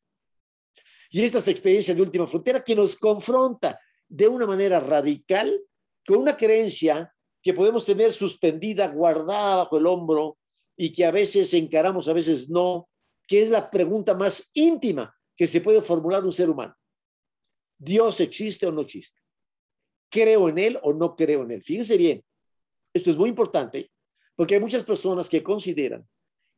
Y 1.09 1.21
estas 1.21 1.47
experiencias 1.47 1.95
de 1.95 2.03
última 2.03 2.27
frontera 2.27 2.63
que 2.63 2.75
nos 2.75 2.97
confronta 2.97 3.79
de 4.09 4.27
una 4.27 4.45
manera 4.45 4.79
radical 4.79 5.61
con 6.05 6.17
una 6.17 6.35
creencia 6.35 7.13
que 7.41 7.53
podemos 7.53 7.85
tener 7.85 8.11
suspendida, 8.11 8.87
guardada 8.87 9.57
bajo 9.57 9.77
el 9.77 9.85
hombro 9.85 10.37
y 10.75 10.91
que 10.91 11.05
a 11.05 11.11
veces 11.11 11.53
encaramos, 11.53 12.07
a 12.07 12.13
veces 12.13 12.49
no, 12.49 12.89
que 13.25 13.41
es 13.41 13.49
la 13.49 13.69
pregunta 13.69 14.15
más 14.15 14.49
íntima 14.53 15.15
que 15.35 15.47
se 15.47 15.61
puede 15.61 15.81
formular 15.81 16.25
un 16.25 16.31
ser 16.31 16.49
humano. 16.49 16.75
¿Dios 17.77 18.19
existe 18.19 18.65
o 18.65 18.71
no 18.71 18.81
existe? 18.81 19.19
¿Creo 20.09 20.49
en 20.49 20.57
Él 20.57 20.79
o 20.83 20.93
no 20.93 21.15
creo 21.15 21.43
en 21.43 21.51
Él? 21.51 21.63
Fíjense 21.63 21.97
bien, 21.97 22.23
esto 22.93 23.11
es 23.11 23.17
muy 23.17 23.29
importante 23.29 23.91
porque 24.35 24.55
hay 24.55 24.61
muchas 24.61 24.83
personas 24.83 25.29
que 25.29 25.43
consideran 25.43 26.07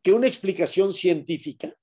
que 0.03 0.13
una 0.13 0.27
explicación 0.27 0.93
científica 0.93 1.73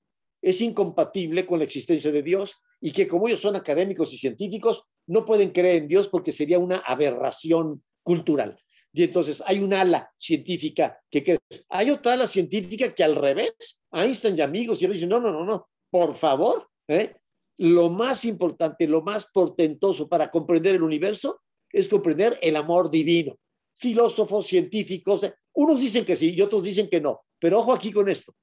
es 0.41 0.61
incompatible 0.61 1.45
con 1.45 1.59
la 1.59 1.65
existencia 1.65 2.11
de 2.11 2.23
Dios 2.23 2.57
y 2.79 2.91
que 2.91 3.07
como 3.07 3.27
ellos 3.27 3.41
son 3.41 3.55
académicos 3.55 4.13
y 4.13 4.17
científicos, 4.17 4.83
no 5.07 5.25
pueden 5.25 5.51
creer 5.51 5.83
en 5.83 5.87
Dios 5.87 6.07
porque 6.07 6.31
sería 6.31 6.59
una 6.59 6.77
aberración 6.77 7.83
cultural. 8.03 8.59
Y 8.93 9.03
entonces 9.03 9.43
hay 9.45 9.59
un 9.59 9.73
ala 9.73 10.11
científica 10.17 10.99
que 11.09 11.23
cree. 11.23 11.37
Hay 11.69 11.89
otra 11.89 12.13
ala 12.13 12.27
científica 12.27 12.93
que 12.93 13.03
al 13.03 13.15
revés, 13.15 13.83
Einstein 13.91 14.37
y 14.37 14.41
amigos, 14.41 14.81
y 14.81 14.87
dicen, 14.87 15.09
no, 15.09 15.19
no, 15.19 15.31
no, 15.31 15.45
no, 15.45 15.67
por 15.89 16.15
favor, 16.15 16.69
¿eh? 16.87 17.15
Lo 17.57 17.89
más 17.89 18.25
importante, 18.25 18.87
lo 18.87 19.01
más 19.01 19.25
portentoso 19.25 20.07
para 20.07 20.29
comprender 20.29 20.75
el 20.75 20.83
universo 20.83 21.41
es 21.71 21.87
comprender 21.87 22.37
el 22.41 22.55
amor 22.55 22.89
divino. 22.89 23.37
Filósofos, 23.75 24.47
científicos, 24.47 25.23
¿eh? 25.23 25.35
unos 25.53 25.79
dicen 25.79 26.05
que 26.05 26.15
sí 26.15 26.33
y 26.33 26.41
otros 26.41 26.63
dicen 26.63 26.89
que 26.89 27.01
no, 27.01 27.21
pero 27.39 27.59
ojo 27.59 27.73
aquí 27.73 27.91
con 27.91 28.09
esto. 28.09 28.33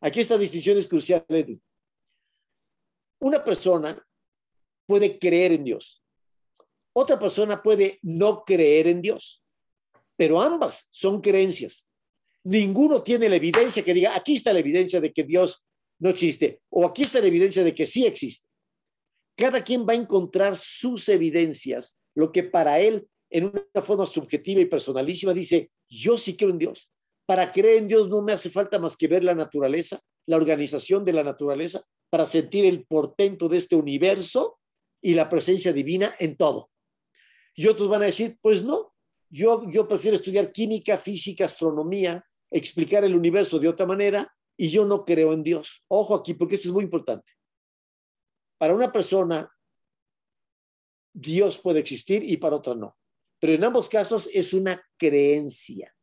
Aquí 0.00 0.20
esta 0.20 0.38
distinción 0.38 0.78
es 0.78 0.88
crucial, 0.88 1.24
Una 3.20 3.42
persona 3.42 4.06
puede 4.86 5.18
creer 5.18 5.52
en 5.52 5.64
Dios. 5.64 6.02
Otra 6.92 7.18
persona 7.18 7.62
puede 7.62 7.98
no 8.02 8.44
creer 8.44 8.86
en 8.86 9.02
Dios, 9.02 9.42
pero 10.16 10.40
ambas 10.40 10.88
son 10.90 11.20
creencias. 11.20 11.90
Ninguno 12.44 13.02
tiene 13.02 13.28
la 13.28 13.36
evidencia 13.36 13.82
que 13.82 13.94
diga, 13.94 14.14
aquí 14.14 14.36
está 14.36 14.52
la 14.52 14.60
evidencia 14.60 15.00
de 15.00 15.12
que 15.12 15.24
Dios 15.24 15.63
no 15.98 16.10
existe, 16.10 16.60
o 16.70 16.84
aquí 16.86 17.02
está 17.02 17.20
la 17.20 17.28
evidencia 17.28 17.64
de 17.64 17.74
que 17.74 17.86
sí 17.86 18.04
existe. 18.04 18.46
Cada 19.36 19.64
quien 19.64 19.86
va 19.86 19.92
a 19.92 19.96
encontrar 19.96 20.56
sus 20.56 21.08
evidencias, 21.08 21.98
lo 22.14 22.30
que 22.30 22.44
para 22.44 22.78
él, 22.80 23.08
en 23.30 23.46
una 23.46 23.82
forma 23.82 24.06
subjetiva 24.06 24.60
y 24.60 24.66
personalísima, 24.66 25.32
dice, 25.32 25.70
yo 25.88 26.18
sí 26.18 26.36
creo 26.36 26.50
en 26.50 26.58
Dios. 26.58 26.90
Para 27.26 27.50
creer 27.50 27.78
en 27.78 27.88
Dios 27.88 28.08
no 28.08 28.22
me 28.22 28.32
hace 28.32 28.50
falta 28.50 28.78
más 28.78 28.96
que 28.96 29.08
ver 29.08 29.24
la 29.24 29.34
naturaleza, 29.34 30.00
la 30.26 30.36
organización 30.36 31.04
de 31.04 31.12
la 31.12 31.24
naturaleza, 31.24 31.82
para 32.10 32.26
sentir 32.26 32.64
el 32.64 32.84
portento 32.86 33.48
de 33.48 33.58
este 33.58 33.74
universo 33.76 34.58
y 35.02 35.14
la 35.14 35.28
presencia 35.28 35.72
divina 35.72 36.14
en 36.18 36.36
todo. 36.36 36.70
Y 37.54 37.66
otros 37.66 37.88
van 37.88 38.02
a 38.02 38.06
decir, 38.06 38.38
pues 38.40 38.64
no, 38.64 38.92
yo, 39.30 39.68
yo 39.70 39.88
prefiero 39.88 40.16
estudiar 40.16 40.52
química, 40.52 40.96
física, 40.96 41.44
astronomía, 41.46 42.24
explicar 42.50 43.04
el 43.04 43.16
universo 43.16 43.58
de 43.58 43.68
otra 43.68 43.86
manera 43.86 44.33
y 44.56 44.70
yo 44.70 44.84
no 44.84 45.04
creo 45.04 45.32
en 45.32 45.42
Dios. 45.42 45.84
Ojo 45.88 46.14
aquí, 46.14 46.34
porque 46.34 46.56
esto 46.56 46.68
es 46.68 46.74
muy 46.74 46.84
importante. 46.84 47.32
Para 48.58 48.74
una 48.74 48.92
persona, 48.92 49.50
Dios 51.12 51.58
puede 51.58 51.80
existir 51.80 52.22
y 52.24 52.36
para 52.36 52.56
otra 52.56 52.74
no. 52.74 52.96
Pero 53.40 53.52
en 53.52 53.64
ambos 53.64 53.88
casos 53.88 54.28
es 54.32 54.52
una 54.52 54.82
creencia, 54.96 55.94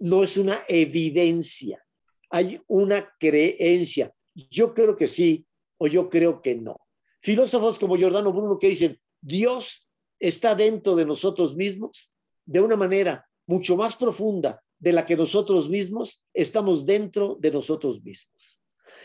no 0.00 0.22
es 0.22 0.36
una 0.36 0.64
evidencia. 0.68 1.84
Hay 2.30 2.60
una 2.66 3.14
creencia. 3.18 4.12
Yo 4.34 4.74
creo 4.74 4.94
que 4.94 5.06
sí 5.06 5.46
o 5.78 5.86
yo 5.86 6.10
creo 6.10 6.42
que 6.42 6.54
no. 6.54 6.76
Filósofos 7.20 7.78
como 7.78 7.96
Giordano 7.96 8.32
Bruno 8.32 8.58
que 8.58 8.68
dicen, 8.68 9.00
Dios 9.20 9.88
está 10.18 10.54
dentro 10.54 10.94
de 10.94 11.06
nosotros 11.06 11.56
mismos 11.56 12.12
de 12.44 12.60
una 12.60 12.76
manera 12.76 13.26
mucho 13.46 13.76
más 13.76 13.96
profunda 13.96 14.62
de 14.78 14.92
la 14.92 15.04
que 15.04 15.16
nosotros 15.16 15.68
mismos 15.68 16.22
estamos 16.32 16.84
dentro 16.84 17.36
de 17.40 17.50
nosotros 17.50 18.02
mismos. 18.02 18.60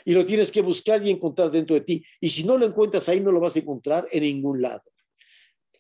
Y 0.06 0.14
lo 0.14 0.26
tienes 0.26 0.52
que 0.52 0.62
buscar 0.62 1.06
y 1.06 1.10
encontrar 1.10 1.52
dentro 1.52 1.76
de 1.76 1.82
ti. 1.82 2.04
Y 2.20 2.30
si 2.30 2.44
no 2.44 2.58
lo 2.58 2.66
encuentras 2.66 3.10
ahí, 3.10 3.20
no 3.20 3.32
lo 3.32 3.40
vas 3.40 3.56
a 3.56 3.60
encontrar 3.60 4.08
en 4.12 4.24
ningún 4.24 4.62
lado. 4.62 4.84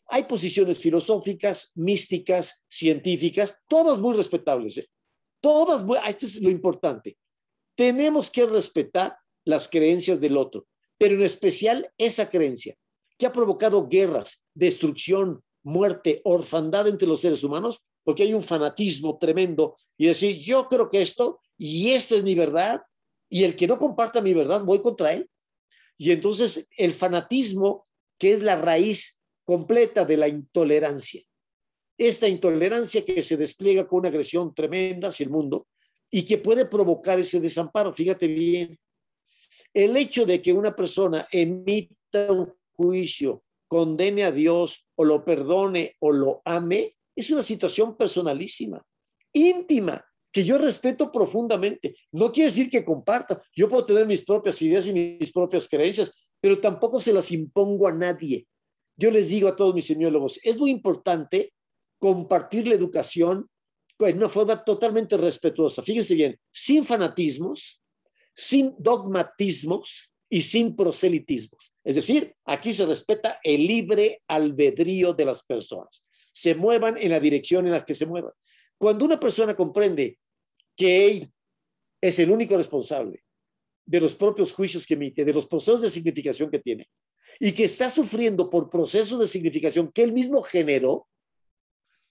Hay 0.07 0.23
posiciones 0.23 0.79
filosóficas, 0.79 1.71
místicas, 1.75 2.63
científicas, 2.67 3.57
todas 3.67 3.99
muy 3.99 4.15
respetables. 4.15 4.77
¿eh? 4.77 4.87
Todas, 5.41 5.85
ah, 6.01 6.09
esto 6.09 6.25
es 6.25 6.41
lo 6.41 6.49
importante. 6.49 7.17
Tenemos 7.75 8.29
que 8.29 8.45
respetar 8.45 9.17
las 9.45 9.67
creencias 9.67 10.19
del 10.19 10.37
otro, 10.37 10.67
pero 10.97 11.15
en 11.15 11.23
especial 11.23 11.91
esa 11.97 12.29
creencia 12.29 12.75
que 13.17 13.25
ha 13.25 13.31
provocado 13.31 13.87
guerras, 13.87 14.45
destrucción, 14.53 15.43
muerte, 15.63 16.21
orfandad 16.23 16.87
entre 16.87 17.07
los 17.07 17.21
seres 17.21 17.43
humanos, 17.43 17.81
porque 18.03 18.23
hay 18.23 18.33
un 18.33 18.43
fanatismo 18.43 19.17
tremendo 19.17 19.77
y 19.97 20.07
decir, 20.07 20.37
yo 20.39 20.67
creo 20.67 20.89
que 20.89 21.01
esto 21.01 21.39
y 21.57 21.91
esta 21.91 22.15
es 22.15 22.23
mi 22.23 22.35
verdad 22.35 22.81
y 23.29 23.43
el 23.43 23.55
que 23.55 23.67
no 23.67 23.79
comparta 23.79 24.21
mi 24.21 24.33
verdad, 24.33 24.63
voy 24.63 24.81
contra 24.81 25.13
él. 25.13 25.29
Y 25.97 26.11
entonces 26.11 26.67
el 26.77 26.93
fanatismo, 26.93 27.87
que 28.17 28.33
es 28.33 28.41
la 28.41 28.55
raíz 28.55 29.21
completa 29.43 30.05
de 30.05 30.17
la 30.17 30.27
intolerancia, 30.27 31.23
esta 31.97 32.27
intolerancia 32.27 33.05
que 33.05 33.23
se 33.23 33.37
despliega 33.37 33.87
con 33.87 33.99
una 33.99 34.09
agresión 34.09 34.53
tremenda 34.53 35.09
hacia 35.09 35.25
el 35.25 35.29
mundo 35.29 35.67
y 36.09 36.23
que 36.23 36.37
puede 36.37 36.65
provocar 36.65 37.19
ese 37.19 37.39
desamparo. 37.39 37.93
Fíjate 37.93 38.27
bien, 38.27 38.79
el 39.73 39.95
hecho 39.97 40.25
de 40.25 40.41
que 40.41 40.53
una 40.53 40.75
persona 40.75 41.27
emita 41.31 42.31
un 42.31 42.51
juicio, 42.73 43.43
condene 43.67 44.23
a 44.23 44.31
Dios 44.31 44.85
o 44.95 45.05
lo 45.05 45.25
perdone 45.25 45.95
o 45.99 46.11
lo 46.11 46.41
ame, 46.45 46.95
es 47.15 47.29
una 47.29 47.43
situación 47.43 47.95
personalísima, 47.95 48.83
íntima, 49.33 50.03
que 50.31 50.43
yo 50.43 50.57
respeto 50.57 51.11
profundamente. 51.11 51.95
No 52.11 52.31
quiere 52.31 52.49
decir 52.49 52.69
que 52.69 52.83
comparta. 52.83 53.41
Yo 53.55 53.69
puedo 53.69 53.85
tener 53.85 54.07
mis 54.07 54.25
propias 54.25 54.59
ideas 54.61 54.87
y 54.87 54.93
mis 54.93 55.31
propias 55.31 55.67
creencias, 55.67 56.11
pero 56.41 56.59
tampoco 56.59 56.99
se 56.99 57.13
las 57.13 57.31
impongo 57.31 57.87
a 57.87 57.93
nadie. 57.93 58.47
Yo 58.97 59.11
les 59.11 59.29
digo 59.29 59.47
a 59.47 59.55
todos 59.55 59.75
mis 59.75 59.85
semiólogos, 59.85 60.39
es 60.43 60.57
muy 60.57 60.71
importante 60.71 61.53
compartir 61.99 62.67
la 62.67 62.75
educación 62.75 63.47
en 63.99 64.17
una 64.17 64.29
forma 64.29 64.63
totalmente 64.63 65.17
respetuosa. 65.17 65.81
Fíjense 65.81 66.15
bien, 66.15 66.39
sin 66.51 66.83
fanatismos, 66.83 67.81
sin 68.35 68.75
dogmatismos 68.77 70.11
y 70.29 70.41
sin 70.41 70.75
proselitismos. 70.75 71.71
Es 71.83 71.95
decir, 71.95 72.35
aquí 72.45 72.73
se 72.73 72.85
respeta 72.85 73.39
el 73.43 73.67
libre 73.67 74.21
albedrío 74.27 75.13
de 75.13 75.25
las 75.25 75.43
personas. 75.43 76.03
Se 76.33 76.55
muevan 76.55 76.97
en 76.97 77.11
la 77.11 77.21
dirección 77.21 77.65
en 77.65 77.71
la 77.71 77.85
que 77.85 77.93
se 77.93 78.05
muevan. 78.05 78.33
Cuando 78.77 79.05
una 79.05 79.19
persona 79.19 79.55
comprende 79.55 80.19
que 80.75 81.07
él 81.07 81.31
es 82.01 82.19
el 82.19 82.31
único 82.31 82.57
responsable 82.57 83.23
de 83.85 84.01
los 84.01 84.15
propios 84.15 84.51
juicios 84.51 84.85
que 84.85 84.95
emite, 84.95 85.23
de 85.23 85.33
los 85.33 85.47
procesos 85.47 85.81
de 85.81 85.89
significación 85.89 86.49
que 86.49 86.59
tiene, 86.59 86.89
y 87.39 87.51
que 87.51 87.63
está 87.63 87.89
sufriendo 87.89 88.49
por 88.49 88.69
procesos 88.69 89.19
de 89.19 89.27
significación 89.27 89.91
que 89.91 90.03
él 90.03 90.13
mismo 90.13 90.41
generó, 90.41 91.07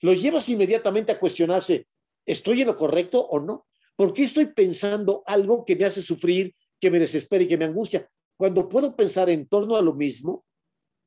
lo 0.00 0.12
llevas 0.12 0.48
inmediatamente 0.48 1.12
a 1.12 1.18
cuestionarse, 1.18 1.87
¿estoy 2.26 2.62
en 2.62 2.68
lo 2.68 2.76
correcto 2.76 3.20
o 3.20 3.40
no? 3.40 3.66
¿Por 3.96 4.12
qué 4.12 4.22
estoy 4.22 4.46
pensando 4.46 5.22
algo 5.26 5.64
que 5.64 5.76
me 5.76 5.85
hace 5.85 6.02
sufrir, 6.02 6.54
que 6.80 6.90
me 6.90 6.98
desespera 6.98 7.44
y 7.44 7.48
que 7.48 7.58
me 7.58 7.66
angustia? 7.66 8.08
Cuando 8.37 8.68
puedo 8.68 8.96
pensar 8.96 9.30
en 9.30 9.46
torno 9.46 9.76
a 9.76 9.82
lo 9.82 9.94
mismo, 9.94 10.44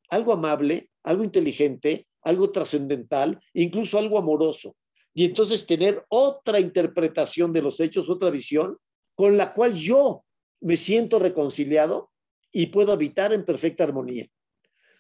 algo 0.09 0.31
amable, 0.31 0.89
algo 1.03 1.23
inteligente, 1.23 2.07
algo 2.25 2.51
trascendental, 2.51 3.39
incluso 3.53 3.97
algo 3.97 4.17
amoroso. 4.17 4.75
Y 5.13 5.23
entonces 5.23 5.65
tener 5.65 6.03
otra 6.09 6.59
interpretación 6.59 7.53
de 7.53 7.61
los 7.61 7.79
hechos, 7.79 8.09
otra 8.09 8.29
visión, 8.29 8.77
con 9.15 9.37
la 9.37 9.53
cual 9.53 9.73
yo 9.73 10.25
me 10.59 10.75
siento 10.75 11.19
reconciliado 11.19 12.11
y 12.51 12.67
puedo 12.67 12.91
habitar 12.91 13.31
en 13.31 13.45
perfecta 13.45 13.85
armonía. 13.85 14.27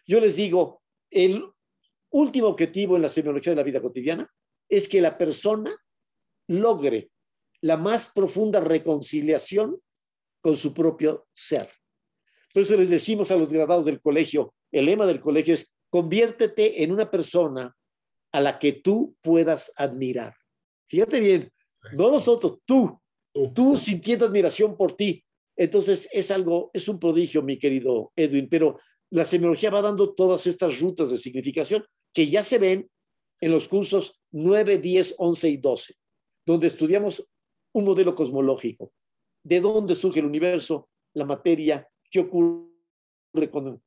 Yo 0.07 0.21
les 0.21 0.37
digo, 0.37 0.81
el 1.09 1.43
último 2.11 2.47
objetivo 2.47 2.95
en 2.95 3.01
la 3.01 3.09
semiología 3.09 3.51
de 3.51 3.57
la 3.57 3.63
vida 3.63 3.81
cotidiana 3.81 4.31
es 4.69 4.87
que 4.87 5.01
la 5.01 5.17
persona 5.17 5.75
logre 6.47 7.09
la 7.61 7.77
más 7.77 8.11
profunda 8.13 8.61
reconciliación 8.61 9.81
con 10.41 10.55
su 10.55 10.73
propio 10.73 11.27
ser. 11.33 11.67
Por 12.53 12.63
eso 12.63 12.77
les 12.77 12.89
decimos 12.89 13.31
a 13.31 13.35
los 13.35 13.51
graduados 13.51 13.85
del 13.85 13.99
colegio, 13.99 14.53
el 14.71 14.85
lema 14.85 15.05
del 15.05 15.19
colegio 15.19 15.55
es, 15.55 15.74
conviértete 15.95 16.83
en 16.83 16.91
una 16.91 17.09
persona 17.09 17.73
a 18.33 18.41
la 18.41 18.59
que 18.59 18.73
tú 18.73 19.15
puedas 19.21 19.71
admirar. 19.77 20.35
Fíjate 20.89 21.21
bien, 21.21 21.49
no 21.93 22.11
nosotros, 22.11 22.59
tú, 22.65 22.99
tú 23.53 23.77
sintiendo 23.77 24.25
admiración 24.25 24.75
por 24.75 24.97
ti. 24.97 25.23
Entonces 25.55 26.09
es 26.11 26.31
algo, 26.31 26.69
es 26.73 26.89
un 26.89 26.99
prodigio, 26.99 27.41
mi 27.43 27.57
querido 27.57 28.11
Edwin, 28.13 28.49
pero 28.49 28.77
la 29.09 29.23
semiología 29.23 29.69
va 29.69 29.81
dando 29.81 30.13
todas 30.13 30.45
estas 30.47 30.81
rutas 30.81 31.11
de 31.11 31.17
significación 31.17 31.85
que 32.11 32.27
ya 32.27 32.43
se 32.43 32.57
ven 32.57 32.91
en 33.39 33.51
los 33.51 33.69
cursos 33.69 34.21
9, 34.31 34.79
10, 34.79 35.15
11 35.17 35.49
y 35.49 35.55
12, 35.55 35.93
donde 36.45 36.67
estudiamos 36.67 37.25
un 37.71 37.85
modelo 37.85 38.13
cosmológico. 38.15 38.91
¿De 39.45 39.61
dónde 39.61 39.95
surge 39.95 40.19
el 40.19 40.25
universo, 40.25 40.89
la 41.13 41.23
materia? 41.23 41.87
¿Qué 42.11 42.19
ocurre 42.19 43.49
con, 43.49 43.81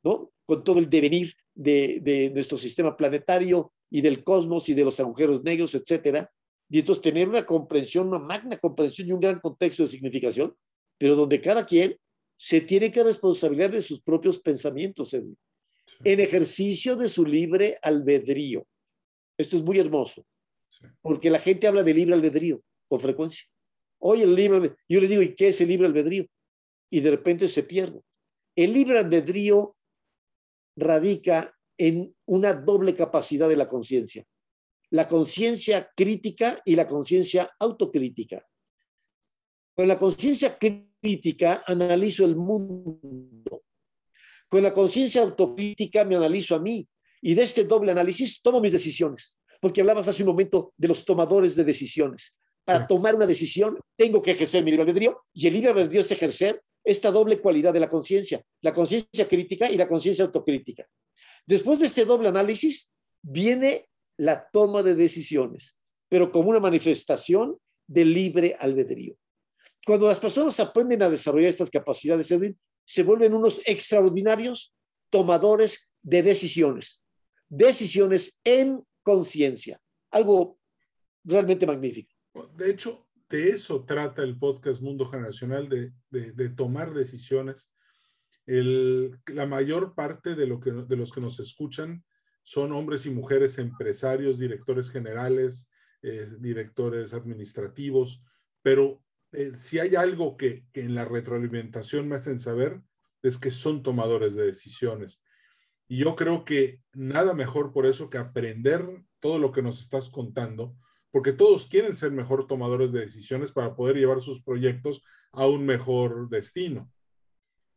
con 0.48 0.64
todo 0.64 0.78
el 0.78 0.88
devenir 0.88 1.34
de, 1.54 2.00
de, 2.00 2.30
nuestro 2.30 2.56
sistema 2.56 2.96
planetario 2.96 3.70
y 3.90 4.00
del 4.00 4.24
cosmos 4.24 4.66
y 4.70 4.74
de 4.74 4.84
los 4.84 4.98
agujeros 4.98 5.44
negros, 5.44 5.74
etcétera? 5.74 6.32
Y 6.70 6.78
entonces 6.78 7.02
tener 7.02 7.28
una 7.28 7.44
comprensión, 7.44 8.08
una 8.08 8.18
magna 8.18 8.56
comprensión 8.56 9.08
y 9.08 9.12
un 9.12 9.20
gran 9.20 9.40
contexto 9.40 9.82
de 9.82 9.90
significación, 9.90 10.56
pero 10.96 11.14
donde 11.14 11.38
cada 11.38 11.66
quien 11.66 11.94
se 12.38 12.62
tiene 12.62 12.90
que 12.90 13.04
responsabilizar 13.04 13.72
de 13.72 13.82
sus 13.82 14.00
propios 14.00 14.38
pensamientos, 14.38 15.12
en 15.12 15.36
ejercicio 16.20 16.96
de 16.96 17.10
su 17.10 17.26
libre 17.26 17.76
albedrío. 17.82 18.66
Esto 19.36 19.56
es 19.56 19.62
muy 19.62 19.78
hermoso, 19.78 20.24
porque 21.02 21.28
la 21.28 21.40
gente 21.40 21.66
habla 21.66 21.82
de 21.82 21.92
libre 21.92 22.14
albedrío 22.14 22.62
con 22.88 23.00
frecuencia. 23.00 23.46
Oye, 23.98 24.22
el 24.22 24.34
libre, 24.34 24.76
yo 24.88 25.00
le 25.00 25.08
digo, 25.08 25.20
¿y 25.20 25.34
qué 25.34 25.48
es 25.48 25.60
el 25.60 25.68
libre 25.68 25.88
albedrío? 25.88 26.24
Y 26.90 27.00
de 27.00 27.10
repente 27.10 27.48
se 27.48 27.64
pierde. 27.64 28.00
El 28.56 28.72
libre 28.72 28.98
albedrío 28.98 29.76
radica 30.78 31.54
en 31.76 32.14
una 32.26 32.54
doble 32.54 32.94
capacidad 32.94 33.48
de 33.48 33.56
la 33.56 33.68
conciencia, 33.68 34.24
la 34.90 35.06
conciencia 35.06 35.90
crítica 35.96 36.60
y 36.64 36.74
la 36.74 36.86
conciencia 36.86 37.50
autocrítica. 37.58 38.44
Con 39.74 39.86
la 39.86 39.96
conciencia 39.96 40.58
crítica 40.58 41.62
analizo 41.66 42.24
el 42.24 42.34
mundo. 42.34 43.62
Con 44.48 44.62
la 44.62 44.72
conciencia 44.72 45.22
autocrítica 45.22 46.04
me 46.04 46.16
analizo 46.16 46.54
a 46.54 46.58
mí. 46.58 46.88
Y 47.20 47.34
de 47.34 47.42
este 47.42 47.64
doble 47.64 47.92
análisis 47.92 48.42
tomo 48.42 48.60
mis 48.60 48.72
decisiones. 48.72 49.38
Porque 49.60 49.80
hablabas 49.80 50.08
hace 50.08 50.22
un 50.22 50.30
momento 50.30 50.72
de 50.76 50.88
los 50.88 51.04
tomadores 51.04 51.54
de 51.54 51.64
decisiones. 51.64 52.38
Para 52.64 52.86
tomar 52.86 53.14
una 53.14 53.26
decisión 53.26 53.78
tengo 53.96 54.20
que 54.20 54.32
ejercer 54.32 54.62
mi 54.62 54.70
libre 54.70 54.82
albedrío 54.82 55.24
y 55.32 55.46
el 55.46 55.54
libre 55.54 55.70
albedrío 55.70 56.00
es 56.00 56.10
ejercer 56.10 56.60
esta 56.88 57.10
doble 57.10 57.38
cualidad 57.38 57.74
de 57.74 57.80
la 57.80 57.88
conciencia, 57.90 58.42
la 58.62 58.72
conciencia 58.72 59.28
crítica 59.28 59.70
y 59.70 59.76
la 59.76 59.86
conciencia 59.86 60.24
autocrítica. 60.24 60.88
Después 61.46 61.78
de 61.80 61.86
este 61.86 62.06
doble 62.06 62.30
análisis 62.30 62.90
viene 63.20 63.90
la 64.16 64.48
toma 64.50 64.82
de 64.82 64.94
decisiones, 64.94 65.76
pero 66.08 66.32
como 66.32 66.48
una 66.48 66.60
manifestación 66.60 67.58
del 67.86 68.14
libre 68.14 68.56
albedrío. 68.58 69.14
Cuando 69.84 70.06
las 70.06 70.18
personas 70.18 70.58
aprenden 70.60 71.02
a 71.02 71.10
desarrollar 71.10 71.50
estas 71.50 71.68
capacidades, 71.68 72.32
se 72.86 73.02
vuelven 73.02 73.34
unos 73.34 73.60
extraordinarios 73.66 74.74
tomadores 75.10 75.92
de 76.02 76.22
decisiones, 76.22 77.04
decisiones 77.50 78.40
en 78.44 78.82
conciencia, 79.02 79.78
algo 80.10 80.58
realmente 81.22 81.66
magnífico. 81.66 82.14
De 82.56 82.70
hecho, 82.70 83.07
de 83.28 83.50
eso 83.50 83.84
trata 83.84 84.22
el 84.22 84.38
podcast 84.38 84.80
Mundo 84.82 85.06
Generacional, 85.06 85.68
de, 85.68 86.48
tomar 86.50 86.94
decisiones. 86.94 87.70
la 88.46 89.46
mayor 89.46 89.94
parte 89.94 90.34
de, 90.34 90.46
lo 90.46 90.60
que, 90.60 90.72
de 90.72 90.96
los 90.96 91.12
que 91.12 91.20
nos 91.20 91.38
escuchan 91.38 92.04
son 92.42 92.72
hombres 92.72 93.04
y 93.04 93.10
mujeres 93.10 93.58
empresarios, 93.58 94.38
directores 94.38 94.90
generales, 94.90 95.70
eh, 96.02 96.30
directores 96.38 97.12
administrativos, 97.12 98.22
pero 98.62 99.02
eh, 99.32 99.52
si 99.58 99.78
hay 99.78 99.96
algo 99.96 100.36
que, 100.36 100.64
en 100.72 100.94
la 100.94 101.04
retroalimentación 101.04 102.08
me 102.08 102.16
hacen 102.16 102.38
saber, 102.38 102.80
es 103.22 103.36
que 103.36 103.50
son 103.50 103.82
tomadores 103.82 104.34
de 104.34 104.46
decisiones. 104.46 105.22
Y 105.88 105.98
yo 105.98 106.16
creo 106.16 106.44
que 106.44 106.80
nada 106.94 107.34
mejor 107.34 107.72
por 107.72 107.84
eso 107.84 108.08
que 108.08 108.18
aprender 108.18 109.02
todo 109.20 109.38
lo 109.38 109.52
que 109.52 109.62
nos 109.62 109.80
estás 109.80 110.08
contando, 110.08 110.76
porque 111.10 111.32
todos 111.32 111.66
quieren 111.66 111.94
ser 111.94 112.10
mejor 112.10 112.46
tomadores 112.46 112.92
de 112.92 113.00
decisiones 113.00 113.52
para 113.52 113.74
poder 113.74 113.96
llevar 113.96 114.20
sus 114.20 114.42
proyectos 114.42 115.02
a 115.32 115.46
un 115.46 115.64
mejor 115.64 116.28
destino. 116.28 116.90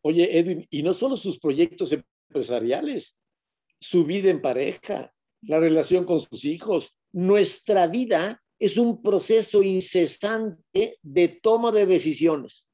Oye, 0.02 0.40
Edwin, 0.40 0.66
y 0.70 0.84
no 0.84 0.94
solo 0.94 1.16
sus 1.16 1.40
proyectos 1.40 1.92
empresariales, 1.94 3.20
su 3.80 4.04
vida 4.04 4.30
en 4.30 4.42
pareja, 4.42 5.14
la 5.42 5.60
relación 5.60 6.06
con 6.06 6.20
sus 6.20 6.46
hijos, 6.46 6.98
nuestra 7.12 7.88
vida 7.88 8.42
es 8.60 8.78
un 8.78 9.02
proceso 9.02 9.64
incesante 9.64 10.98
de 11.02 11.28
toma 11.28 11.72
de 11.72 11.86
decisiones. 11.86 12.70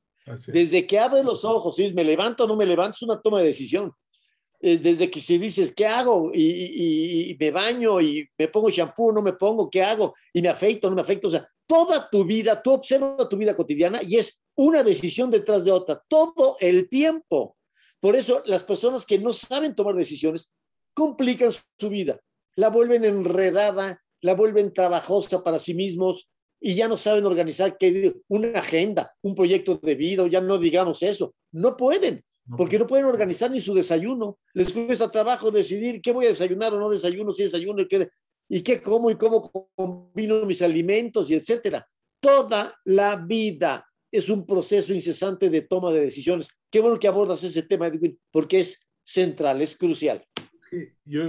Desde 0.48 0.86
que 0.86 1.00
abres 1.00 1.24
los 1.24 1.46
ojos, 1.46 1.78
si 1.78 1.94
me 1.94 2.04
levanto 2.04 2.44
o 2.44 2.48
no 2.48 2.58
me 2.58 2.66
levanto, 2.66 2.96
es 2.96 3.02
una 3.04 3.22
toma 3.22 3.40
de 3.40 3.46
decisión. 3.48 3.94
Eh, 4.60 4.78
desde 4.80 5.10
que 5.10 5.20
si 5.20 5.38
dices, 5.38 5.72
¿qué 5.72 5.86
hago? 5.86 6.32
Y, 6.34 7.36
me 7.40 7.52
baño 7.52 8.02
y 8.02 8.28
me 8.38 8.48
pongo 8.48 8.70
shampoo, 8.70 9.12
no 9.12 9.22
me 9.22 9.34
pongo, 9.34 9.70
¿qué 9.70 9.84
hago? 9.84 10.16
Y 10.34 10.42
me 10.42 10.50
afeito, 10.50 10.90
no 10.90 10.96
me 10.96 11.02
afeito. 11.02 11.28
O 11.28 11.32
sea, 11.32 11.48
toda 11.68 12.10
tu 12.10 12.26
vida, 12.26 12.62
tú 12.62 12.74
observas 12.74 13.30
tu 13.30 13.38
vida 13.38 13.56
cotidiana 13.56 14.02
y 14.02 14.16
es 14.16 14.42
una 14.56 14.84
decisión 14.84 15.30
detrás 15.30 15.66
de 15.66 15.72
otra, 15.72 16.02
todo 16.08 16.58
el 16.60 16.90
tiempo. 16.90 17.56
Por 18.00 18.16
eso 18.16 18.42
las 18.46 18.64
personas 18.64 19.06
que 19.06 19.20
no 19.20 19.34
saben 19.34 19.76
tomar 19.76 19.96
decisiones 19.96 20.52
complican 20.94 21.52
su 21.52 21.90
vida, 21.90 22.20
la 22.56 22.70
vuelven 22.70 23.06
enredada, 23.06 24.04
la 24.22 24.34
vuelven 24.34 24.74
trabajosa 24.74 25.44
para 25.44 25.60
sí 25.60 25.76
mismos 25.76 26.30
y 26.60 26.74
ya 26.74 26.88
no 26.88 26.98
saben 26.98 27.26
organizar 27.26 27.78
una 28.28 28.60
agenda, 28.60 29.16
un 29.22 29.36
proyecto 29.36 29.76
de 29.78 29.94
vida, 29.94 30.28
ya 30.28 30.42
no 30.42 30.58
digamos 30.58 31.04
eso. 31.04 31.36
No 31.52 31.78
pueden, 31.78 32.26
porque 32.56 32.80
no 32.80 32.88
pueden 32.88 33.06
organizar 33.06 33.52
ni 33.52 33.60
su 33.60 33.74
desayuno. 33.74 34.40
Les 34.54 34.72
cuesta 34.72 35.12
trabajo 35.12 35.52
decidir 35.52 36.02
qué 36.02 36.12
voy 36.12 36.26
a 36.26 36.30
desayunar 36.30 36.74
o 36.74 36.80
no 36.80 36.90
desayuno, 36.90 37.32
si 37.32 37.44
desayuno 37.44 37.82
y 37.82 37.88
qué, 37.88 38.10
y 38.50 38.62
qué 38.62 38.82
como 38.82 39.12
y 39.12 39.16
cómo 39.16 39.52
combino 39.76 40.46
mis 40.46 40.62
alimentos 40.62 41.30
y 41.30 41.34
etcétera. 41.34 41.88
Toda 42.20 42.74
la 42.86 43.18
vida 43.18 43.86
es 44.12 44.30
un 44.30 44.46
proceso 44.46 44.94
incesante 44.94 45.50
de 45.50 45.62
toma 45.62 45.92
de 45.92 46.02
decisiones. 46.02 46.50
Qué 46.72 46.80
bueno 46.80 47.00
que 47.00 47.08
abordas 47.08 47.44
ese 47.44 47.64
tema, 47.64 47.88
Edwin, 47.88 48.18
porque 48.32 48.60
es 48.60 48.88
central, 49.04 49.62
es 49.62 49.76
crucial. 49.76 50.24
yo 51.06 51.22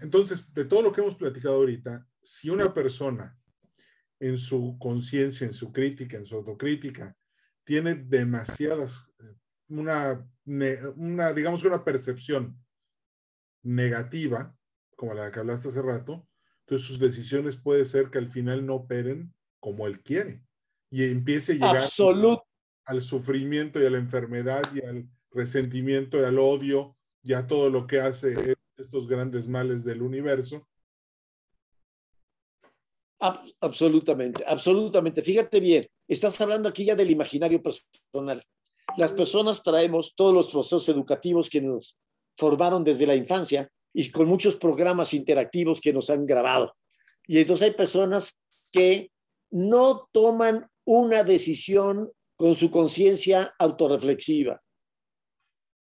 entonces, 0.00 0.52
de 0.52 0.64
todo 0.64 0.82
lo 0.82 0.92
que 0.92 1.00
hemos 1.00 1.16
platicado 1.16 1.56
ahorita, 1.56 2.06
si 2.22 2.50
una 2.50 2.72
persona 2.72 3.36
en 4.18 4.38
su 4.38 4.76
conciencia, 4.78 5.46
en 5.46 5.52
su 5.52 5.72
crítica, 5.72 6.16
en 6.16 6.24
su 6.24 6.36
autocrítica, 6.36 7.14
tiene 7.64 7.94
demasiadas, 7.94 9.08
eh, 9.18 9.34
una, 9.68 10.26
una, 10.46 11.32
digamos, 11.32 11.64
una 11.64 11.84
percepción 11.84 12.56
negativa, 13.62 14.56
como 14.96 15.14
la 15.14 15.30
que 15.30 15.40
hablaste 15.40 15.68
hace 15.68 15.82
rato, 15.82 16.28
entonces 16.60 16.86
sus 16.86 16.98
decisiones 16.98 17.56
puede 17.56 17.84
ser 17.84 18.10
que 18.10 18.18
al 18.18 18.30
final 18.30 18.64
no 18.64 18.76
operen 18.76 19.34
como 19.60 19.86
él 19.86 20.00
quiere 20.02 20.42
y 20.90 21.04
empiece 21.04 21.52
a 21.52 21.54
llegar 21.54 21.82
al 22.84 23.02
sufrimiento 23.02 23.80
y 23.80 23.86
a 23.86 23.90
la 23.90 23.98
enfermedad 23.98 24.62
y 24.72 24.84
al 24.84 25.08
resentimiento 25.30 26.20
y 26.20 26.24
al 26.24 26.38
odio 26.38 26.96
y 27.22 27.32
a 27.32 27.46
todo 27.46 27.70
lo 27.70 27.86
que 27.86 28.00
hace 28.00 28.56
estos 28.76 29.08
grandes 29.08 29.48
males 29.48 29.84
del 29.84 30.02
universo 30.02 30.66
absolutamente, 33.60 34.44
absolutamente. 34.46 35.22
Fíjate 35.22 35.60
bien, 35.60 35.86
estás 36.08 36.40
hablando 36.40 36.68
aquí 36.68 36.84
ya 36.84 36.94
del 36.94 37.10
imaginario 37.10 37.62
personal. 37.62 38.42
Las 38.96 39.12
personas 39.12 39.62
traemos 39.62 40.14
todos 40.16 40.32
los 40.32 40.50
procesos 40.50 40.88
educativos 40.88 41.50
que 41.50 41.60
nos 41.60 41.96
formaron 42.36 42.84
desde 42.84 43.06
la 43.06 43.14
infancia 43.14 43.70
y 43.92 44.10
con 44.10 44.28
muchos 44.28 44.56
programas 44.56 45.14
interactivos 45.14 45.80
que 45.80 45.92
nos 45.92 46.10
han 46.10 46.26
grabado. 46.26 46.74
Y 47.26 47.38
entonces 47.38 47.68
hay 47.68 47.74
personas 47.74 48.38
que 48.72 49.10
no 49.50 50.08
toman 50.12 50.66
una 50.84 51.24
decisión 51.24 52.10
con 52.36 52.54
su 52.54 52.70
conciencia 52.70 53.54
autorreflexiva. 53.58 54.62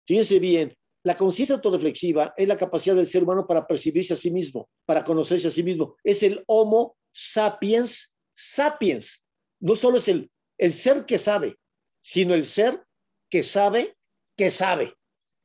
Fíjense 0.06 0.38
bien, 0.38 0.76
la 1.02 1.16
conciencia 1.16 1.56
autorreflexiva 1.56 2.32
es 2.36 2.48
la 2.48 2.56
capacidad 2.56 2.94
del 2.94 3.06
ser 3.06 3.24
humano 3.24 3.46
para 3.46 3.66
percibirse 3.66 4.14
a 4.14 4.16
sí 4.16 4.30
mismo, 4.30 4.68
para 4.84 5.04
conocerse 5.04 5.48
a 5.48 5.50
sí 5.50 5.62
mismo. 5.62 5.96
Es 6.04 6.22
el 6.22 6.42
homo 6.46 6.96
sapiens 7.12 8.16
sapiens. 8.36 9.24
No 9.60 9.74
solo 9.74 9.96
es 9.96 10.08
el, 10.08 10.30
el 10.58 10.70
ser 10.70 11.06
que 11.06 11.18
sabe, 11.18 11.58
sino 12.00 12.34
el 12.34 12.44
ser 12.44 12.85
que 13.30 13.42
sabe 13.42 13.96
que 14.36 14.50
sabe. 14.50 14.94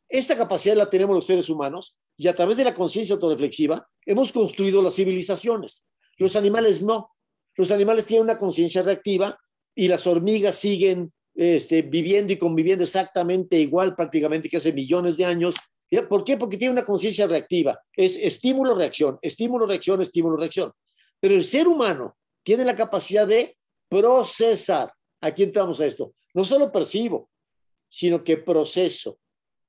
Esta 0.10 0.36
capacidad 0.36 0.76
la 0.76 0.90
tenemos 0.90 1.16
los 1.16 1.26
seres 1.26 1.50
humanos 1.50 1.98
y 2.18 2.28
a 2.28 2.36
través 2.36 2.58
de 2.58 2.66
la 2.66 2.74
conciencia 2.74 3.16
autoreflexiva 3.16 3.88
hemos 4.06 4.32
construido 4.32 4.82
las 4.84 4.96
civilizaciones. 4.96 5.86
Los 6.18 6.36
animales 6.36 6.82
no. 6.82 7.10
Los 7.56 7.72
animales 7.72 8.06
tienen 8.06 8.26
una 8.26 8.38
conciencia 8.38 8.84
reactiva 8.84 9.40
y 9.74 9.88
las 9.88 10.06
hormigas 10.06 10.56
siguen 10.56 11.14
este, 11.34 11.82
viviendo 11.82 12.34
y 12.34 12.38
conviviendo 12.38 12.84
exactamente 12.84 13.58
igual 13.58 13.96
prácticamente 13.96 14.50
que 14.50 14.58
hace 14.58 14.74
millones 14.74 15.18
de 15.18 15.26
años. 15.26 15.56
¿Por 16.10 16.24
qué? 16.24 16.38
Porque 16.38 16.58
tiene 16.58 16.74
una 16.74 16.86
conciencia 16.86 17.28
reactiva. 17.28 17.80
Es 17.96 18.18
estímulo-reacción, 18.18 19.18
estímulo-reacción, 19.22 20.02
estímulo-reacción. 20.02 20.72
Pero 21.20 21.36
el 21.36 21.44
ser 21.44 21.68
humano 21.68 22.18
tiene 22.44 22.66
la 22.66 22.76
capacidad 22.76 23.28
de 23.28 23.58
procesar. 23.90 24.94
Aquí 25.22 25.44
entramos 25.44 25.80
a 25.80 25.86
esto. 25.86 26.14
No 26.34 26.46
solo 26.46 26.72
percibo, 26.72 27.31
sino 27.92 28.24
que 28.24 28.38
proceso 28.38 29.20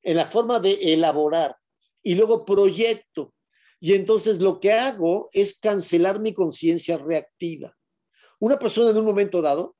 en 0.02 0.16
la 0.16 0.26
forma 0.26 0.60
de 0.60 0.94
elaborar 0.94 1.56
y 2.02 2.14
luego 2.14 2.44
proyecto. 2.44 3.34
Y 3.80 3.94
entonces 3.94 4.40
lo 4.40 4.60
que 4.60 4.72
hago 4.72 5.28
es 5.32 5.58
cancelar 5.58 6.20
mi 6.20 6.32
conciencia 6.32 6.96
reactiva. 6.98 7.76
Una 8.38 8.58
persona 8.58 8.90
en 8.90 8.96
un 8.96 9.04
momento 9.04 9.42
dado, 9.42 9.76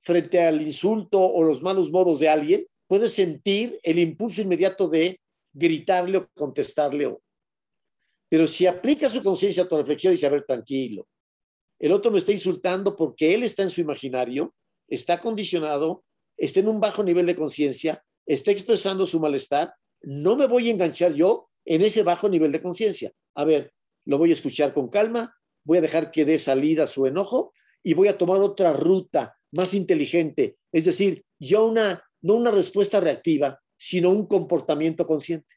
frente 0.00 0.40
al 0.40 0.62
insulto 0.62 1.20
o 1.20 1.42
los 1.42 1.60
malos 1.60 1.90
modos 1.90 2.20
de 2.20 2.28
alguien, 2.28 2.66
puede 2.86 3.08
sentir 3.08 3.78
el 3.82 3.98
impulso 3.98 4.40
inmediato 4.40 4.88
de 4.88 5.20
gritarle 5.52 6.18
o 6.18 6.28
contestarle. 6.34 7.16
Pero 8.28 8.46
si 8.46 8.66
aplica 8.66 9.10
su 9.10 9.22
conciencia 9.22 9.64
a 9.64 9.68
tu 9.68 9.76
reflexión 9.76 10.12
y 10.12 10.16
dice, 10.16 10.26
a 10.26 10.30
ver, 10.30 10.44
tranquilo, 10.44 11.08
el 11.80 11.92
otro 11.92 12.12
me 12.12 12.18
está 12.18 12.30
insultando 12.30 12.94
porque 12.94 13.34
él 13.34 13.42
está 13.42 13.64
en 13.64 13.70
su 13.70 13.80
imaginario, 13.80 14.54
está 14.86 15.20
condicionado, 15.20 16.04
está 16.40 16.60
en 16.60 16.68
un 16.68 16.80
bajo 16.80 17.04
nivel 17.04 17.26
de 17.26 17.36
conciencia, 17.36 18.02
está 18.26 18.50
expresando 18.50 19.06
su 19.06 19.20
malestar, 19.20 19.74
no 20.02 20.36
me 20.36 20.46
voy 20.46 20.68
a 20.68 20.72
enganchar 20.72 21.12
yo 21.12 21.50
en 21.66 21.82
ese 21.82 22.02
bajo 22.02 22.28
nivel 22.28 22.50
de 22.50 22.62
conciencia. 22.62 23.12
A 23.34 23.44
ver, 23.44 23.72
lo 24.06 24.16
voy 24.16 24.30
a 24.30 24.32
escuchar 24.32 24.72
con 24.72 24.88
calma, 24.88 25.36
voy 25.64 25.78
a 25.78 25.82
dejar 25.82 26.10
que 26.10 26.24
dé 26.24 26.38
salida 26.38 26.86
su 26.86 27.06
enojo 27.06 27.52
y 27.82 27.92
voy 27.92 28.08
a 28.08 28.16
tomar 28.16 28.40
otra 28.40 28.72
ruta 28.72 29.36
más 29.52 29.74
inteligente, 29.74 30.56
es 30.72 30.86
decir, 30.86 31.24
yo 31.38 31.66
una, 31.66 32.02
no 32.22 32.34
una 32.34 32.50
respuesta 32.50 33.00
reactiva, 33.00 33.60
sino 33.76 34.10
un 34.10 34.26
comportamiento 34.26 35.06
consciente. 35.06 35.56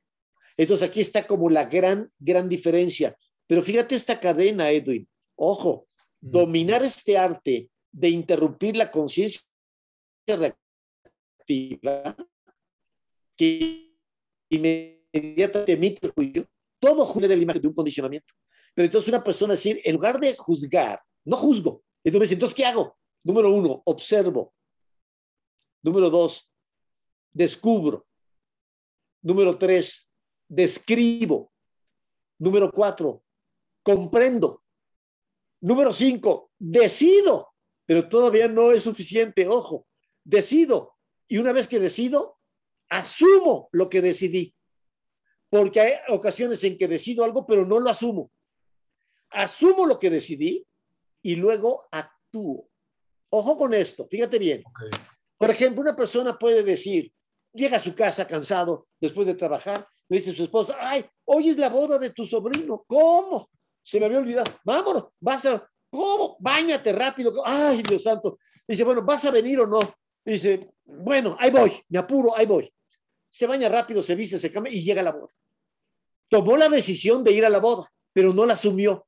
Entonces 0.57 0.87
aquí 0.87 0.99
está 0.99 1.25
como 1.25 1.49
la 1.49 1.65
gran, 1.65 2.11
gran 2.19 2.49
diferencia. 2.49 3.17
Pero 3.47 3.61
fíjate 3.61 3.95
esta 3.95 4.19
cadena, 4.19 4.71
Edwin. 4.71 5.07
Ojo, 5.35 5.87
dominar 6.19 6.83
este 6.83 7.17
arte 7.17 7.69
de 7.91 8.09
interrumpir 8.09 8.75
la 8.75 8.91
conciencia 8.91 9.43
reactiva 10.27 10.62
que 13.35 13.95
inmediatamente 14.49 15.73
emite 15.73 16.07
el 16.07 16.13
juicio, 16.13 16.47
todo 16.79 17.05
juzga 17.05 17.27
de 17.27 17.37
la 17.37 17.43
imagen 17.43 17.61
de 17.61 17.67
un 17.67 17.73
condicionamiento. 17.73 18.33
Pero 18.73 18.85
entonces 18.85 19.09
una 19.09 19.23
persona 19.23 19.53
decir, 19.53 19.79
en 19.83 19.93
lugar 19.93 20.19
de 20.19 20.35
juzgar, 20.35 21.01
no 21.25 21.37
juzgo. 21.37 21.83
Entonces, 22.03 22.31
entonces 22.31 22.55
¿qué 22.55 22.65
hago? 22.65 22.97
Número 23.23 23.53
uno, 23.53 23.81
observo. 23.85 24.53
Número 25.81 26.09
dos, 26.09 26.51
descubro. 27.31 28.05
Número 29.21 29.57
tres, 29.57 30.09
describo. 30.47 31.51
Número 32.39 32.71
cuatro, 32.71 33.23
comprendo. 33.81 34.63
Número 35.61 35.93
cinco, 35.93 36.51
decido. 36.57 37.49
Pero 37.85 38.07
todavía 38.07 38.47
no 38.47 38.71
es 38.71 38.83
suficiente, 38.83 39.47
ojo, 39.47 39.87
decido. 40.23 40.95
Y 41.27 41.37
una 41.37 41.51
vez 41.51 41.67
que 41.67 41.79
decido, 41.79 42.39
asumo 42.89 43.69
lo 43.71 43.89
que 43.89 44.01
decidí. 44.01 44.53
Porque 45.49 45.81
hay 45.81 45.93
ocasiones 46.09 46.63
en 46.63 46.77
que 46.77 46.87
decido 46.87 47.23
algo, 47.23 47.45
pero 47.45 47.65
no 47.65 47.79
lo 47.79 47.89
asumo. 47.89 48.31
Asumo 49.29 49.85
lo 49.85 49.99
que 49.99 50.09
decidí 50.09 50.65
y 51.21 51.35
luego 51.35 51.87
actúo. 51.91 52.69
Ojo 53.29 53.57
con 53.57 53.73
esto, 53.73 54.07
fíjate 54.07 54.37
bien. 54.37 54.63
Por 55.37 55.49
ejemplo, 55.49 55.81
una 55.81 55.95
persona 55.95 56.37
puede 56.37 56.63
decir, 56.63 57.11
llega 57.51 57.77
a 57.77 57.79
su 57.79 57.95
casa 57.95 58.27
cansado 58.27 58.87
después 58.99 59.27
de 59.27 59.35
trabajar, 59.35 59.87
le 60.09 60.17
dice 60.17 60.31
a 60.31 60.35
su 60.35 60.43
esposa, 60.43 60.77
ay, 60.79 61.05
hoy 61.25 61.49
es 61.49 61.57
la 61.57 61.69
boda 61.69 61.97
de 61.97 62.11
tu 62.11 62.25
sobrino. 62.25 62.83
¿Cómo? 62.87 63.49
Se 63.81 63.99
me 63.99 64.05
había 64.05 64.19
olvidado. 64.19 64.51
Vámonos, 64.63 65.05
vas 65.19 65.45
a, 65.45 65.67
¿cómo? 65.89 66.37
Báñate 66.39 66.91
rápido. 66.93 67.41
Ay, 67.45 67.81
Dios 67.81 68.03
santo. 68.03 68.37
Dice, 68.67 68.83
bueno, 68.83 69.03
¿vas 69.03 69.25
a 69.25 69.31
venir 69.31 69.59
o 69.59 69.67
no? 69.67 69.79
Dice, 70.25 70.72
bueno, 70.85 71.35
ahí 71.39 71.51
voy, 71.51 71.71
me 71.89 71.99
apuro, 71.99 72.35
ahí 72.35 72.45
voy 72.45 72.73
se 73.33 73.47
baña 73.47 73.67
rápido, 73.67 74.03
se 74.03 74.13
viste, 74.13 74.37
se 74.37 74.51
cambia 74.51 74.71
y 74.71 74.83
llega 74.83 75.01
a 75.01 75.05
la 75.05 75.11
boda. 75.11 75.33
Tomó 76.29 76.55
la 76.55 76.69
decisión 76.69 77.23
de 77.23 77.31
ir 77.31 77.43
a 77.43 77.49
la 77.49 77.59
boda, 77.59 77.91
pero 78.13 78.31
no 78.31 78.45
la 78.45 78.53
asumió. 78.53 79.07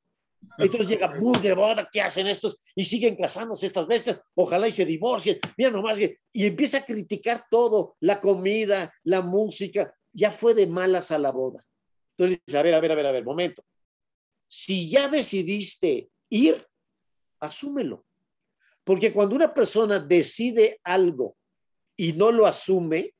Entonces 0.58 0.88
llega, 0.88 1.08
de 1.42 1.54
boda, 1.54 1.88
¿qué 1.92 2.00
hacen 2.00 2.26
estos? 2.26 2.56
Y 2.74 2.84
siguen 2.84 3.14
casándose 3.14 3.66
estas 3.66 3.86
veces, 3.86 4.18
ojalá 4.34 4.66
y 4.66 4.72
se 4.72 4.84
divorcien, 4.84 5.38
mira 5.56 5.70
nomás, 5.70 6.00
y 6.00 6.44
empieza 6.44 6.78
a 6.78 6.84
criticar 6.84 7.46
todo, 7.48 7.94
la 8.00 8.20
comida, 8.20 8.92
la 9.04 9.20
música, 9.20 9.94
ya 10.12 10.32
fue 10.32 10.54
de 10.54 10.66
malas 10.66 11.12
a 11.12 11.20
la 11.20 11.30
boda. 11.30 11.64
Entonces 12.18 12.42
dice, 12.44 12.58
a 12.58 12.62
ver, 12.62 12.74
a 12.74 12.80
ver, 12.80 12.90
a 12.90 12.94
ver, 12.96 13.06
a 13.06 13.12
ver, 13.12 13.24
momento. 13.24 13.64
Si 14.48 14.90
ya 14.90 15.06
decidiste 15.06 16.10
ir, 16.30 16.66
asúmelo. 17.38 18.04
Porque 18.82 19.12
cuando 19.12 19.36
una 19.36 19.54
persona 19.54 20.00
decide 20.00 20.80
algo 20.82 21.36
y 21.96 22.12
no 22.12 22.32
lo 22.32 22.46
asume, 22.46 23.14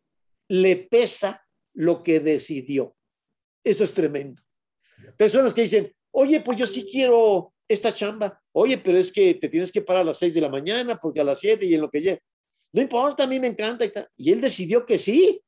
le 0.49 0.77
pesa 0.77 1.45
lo 1.75 2.03
que 2.03 2.21
decidió. 2.21 2.97
Eso 3.65 3.85
es 3.85 3.93
tremendo. 3.93 4.43
Personas 5.17 5.53
que 5.53 5.63
dicen, 5.63 5.93
oye, 6.13 6.41
pues 6.41 6.59
yo 6.59 6.67
sí 6.67 6.89
quiero 6.91 7.53
esta 7.69 7.93
chamba. 7.93 8.41
Oye, 8.53 8.79
pero 8.79 8.99
es 8.99 9.13
que 9.13 9.35
te 9.35 9.49
tienes 9.49 9.73
que 9.73 9.83
parar 9.83 10.03
a 10.03 10.07
las 10.07 10.19
seis 10.19 10.35
de 10.35 10.41
la 10.41 10.49
mañana 10.49 10.97
porque 10.97 11.21
a 11.21 11.25
las 11.25 11.41
siete 11.41 11.67
y 11.67 11.75
en 11.75 11.81
lo 11.81 11.91
que 11.91 12.01
llegue. 12.01 12.23
No 12.73 12.81
importa, 12.81 13.25
a 13.25 13.27
mí 13.27 13.41
me 13.41 13.49
encanta. 13.49 13.85
Y, 13.85 13.91
y 14.17 14.33
él 14.33 14.41
decidió 14.41 14.87
que 14.87 14.99
sí. 14.99 15.43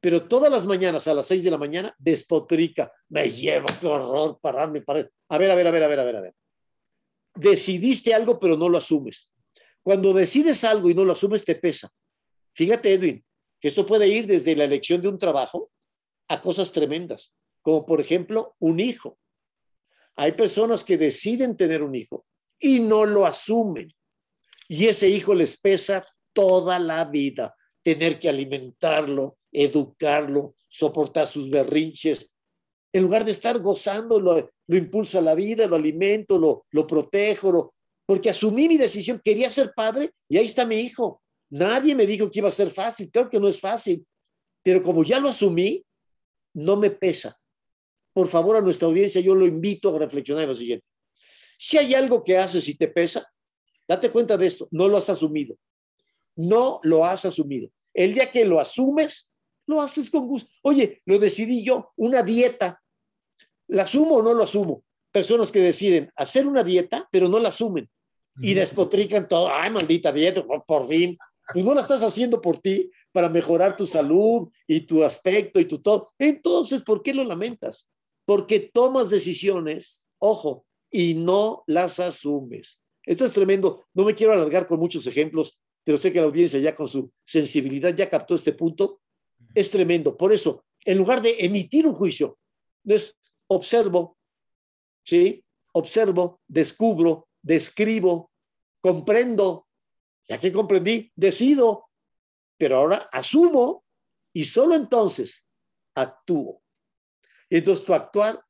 Pero 0.00 0.28
todas 0.28 0.50
las 0.50 0.66
mañanas 0.66 1.08
a 1.08 1.14
las 1.14 1.26
seis 1.26 1.42
de 1.42 1.50
la 1.50 1.58
mañana 1.58 1.94
despotrica. 1.98 2.92
Me 3.08 3.30
lleva, 3.30 3.66
qué 3.80 3.86
horror, 3.86 4.38
pararme, 4.40 4.82
parar. 4.82 5.10
A 5.28 5.38
ver, 5.38 5.50
a 5.50 5.54
ver, 5.54 5.66
a 5.66 5.70
ver, 5.70 5.82
a 5.82 5.88
ver, 5.88 6.00
a 6.00 6.04
ver, 6.04 6.16
a 6.16 6.20
ver. 6.20 6.34
Decidiste 7.34 8.14
algo, 8.14 8.38
pero 8.38 8.56
no 8.56 8.68
lo 8.68 8.78
asumes. 8.78 9.33
Cuando 9.84 10.14
decides 10.14 10.64
algo 10.64 10.88
y 10.88 10.94
no 10.94 11.04
lo 11.04 11.12
asumes, 11.12 11.44
te 11.44 11.54
pesa. 11.54 11.90
Fíjate, 12.54 12.94
Edwin, 12.94 13.22
esto 13.60 13.84
puede 13.84 14.08
ir 14.08 14.26
desde 14.26 14.56
la 14.56 14.64
elección 14.64 15.02
de 15.02 15.08
un 15.08 15.18
trabajo 15.18 15.70
a 16.28 16.40
cosas 16.40 16.72
tremendas, 16.72 17.34
como 17.60 17.84
por 17.84 18.00
ejemplo 18.00 18.56
un 18.58 18.80
hijo. 18.80 19.18
Hay 20.16 20.32
personas 20.32 20.84
que 20.84 20.96
deciden 20.96 21.56
tener 21.56 21.82
un 21.82 21.94
hijo 21.94 22.24
y 22.58 22.80
no 22.80 23.04
lo 23.04 23.26
asumen. 23.26 23.92
Y 24.68 24.86
ese 24.86 25.08
hijo 25.08 25.34
les 25.34 25.60
pesa 25.60 26.06
toda 26.32 26.78
la 26.78 27.04
vida, 27.04 27.54
tener 27.82 28.18
que 28.18 28.30
alimentarlo, 28.30 29.36
educarlo, 29.52 30.56
soportar 30.68 31.26
sus 31.26 31.50
berrinches. 31.50 32.30
En 32.90 33.02
lugar 33.02 33.26
de 33.26 33.32
estar 33.32 33.58
gozando, 33.60 34.18
lo, 34.18 34.50
impulso 34.68 35.18
a 35.18 35.22
la 35.22 35.34
vida, 35.34 35.66
lo 35.66 35.76
alimento, 35.76 36.38
lo, 36.38 36.64
lo 36.70 36.86
protejo, 36.86 37.74
porque 38.06 38.30
asumí 38.30 38.68
mi 38.68 38.76
decisión, 38.76 39.20
quería 39.24 39.50
ser 39.50 39.72
padre 39.74 40.12
y 40.28 40.36
ahí 40.36 40.46
está 40.46 40.66
mi 40.66 40.76
hijo. 40.76 41.22
Nadie 41.50 41.94
me 41.94 42.06
dijo 42.06 42.30
que 42.30 42.40
iba 42.40 42.48
a 42.48 42.52
ser 42.52 42.70
fácil, 42.70 43.10
creo 43.10 43.30
que 43.30 43.40
no 43.40 43.48
es 43.48 43.60
fácil, 43.60 44.06
pero 44.62 44.82
como 44.82 45.04
ya 45.04 45.20
lo 45.20 45.28
asumí, 45.28 45.84
no 46.54 46.76
me 46.76 46.90
pesa. 46.90 47.38
Por 48.12 48.28
favor, 48.28 48.56
a 48.56 48.60
nuestra 48.60 48.88
audiencia, 48.88 49.20
yo 49.20 49.34
lo 49.34 49.46
invito 49.46 49.94
a 49.94 49.98
reflexionar 49.98 50.44
en 50.44 50.50
lo 50.50 50.54
siguiente. 50.54 50.86
Si 51.58 51.78
hay 51.78 51.94
algo 51.94 52.22
que 52.22 52.36
haces 52.36 52.68
y 52.68 52.74
te 52.74 52.88
pesa, 52.88 53.26
date 53.88 54.10
cuenta 54.10 54.36
de 54.36 54.46
esto, 54.46 54.68
no 54.70 54.88
lo 54.88 54.96
has 54.96 55.08
asumido. 55.08 55.56
No 56.36 56.80
lo 56.82 57.04
has 57.04 57.24
asumido. 57.24 57.70
El 57.92 58.14
día 58.14 58.30
que 58.30 58.44
lo 58.44 58.60
asumes, 58.60 59.30
lo 59.66 59.80
haces 59.80 60.10
con 60.10 60.26
gusto. 60.26 60.50
Oye, 60.62 61.02
lo 61.06 61.18
decidí 61.18 61.64
yo, 61.64 61.92
una 61.96 62.22
dieta. 62.22 62.82
¿La 63.68 63.82
asumo 63.82 64.16
o 64.16 64.22
no 64.22 64.34
lo 64.34 64.44
asumo? 64.44 64.84
Personas 65.10 65.50
que 65.50 65.60
deciden 65.60 66.10
hacer 66.16 66.46
una 66.46 66.62
dieta, 66.62 67.08
pero 67.10 67.28
no 67.28 67.38
la 67.38 67.48
asumen 67.48 67.88
y 68.40 68.54
despotrican 68.54 69.28
todo. 69.28 69.48
Ay, 69.52 69.70
maldita 69.70 70.12
dieta, 70.12 70.44
por 70.44 70.86
fin 70.86 71.16
y 71.52 71.62
no 71.62 71.74
la 71.74 71.82
estás 71.82 72.02
haciendo 72.02 72.40
por 72.40 72.58
ti 72.58 72.90
para 73.12 73.28
mejorar 73.28 73.76
tu 73.76 73.86
salud 73.86 74.48
y 74.66 74.80
tu 74.80 75.02
aspecto 75.04 75.60
y 75.60 75.66
tu 75.66 75.80
todo. 75.80 76.12
Entonces, 76.18 76.82
¿por 76.82 77.02
qué 77.02 77.12
lo 77.12 77.24
lamentas? 77.24 77.88
Porque 78.24 78.60
tomas 78.60 79.10
decisiones, 79.10 80.08
ojo, 80.18 80.64
y 80.90 81.14
no 81.14 81.64
las 81.66 82.00
asumes. 82.00 82.80
Esto 83.04 83.24
es 83.24 83.32
tremendo. 83.32 83.84
No 83.92 84.04
me 84.04 84.14
quiero 84.14 84.32
alargar 84.32 84.66
con 84.66 84.78
muchos 84.78 85.06
ejemplos, 85.06 85.58
pero 85.82 85.98
sé 85.98 86.12
que 86.12 86.20
la 86.20 86.26
audiencia 86.26 86.58
ya 86.60 86.74
con 86.74 86.88
su 86.88 87.10
sensibilidad 87.24 87.94
ya 87.94 88.08
captó 88.08 88.34
este 88.34 88.52
punto. 88.52 89.00
Es 89.54 89.70
tremendo. 89.70 90.16
Por 90.16 90.32
eso, 90.32 90.64
en 90.84 90.96
lugar 90.96 91.20
de 91.20 91.36
emitir 91.40 91.86
un 91.86 91.94
juicio, 91.94 92.38
es 92.84 93.14
observo, 93.48 94.16
¿sí? 95.02 95.44
Observo, 95.72 96.40
descubro, 96.48 97.28
describo, 97.44 98.32
comprendo, 98.80 99.68
ya 100.26 100.40
que 100.40 100.50
comprendí, 100.50 101.12
decido, 101.14 101.86
pero 102.56 102.78
ahora 102.78 103.08
asumo 103.12 103.84
y 104.32 104.44
solo 104.44 104.74
entonces 104.74 105.46
actúo. 105.94 106.62
Entonces 107.50 107.84
tu 107.84 107.94
actuar 107.94 108.42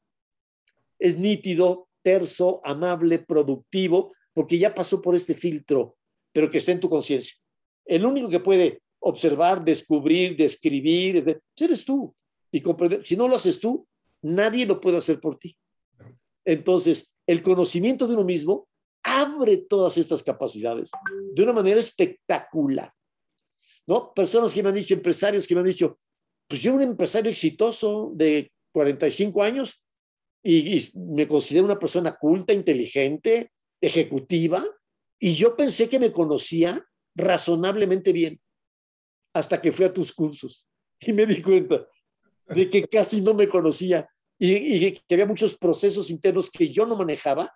es 0.98 1.18
nítido, 1.18 1.88
terso, 2.02 2.60
amable, 2.64 3.18
productivo, 3.18 4.14
porque 4.32 4.58
ya 4.58 4.74
pasó 4.74 5.02
por 5.02 5.14
este 5.14 5.34
filtro, 5.34 5.96
pero 6.32 6.50
que 6.50 6.58
está 6.58 6.72
en 6.72 6.80
tu 6.80 6.88
conciencia. 6.88 7.36
El 7.84 8.06
único 8.06 8.28
que 8.28 8.40
puede 8.40 8.82
observar, 9.00 9.64
descubrir, 9.64 10.36
describir, 10.36 11.42
eres 11.56 11.84
tú. 11.84 12.14
Y 12.50 12.60
comprender. 12.60 13.04
Si 13.04 13.16
no 13.16 13.26
lo 13.26 13.34
haces 13.34 13.58
tú, 13.58 13.86
nadie 14.22 14.64
lo 14.64 14.80
puede 14.80 14.98
hacer 14.98 15.18
por 15.18 15.38
ti. 15.38 15.58
Entonces, 16.44 17.12
el 17.26 17.42
conocimiento 17.42 18.06
de 18.06 18.14
uno 18.14 18.22
mismo 18.22 18.68
abre 19.04 19.58
todas 19.58 19.96
estas 19.98 20.22
capacidades 20.22 20.90
de 21.34 21.42
una 21.42 21.52
manera 21.52 21.78
espectacular. 21.78 22.92
¿No? 23.86 24.12
Personas 24.14 24.52
que 24.52 24.62
me 24.62 24.70
han 24.70 24.74
dicho, 24.74 24.94
empresarios 24.94 25.46
que 25.46 25.54
me 25.54 25.60
han 25.60 25.66
dicho, 25.66 25.98
pues 26.48 26.62
yo 26.62 26.74
un 26.74 26.82
empresario 26.82 27.30
exitoso 27.30 28.10
de 28.14 28.50
45 28.72 29.42
años 29.42 29.82
y 30.42 30.90
me 30.94 31.28
considero 31.28 31.66
una 31.66 31.78
persona 31.78 32.16
culta, 32.16 32.52
inteligente, 32.52 33.52
ejecutiva, 33.80 34.64
y 35.18 35.34
yo 35.34 35.56
pensé 35.56 35.88
que 35.88 35.98
me 35.98 36.12
conocía 36.12 36.84
razonablemente 37.14 38.12
bien 38.12 38.40
hasta 39.32 39.60
que 39.60 39.72
fui 39.72 39.84
a 39.84 39.92
tus 39.92 40.12
cursos 40.12 40.68
y 41.00 41.12
me 41.12 41.26
di 41.26 41.40
cuenta 41.42 41.86
de 42.48 42.68
que 42.68 42.86
casi 42.86 43.20
no 43.20 43.34
me 43.34 43.48
conocía 43.48 44.08
y, 44.38 44.92
que 44.92 45.14
había 45.14 45.26
muchos 45.26 45.56
procesos 45.56 46.10
internos 46.10 46.50
que 46.50 46.70
yo 46.70 46.86
no 46.86 46.96
manejaba 46.96 47.50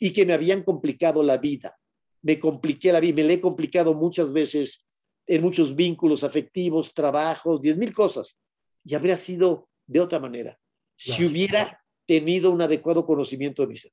y 0.00 0.12
que 0.12 0.26
me 0.26 0.32
habían 0.32 0.64
complicado 0.64 1.22
la 1.22 1.36
vida. 1.36 1.78
Me 2.22 2.40
compliqué 2.40 2.90
la 2.90 3.00
vida, 3.00 3.16
me 3.16 3.24
le 3.24 3.34
he 3.34 3.40
complicado 3.40 3.94
muchas 3.94 4.32
veces 4.32 4.86
en 5.26 5.42
muchos 5.42 5.76
vínculos 5.76 6.24
afectivos, 6.24 6.92
trabajos, 6.92 7.60
diez 7.60 7.76
mil 7.76 7.92
cosas. 7.92 8.38
Y 8.84 8.94
habría 8.94 9.16
sido 9.16 9.68
de 9.86 10.00
otra 10.00 10.18
manera 10.18 10.58
si 10.96 11.24
hubiera 11.24 11.80
tenido 12.06 12.50
un 12.50 12.60
adecuado 12.60 13.06
conocimiento 13.06 13.62
de 13.62 13.68
mi 13.68 13.76
ser. 13.76 13.92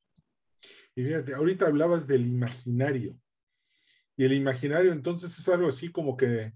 Y 0.95 1.03
fíjate, 1.03 1.36
ahorita 1.36 1.68
hablabas 1.68 2.08
del 2.08 2.26
imaginario. 2.26 3.16
Y 4.18 4.26
el 4.26 4.34
imaginario 4.34 4.91
entonces 4.91 5.38
es 5.38 5.47
algo 5.47 5.68
así 5.68 5.91
como 5.91 6.18
que 6.18 6.53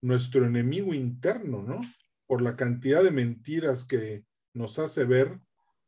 nuestro 0.00 0.46
enemigo 0.46 0.94
interno, 0.94 1.62
¿no? 1.62 1.80
Por 2.26 2.42
la 2.42 2.54
cantidad 2.54 3.02
de 3.02 3.10
mentiras 3.10 3.84
que 3.84 4.24
nos 4.54 4.78
hace 4.78 5.04
ver 5.04 5.40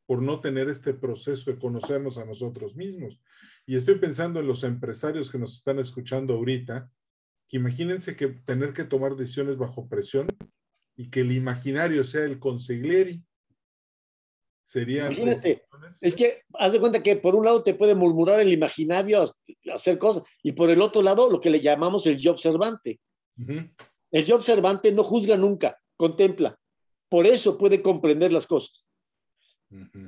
por 0.07 0.23
no 0.23 0.41
tener 0.41 0.69
este 0.69 0.95
proceso 0.95 1.51
de 1.51 1.59
conocernos 1.59 2.19
a 2.19 2.25
nosotros 2.25 2.77
mismos. 2.77 3.21
Y 3.67 3.77
estoy 3.77 3.97
pensando 3.97 4.41
en 4.41 4.47
los 4.47 4.63
empresarios 4.63 5.31
que 5.31 5.39
nos 5.39 5.55
están 5.55 5.79
escuchando 5.79 6.35
ahorita, 6.35 6.91
que 7.49 7.57
imagínense 7.57 8.17
que 8.17 8.29
tener 8.29 8.73
que 8.73 8.85
tomar 8.85 9.17
decisiones 9.17 9.57
bajo 9.57 9.89
presión 9.89 10.27
y 10.97 11.09
que 11.09 11.21
el 11.21 11.33
imaginario 11.33 12.05
sea 12.05 12.25
el 12.25 12.39
consiglieri. 12.39 13.23
Sería. 14.65 15.07
Imagínate, 15.07 15.63
es 16.01 16.15
que 16.15 16.43
haz 16.55 16.73
de 16.73 16.81
cuenta 16.81 17.03
que 17.03 17.17
por 17.17 17.35
un 17.35 17.45
lado 17.45 17.63
te 17.63 17.75
puede 17.75 17.95
murmurar 17.95 18.41
el 18.41 18.53
imaginario, 18.53 19.23
hacer 19.73 19.99
cosas, 19.99 20.23
y 20.43 20.53
por 20.53 20.71
el 20.71 20.81
otro 20.81 21.03
lado 21.03 21.31
lo 21.31 21.39
que 21.39 21.51
le 21.51 21.61
llamamos 21.61 22.07
el 22.07 22.17
yo 22.17 22.33
observante. 22.33 22.99
El 23.37 24.25
yo 24.25 24.37
observante 24.37 24.91
no 24.93 25.03
juzga 25.03 25.37
nunca, 25.37 25.79
contempla. 25.97 26.59
Por 27.11 27.27
eso 27.27 27.59
puede 27.59 27.83
comprender 27.83 28.33
las 28.33 28.47
cosas. 28.47 28.91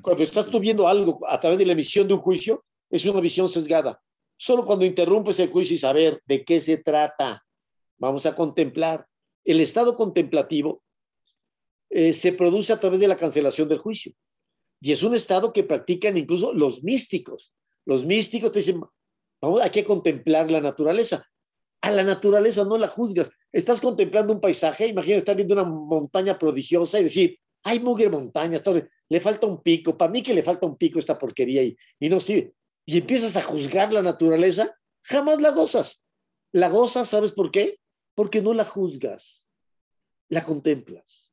Cuando 0.02 0.22
estás 0.22 0.46
tú 0.46 0.60
viendo 0.60 0.86
algo 0.86 1.20
a 1.26 1.38
través 1.38 1.58
de 1.58 1.66
la 1.66 1.72
emisión 1.72 2.06
de 2.06 2.14
un 2.14 2.20
juicio, 2.20 2.64
es 2.90 3.04
una 3.04 3.20
visión 3.20 3.48
sesgada. 3.48 4.00
Solo 4.36 4.64
cuando 4.64 4.84
interrumpes 4.84 5.38
el 5.40 5.50
juicio 5.50 5.74
y 5.74 5.78
saber 5.78 6.22
de 6.26 6.44
qué 6.44 6.60
se 6.60 6.78
trata, 6.78 7.44
vamos 7.98 8.26
a 8.26 8.34
contemplar. 8.34 9.06
El 9.44 9.60
estado 9.60 9.94
contemplativo 9.94 10.82
eh, 11.90 12.12
se 12.12 12.32
produce 12.32 12.72
a 12.72 12.80
través 12.80 13.00
de 13.00 13.08
la 13.08 13.16
cancelación 13.16 13.68
del 13.68 13.78
juicio. 13.78 14.12
Y 14.80 14.92
es 14.92 15.02
un 15.02 15.14
estado 15.14 15.52
que 15.52 15.64
practican 15.64 16.16
incluso 16.16 16.52
los 16.52 16.82
místicos. 16.82 17.54
Los 17.84 18.04
místicos 18.04 18.52
te 18.52 18.58
dicen, 18.58 18.80
vamos, 19.40 19.60
hay 19.60 19.70
que 19.70 19.84
contemplar 19.84 20.50
la 20.50 20.60
naturaleza 20.60 21.26
a 21.86 21.90
la 21.92 22.02
naturaleza 22.02 22.64
no 22.64 22.78
la 22.78 22.88
juzgas. 22.88 23.30
Estás 23.52 23.80
contemplando 23.80 24.32
un 24.32 24.40
paisaje, 24.40 24.88
imagina 24.88 25.18
estar 25.18 25.36
viendo 25.36 25.54
una 25.54 25.64
montaña 25.64 26.36
prodigiosa 26.36 26.98
y 26.98 27.04
decir, 27.04 27.38
ay, 27.66 27.80
mugre 27.80 28.08
montaña, 28.08 28.60
le 29.08 29.20
falta 29.20 29.48
un 29.48 29.60
pico, 29.60 29.98
para 29.98 30.10
mí 30.10 30.22
que 30.22 30.32
le 30.32 30.44
falta 30.44 30.66
un 30.66 30.76
pico 30.76 31.00
esta 31.00 31.18
porquería 31.18 31.64
y, 31.64 31.76
y 31.98 32.08
no 32.08 32.20
sirve. 32.20 32.54
Y 32.84 32.98
empiezas 32.98 33.36
a 33.36 33.42
juzgar 33.42 33.92
la 33.92 34.02
naturaleza, 34.02 34.72
jamás 35.02 35.40
la 35.40 35.50
gozas. 35.50 36.00
La 36.52 36.68
gozas, 36.68 37.08
¿sabes 37.08 37.32
por 37.32 37.50
qué? 37.50 37.80
Porque 38.14 38.40
no 38.40 38.54
la 38.54 38.64
juzgas, 38.64 39.48
la 40.28 40.44
contemplas. 40.44 41.32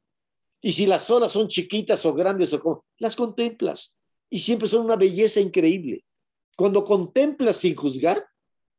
Y 0.60 0.72
si 0.72 0.88
las 0.88 1.08
olas 1.12 1.32
son 1.32 1.48
chiquitas 1.48 2.04
o 2.04 2.16
grandes 2.16 2.52
o 2.54 2.60
como, 2.60 2.84
las 2.98 3.16
contemplas. 3.16 3.94
Y 4.28 4.40
siempre 4.40 4.68
son 4.68 4.86
una 4.86 4.96
belleza 4.96 5.40
increíble. 5.40 6.04
Cuando 6.58 6.84
contemplas 6.84 7.58
sin 7.58 7.76
juzgar, 7.76 8.26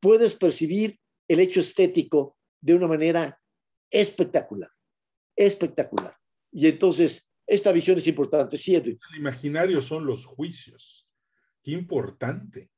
puedes 0.00 0.34
percibir 0.34 0.98
el 1.28 1.38
hecho 1.38 1.60
estético 1.60 2.36
de 2.60 2.74
una 2.74 2.88
manera 2.88 3.40
espectacular, 3.90 4.70
espectacular. 5.36 6.16
Y 6.50 6.66
entonces, 6.66 7.30
esta 7.46 7.72
visión 7.72 7.98
es 7.98 8.06
importante, 8.06 8.56
sí, 8.56 8.74
El 8.74 8.98
imaginario 9.16 9.82
son 9.82 10.06
los 10.06 10.24
juicios. 10.24 11.08
Qué 11.62 11.72
importante. 11.72 12.70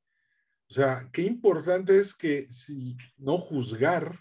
O 0.69 0.75
sea, 0.75 1.09
qué 1.13 1.23
importante 1.23 1.99
es 1.99 2.15
que 2.15 2.49
si 2.51 2.97
no 3.17 3.39
juzgar 3.39 4.21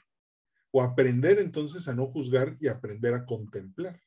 o 0.72 0.82
aprender 0.82 1.39
entonces 1.39 1.88
a 1.88 1.96
no 1.96 2.08
juzgar 2.08 2.56
y 2.60 2.68
aprender 2.68 3.14
a 3.14 3.26
contemplar. 3.26 4.00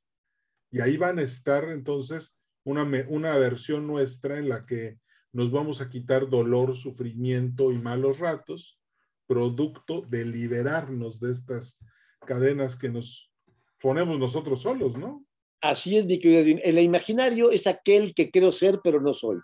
Y 0.71 0.81
ahí 0.81 0.97
van 0.97 1.19
a 1.19 1.23
estar 1.23 1.65
entonces 1.65 2.39
una, 2.65 2.85
una 3.09 3.37
versión 3.39 3.87
nuestra 3.87 4.39
en 4.39 4.49
la 4.49 4.67
que 4.67 5.01
nos 5.33 5.51
vamos 5.51 5.81
a 5.81 5.89
quitar 5.89 6.29
dolor, 6.29 6.77
sufrimiento 6.77 7.73
y 7.73 7.79
malos 7.79 8.19
ratos 8.19 8.79
producto 9.29 10.01
de 10.09 10.25
liberarnos 10.25 11.21
de 11.21 11.31
estas 11.31 11.79
cadenas 12.27 12.75
que 12.77 12.89
nos 12.89 13.33
ponemos 13.81 14.19
nosotros 14.19 14.63
solos, 14.63 14.97
¿no? 14.97 15.25
Así 15.61 15.97
es, 15.97 16.07
mi 16.07 16.19
querido. 16.19 16.61
El 16.63 16.79
imaginario 16.79 17.51
es 17.51 17.67
aquel 17.67 18.15
que 18.15 18.31
creo 18.31 18.53
ser, 18.53 18.81
pero 18.83 19.01
no 19.01 19.15
soy. 19.15 19.39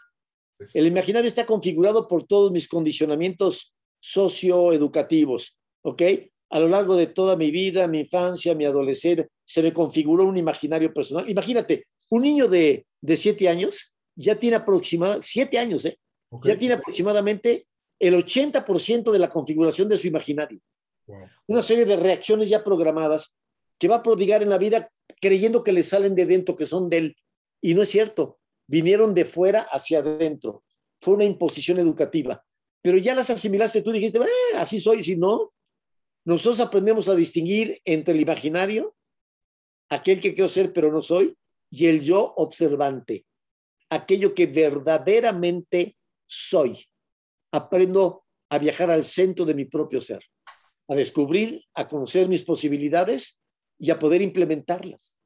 El 0.73 0.87
imaginario 0.87 1.29
está 1.29 1.45
configurado 1.45 2.07
por 2.07 2.25
todos 2.25 2.53
mis 2.53 2.69
condicionamientos 2.69 3.75
socioeducativos, 4.01 5.57
¿ok? 5.83 6.03
A 6.51 6.61
lo 6.61 6.69
largo 6.69 6.97
de 6.97 7.09
toda 7.09 7.37
mi 7.37 7.51
vida, 7.51 7.89
mi 7.89 8.01
infancia, 8.01 8.55
mi 8.55 8.65
adolescencia, 8.65 9.27
se 9.45 9.63
me 9.63 9.73
configuró 9.73 10.25
un 10.25 10.37
imaginario 10.37 10.93
personal. 10.93 11.29
Imagínate, 11.29 11.87
un 12.11 12.23
niño 12.23 12.49
de, 12.49 12.87
de 13.01 13.17
siete 13.17 13.49
años 13.49 13.93
ya 14.15 14.37
tiene 14.37 14.57
aproximadamente, 14.57 15.27
siete 15.27 15.59
años, 15.59 15.85
¿eh? 15.85 15.99
Ya 16.43 16.59
tiene 16.59 16.75
aproximadamente 16.75 17.67
el 17.99 18.15
80% 18.15 19.13
de 19.13 19.19
la 19.19 19.29
configuración 19.29 19.89
de 19.89 19.99
su 19.99 20.07
imaginario. 20.07 20.61
Una 21.47 21.63
serie 21.63 21.85
de 21.85 21.97
reacciones 21.97 22.49
ya 22.49 22.65
programadas 22.65 23.33
que 23.79 23.89
va 23.89 23.97
a 23.97 24.03
prodigar 24.03 24.43
en 24.43 24.49
la 24.49 24.59
vida 24.59 24.91
creyendo 25.21 25.63
que 25.63 25.73
le 25.73 25.83
salen 25.83 26.15
de 26.15 26.27
dentro, 26.27 26.57
que 26.57 26.67
son 26.67 26.89
de 26.91 26.99
él. 26.99 27.17
Y 27.61 27.75
no 27.75 27.83
es 27.83 27.89
cierto, 27.89 28.39
vinieron 28.67 29.15
de 29.15 29.25
fuera 29.25 29.61
hacia 29.63 29.99
adentro. 29.99 30.65
Fue 31.01 31.15
una 31.15 31.25
imposición 31.25 31.79
educativa. 31.79 32.45
Pero 32.83 32.99
ya 32.99 33.15
las 33.15 33.31
asimilaste, 33.31 33.83
tú 33.83 33.93
dijiste, 33.93 34.19
eh, 34.19 34.57
así 34.57 34.79
soy, 34.79 35.03
si 35.03 35.17
no, 35.17 35.53
nosotros 36.27 36.61
aprendemos 36.61 37.09
a 37.09 37.15
distinguir 37.15 37.81
entre 37.85 38.15
el 38.15 38.21
imaginario, 38.21 38.95
aquel 39.89 40.21
que 40.21 40.35
quiero 40.35 40.49
ser 40.49 40.73
pero 40.73 40.93
no 40.93 41.03
soy, 41.03 41.37
y 41.71 41.87
el 41.87 42.01
yo 42.01 42.35
observante, 42.37 43.25
aquello 43.91 44.35
que 44.35 44.47
verdaderamente 44.47 45.97
soy 46.27 46.87
aprendo 47.53 48.25
a 48.51 48.59
viajar 48.59 48.91
al 48.91 49.05
centro 49.05 49.45
de 49.45 49.55
mi 49.55 49.65
propio 49.65 50.01
ser, 50.01 50.23
a 50.89 50.95
descubrir, 50.95 51.63
a 51.75 51.87
conocer 51.89 52.29
mis 52.29 52.43
posibilidades 52.43 53.39
y 53.79 53.91
a 53.91 53.99
poder 53.99 54.23
implementarlas. 54.23 55.19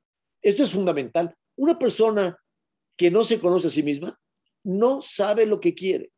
Esto 0.43 0.63
es 0.63 0.71
fundamental. 0.71 1.35
Una 1.57 1.79
persona 1.79 2.39
que 2.97 3.11
no 3.11 3.25
se 3.25 3.39
conoce 3.39 3.69
a 3.69 3.71
sí 3.71 3.83
misma 3.83 4.19
no 4.65 5.01
sabe 5.03 5.47
lo 5.47 5.61
que 5.61 5.75
quiere. 5.75 6.11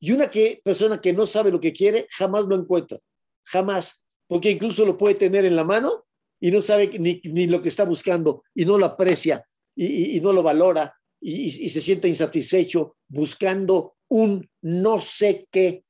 Y 0.00 0.12
una 0.12 0.30
que, 0.30 0.60
persona 0.64 1.00
que 1.00 1.12
no 1.12 1.26
sabe 1.26 1.50
lo 1.50 1.60
que 1.60 1.72
quiere 1.72 2.06
jamás 2.10 2.44
lo 2.44 2.56
encuentra. 2.56 2.98
Jamás. 3.44 4.04
Porque 4.26 4.50
incluso 4.50 4.84
lo 4.84 4.96
puede 4.96 5.14
tener 5.14 5.44
en 5.44 5.56
la 5.56 5.64
mano 5.64 6.06
y 6.40 6.50
no 6.50 6.60
sabe 6.60 6.90
ni, 6.98 7.46
lo 7.46 7.60
que 7.60 7.68
está 7.68 7.84
buscando 7.84 8.42
y 8.54 8.64
no 8.64 8.78
lo 8.78 8.86
aprecia 8.86 9.46
y, 9.74 10.20
no 10.20 10.32
lo 10.32 10.42
valora 10.42 10.94
y, 11.20 11.44
y 11.46 11.68
se 11.68 11.80
siente 11.80 12.08
insatisfecho 12.08 12.96
buscando 13.08 13.96
un 14.08 14.48
no 14.62 15.00
sé 15.00 15.46
qué 15.50 15.84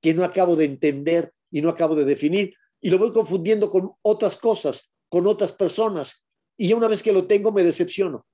que 0.00 0.14
no 0.14 0.24
acabo 0.24 0.56
de 0.56 0.64
entender 0.64 1.32
y 1.50 1.60
no 1.60 1.68
acabo 1.68 1.94
de 1.94 2.04
definir 2.04 2.54
y 2.82 2.90
lo 2.90 2.98
voy 2.98 3.12
confundiendo 3.12 3.70
con 3.70 3.92
otras 4.02 4.36
cosas, 4.36 4.90
con 5.08 5.26
otras 5.26 5.52
personas 5.52 6.26
y 6.58 6.72
una 6.72 6.88
vez 6.88 7.02
que 7.02 7.12
lo 7.12 7.26
tengo 7.26 7.52
me 7.52 7.64
decepciono. 7.64 8.26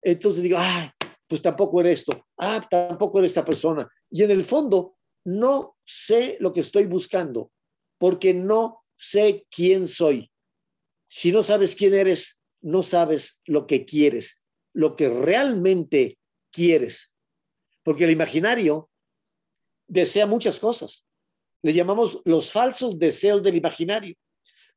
Entonces 0.00 0.42
digo, 0.42 0.56
ay, 0.58 0.90
pues 1.26 1.42
tampoco 1.42 1.80
eres 1.80 2.00
esto, 2.00 2.26
ah, 2.38 2.60
tampoco 2.70 3.18
eres 3.18 3.32
esta 3.32 3.44
persona. 3.44 3.86
Y 4.08 4.22
en 4.22 4.30
el 4.30 4.44
fondo 4.44 4.96
no 5.24 5.76
sé 5.84 6.38
lo 6.40 6.52
que 6.52 6.60
estoy 6.60 6.86
buscando 6.86 7.50
porque 7.98 8.32
no 8.32 8.84
sé 8.96 9.46
quién 9.50 9.88
soy. 9.88 10.30
Si 11.08 11.32
no 11.32 11.42
sabes 11.42 11.74
quién 11.74 11.94
eres, 11.94 12.40
no 12.60 12.82
sabes 12.82 13.42
lo 13.44 13.66
que 13.66 13.84
quieres. 13.84 14.42
lo 14.74 14.94
que 14.94 15.08
realmente 15.08 16.18
quieres. 16.52 17.12
Porque 17.82 18.04
el 18.04 18.10
imaginario 18.10 18.88
desea 19.88 20.24
muchas 20.26 20.60
cosas. 20.60 21.07
Le 21.62 21.72
llamamos 21.72 22.20
los 22.24 22.50
falsos 22.50 22.98
deseos 22.98 23.42
del 23.42 23.56
imaginario. 23.56 24.14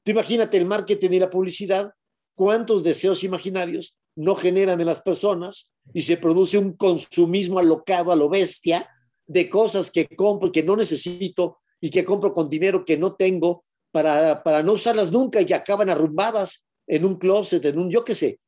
Tú 0.04 0.12
imagínate 0.12 0.58
el 0.58 0.66
marketing 0.66 1.12
y 1.12 1.20
la 1.20 1.30
publicidad, 1.30 1.92
cuántos 2.36 2.84
deseos 2.84 3.24
imaginarios 3.24 3.98
no 4.16 4.36
generan 4.36 4.80
en 4.82 4.88
las 4.88 5.02
personas 5.02 5.72
y 5.94 6.02
se 6.02 6.18
produce 6.18 6.58
un 6.58 6.74
consumismo 6.74 7.60
alocado 7.60 8.12
a 8.12 8.16
lo 8.16 8.30
bestia 8.30 8.90
de 9.28 9.50
cosas 9.50 9.92
que 9.92 10.08
compro 10.08 10.50
y 10.50 10.52
que 10.52 10.64
no 10.64 10.76
necesito 10.76 11.60
y 11.80 11.90
que 11.90 12.04
compro 12.04 12.34
con 12.34 12.50
dinero 12.50 12.84
que 12.84 12.98
no 12.98 13.16
tengo 13.16 13.64
para, 13.92 14.44
para 14.44 14.64
no 14.64 14.74
usarlas 14.74 15.12
nunca 15.12 15.42
y 15.42 15.46
que 15.46 15.54
acaban 15.54 15.90
arrumbadas 15.90 16.66
en 16.88 17.06
un 17.06 17.16
closet, 17.16 17.64
en 17.66 17.80
un 17.80 17.90
yo 17.90 18.04
qué 18.04 18.16
sé. 18.16 18.40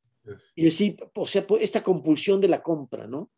Y 0.56 0.66
decir, 0.66 0.98
o 1.16 1.28
sea, 1.28 1.46
pues, 1.46 1.64
esta 1.64 1.84
compulsión 1.84 2.40
de 2.40 2.48
la 2.48 2.62
compra, 2.62 3.08
¿no? 3.08 3.30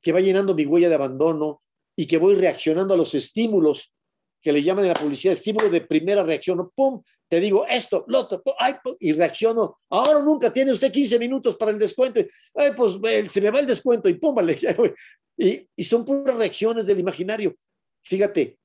Que 0.00 0.12
va 0.12 0.20
llenando 0.20 0.54
mi 0.54 0.64
huella 0.64 0.88
de 0.88 0.94
abandono 0.94 1.62
y 1.96 2.06
que 2.06 2.18
voy 2.18 2.34
reaccionando 2.34 2.94
a 2.94 2.96
los 2.96 3.14
estímulos 3.14 3.92
que 4.40 4.52
le 4.52 4.62
llaman 4.62 4.84
en 4.84 4.88
la 4.88 4.94
publicidad, 4.94 5.34
estímulos 5.34 5.70
de 5.70 5.82
primera 5.82 6.22
reacción, 6.22 6.70
¡pum! 6.74 7.02
Te 7.28 7.38
digo 7.38 7.64
esto, 7.66 8.04
lo 8.08 8.20
otro, 8.20 8.42
ay, 8.58 8.74
y 8.98 9.12
reacciono. 9.12 9.78
Ahora 9.90 10.20
nunca 10.20 10.52
tiene 10.52 10.72
usted 10.72 10.90
15 10.90 11.18
minutos 11.18 11.56
para 11.56 11.70
el 11.70 11.78
descuento. 11.78 12.20
Ay, 12.54 12.72
pues 12.76 12.98
se 13.30 13.40
me 13.40 13.50
va 13.50 13.60
el 13.60 13.66
descuento 13.66 14.08
y 14.08 14.14
pum, 14.14 14.34
vale. 14.34 14.58
Y, 15.42 15.66
y 15.74 15.84
son 15.84 16.04
puras 16.04 16.36
reacciones 16.36 16.84
del 16.84 17.00
imaginario. 17.00 17.56
Fíjate, 18.02 18.58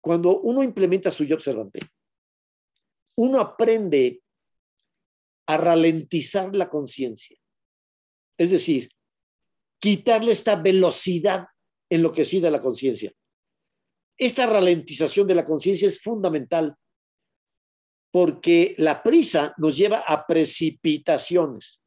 cuando 0.00 0.40
uno 0.40 0.62
implementa 0.62 1.10
su 1.10 1.24
yo 1.24 1.34
observante, 1.34 1.80
uno 3.16 3.38
aprende 3.38 4.22
a 5.46 5.58
ralentizar 5.58 6.54
la 6.54 6.70
conciencia. 6.70 7.36
Es 8.38 8.50
decir, 8.50 8.88
quitarle 9.78 10.32
esta 10.32 10.56
velocidad 10.56 11.48
enloquecida 11.90 12.48
a 12.48 12.50
la 12.50 12.60
conciencia. 12.60 13.12
Esta 14.16 14.46
ralentización 14.46 15.26
de 15.26 15.34
la 15.34 15.44
conciencia 15.44 15.88
es 15.88 16.00
fundamental 16.00 16.74
porque 18.10 18.74
la 18.78 19.02
prisa 19.02 19.54
nos 19.58 19.76
lleva 19.76 19.98
a 19.98 20.26
precipitaciones. 20.26 21.82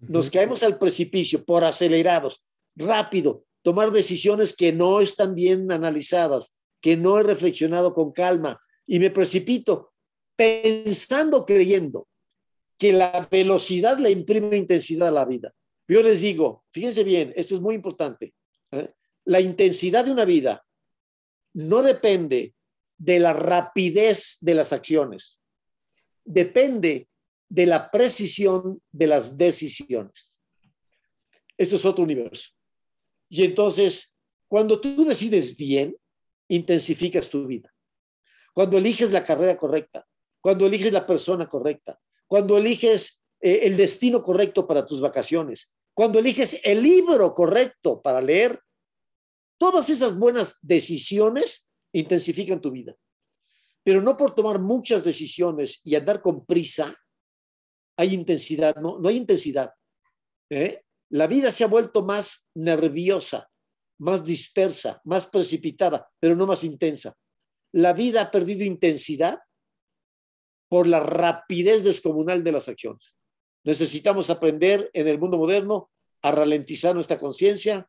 Nos 0.00 0.28
caemos 0.28 0.62
al 0.62 0.78
precipicio 0.78 1.44
por 1.44 1.64
acelerados, 1.64 2.44
rápido, 2.76 3.44
tomar 3.62 3.90
decisiones 3.90 4.54
que 4.54 4.72
no 4.72 5.00
están 5.00 5.34
bien 5.34 5.70
analizadas, 5.72 6.56
que 6.80 6.96
no 6.96 7.18
he 7.18 7.22
reflexionado 7.22 7.94
con 7.94 8.12
calma 8.12 8.60
y 8.86 8.98
me 8.98 9.10
precipito 9.10 9.92
pensando, 10.36 11.46
creyendo 11.46 12.08
que 12.76 12.92
la 12.92 13.28
velocidad 13.30 13.98
le 13.98 14.10
imprime 14.10 14.56
intensidad 14.56 15.08
a 15.08 15.12
la 15.12 15.24
vida. 15.24 15.54
Yo 15.86 16.02
les 16.02 16.20
digo, 16.20 16.64
fíjense 16.72 17.04
bien, 17.04 17.32
esto 17.36 17.54
es 17.54 17.60
muy 17.60 17.76
importante. 17.76 18.34
¿eh? 18.72 18.92
La 19.24 19.40
intensidad 19.40 20.04
de 20.04 20.10
una 20.10 20.24
vida 20.24 20.64
no 21.54 21.82
depende 21.82 22.54
de 22.98 23.18
la 23.18 23.32
rapidez 23.32 24.38
de 24.40 24.54
las 24.54 24.72
acciones, 24.72 25.40
depende 26.24 27.08
de 27.48 27.66
la 27.66 27.90
precisión 27.90 28.80
de 28.90 29.06
las 29.06 29.36
decisiones. 29.36 30.42
Esto 31.56 31.76
es 31.76 31.84
otro 31.84 32.04
universo. 32.04 32.50
Y 33.28 33.44
entonces, 33.44 34.14
cuando 34.48 34.80
tú 34.80 35.04
decides 35.04 35.56
bien, 35.56 35.96
intensificas 36.48 37.28
tu 37.28 37.46
vida. 37.46 37.72
Cuando 38.52 38.78
eliges 38.78 39.10
la 39.10 39.24
carrera 39.24 39.56
correcta, 39.56 40.06
cuando 40.40 40.66
eliges 40.66 40.92
la 40.92 41.06
persona 41.06 41.48
correcta, 41.48 41.98
cuando 42.26 42.58
eliges 42.58 43.22
eh, 43.40 43.60
el 43.62 43.76
destino 43.76 44.20
correcto 44.20 44.66
para 44.66 44.84
tus 44.84 45.00
vacaciones, 45.00 45.74
cuando 45.94 46.18
eliges 46.18 46.60
el 46.62 46.82
libro 46.82 47.34
correcto 47.34 48.00
para 48.00 48.20
leer, 48.20 48.60
todas 49.62 49.88
esas 49.90 50.18
buenas 50.18 50.58
decisiones 50.60 51.68
intensifican 51.92 52.60
tu 52.60 52.72
vida. 52.72 52.96
Pero 53.84 54.02
no 54.02 54.16
por 54.16 54.34
tomar 54.34 54.58
muchas 54.58 55.04
decisiones 55.04 55.80
y 55.84 55.94
andar 55.94 56.20
con 56.20 56.44
prisa, 56.44 56.92
hay 57.96 58.12
intensidad, 58.12 58.74
no, 58.74 58.98
hay 59.08 59.16
intensidad. 59.16 59.72
¿eh? 60.50 60.82
La 61.10 61.28
vida 61.28 61.52
se 61.52 61.62
ha 61.62 61.68
vuelto 61.68 62.02
más 62.02 62.48
nerviosa, 62.54 63.48
más 63.98 64.24
dispersa, 64.24 65.00
más 65.04 65.28
precipitada, 65.28 66.10
pero 66.18 66.34
no 66.34 66.44
más 66.44 66.64
intensa. 66.64 67.16
La 67.70 67.92
vida 67.92 68.22
ha 68.22 68.30
perdido 68.32 68.64
intensidad 68.64 69.38
por 70.68 70.88
la 70.88 70.98
rapidez 70.98 71.84
descomunal 71.84 72.42
de 72.42 72.50
las 72.50 72.68
acciones. 72.68 73.14
Necesitamos 73.62 74.28
aprender 74.28 74.90
en 74.92 75.06
el 75.06 75.20
mundo 75.20 75.38
moderno 75.38 75.88
a 76.20 76.32
ralentizar 76.32 76.96
nuestra 76.96 77.20
conciencia, 77.20 77.88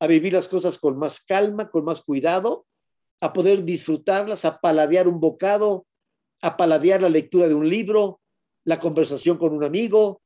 a 0.00 0.06
vivir 0.06 0.32
las 0.32 0.48
cosas 0.48 0.78
con 0.78 0.98
más 0.98 1.20
calma, 1.20 1.70
con 1.70 1.84
más 1.84 2.00
cuidado, 2.02 2.66
a 3.20 3.32
poder 3.32 3.64
disfrutarlas, 3.64 4.44
a 4.44 4.60
paladear 4.60 5.06
un 5.06 5.20
bocado, 5.20 5.86
a 6.42 6.56
paladear 6.56 7.02
la 7.02 7.08
lectura 7.08 7.48
de 7.48 7.54
un 7.54 7.68
libro, 7.68 8.20
la 8.64 8.80
conversación 8.80 9.36
con 9.36 9.52
un 9.52 9.62
amigo, 9.62 10.22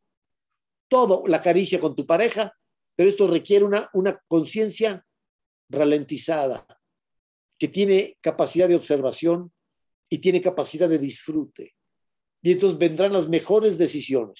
todo, 0.88 1.24
la 1.26 1.42
caricia 1.42 1.80
con 1.80 1.94
tu 1.96 2.06
pareja, 2.06 2.54
pero 2.94 3.08
esto 3.08 3.26
requiere 3.26 3.64
una, 3.64 3.90
una 3.92 4.18
conciencia 4.28 5.04
ralentizada, 5.68 6.66
que 7.58 7.68
tiene 7.68 8.16
capacidad 8.20 8.68
de 8.68 8.76
observación 8.76 9.52
y 10.08 10.18
tiene 10.18 10.40
capacidad 10.40 10.88
de 10.88 10.98
disfrute 10.98 11.74
y 12.44 12.52
entonces 12.52 12.78
vendrán 12.78 13.12
las 13.12 13.26
mejores 13.26 13.78
decisiones. 13.78 14.38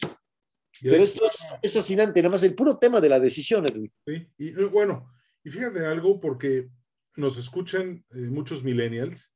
Pero 0.82 1.02
esto 1.02 1.24
es, 1.62 1.72
fascinante, 1.72 2.20
nada 2.20 2.32
más 2.32 2.42
el 2.42 2.54
puro 2.54 2.76
tema 2.76 3.00
de 3.00 3.08
la 3.08 3.18
decisión, 3.18 3.66
Edwin. 3.66 3.90
Sí, 4.06 4.28
y 4.36 4.52
bueno, 4.64 5.13
y 5.44 5.50
fíjate 5.50 5.86
algo 5.86 6.20
porque 6.20 6.68
nos 7.16 7.38
escuchan 7.38 8.04
eh, 8.10 8.16
muchos 8.30 8.64
millennials 8.64 9.32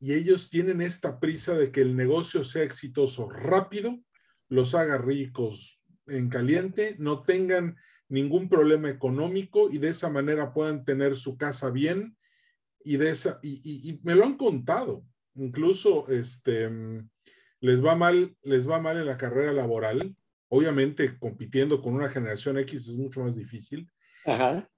y 0.00 0.12
ellos 0.14 0.50
tienen 0.50 0.80
esta 0.80 1.20
prisa 1.20 1.54
de 1.54 1.70
que 1.70 1.82
el 1.82 1.94
negocio 1.96 2.42
sea 2.42 2.64
exitoso 2.64 3.28
rápido, 3.28 4.00
los 4.48 4.74
haga 4.74 4.98
ricos 4.98 5.80
en 6.06 6.28
caliente, 6.28 6.96
no 6.98 7.22
tengan 7.22 7.76
ningún 8.08 8.48
problema 8.48 8.90
económico 8.90 9.70
y 9.70 9.78
de 9.78 9.88
esa 9.88 10.10
manera 10.10 10.52
puedan 10.52 10.84
tener 10.84 11.16
su 11.16 11.36
casa 11.36 11.70
bien 11.70 12.16
y 12.84 12.96
de 12.96 13.10
esa 13.10 13.38
y, 13.42 13.88
y 13.88 14.00
me 14.02 14.14
lo 14.14 14.24
han 14.24 14.36
contado 14.36 15.04
incluso 15.34 16.08
este 16.08 16.70
les 17.64 17.82
va 17.82 17.96
mal, 17.96 18.36
les 18.42 18.68
va 18.68 18.78
mal 18.78 18.98
en 18.98 19.06
la 19.06 19.16
carrera 19.16 19.50
laboral. 19.50 20.14
Obviamente, 20.48 21.18
compitiendo 21.18 21.80
con 21.80 21.94
una 21.94 22.10
generación 22.10 22.58
X 22.58 22.88
es 22.88 22.94
mucho 22.94 23.22
más 23.22 23.34
difícil. 23.34 23.90
Ajá. 24.26 24.68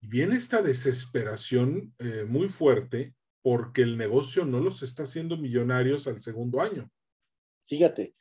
Viene 0.00 0.36
esta 0.36 0.62
desesperación 0.62 1.94
eh, 1.98 2.24
muy 2.26 2.48
fuerte 2.48 3.14
porque 3.42 3.82
el 3.82 3.96
negocio 3.96 4.44
no 4.44 4.60
los 4.60 4.82
está 4.82 5.04
haciendo 5.04 5.36
millonarios 5.36 6.06
al 6.06 6.20
segundo 6.20 6.60
año. 6.60 6.90
Fíjate, 7.66 8.14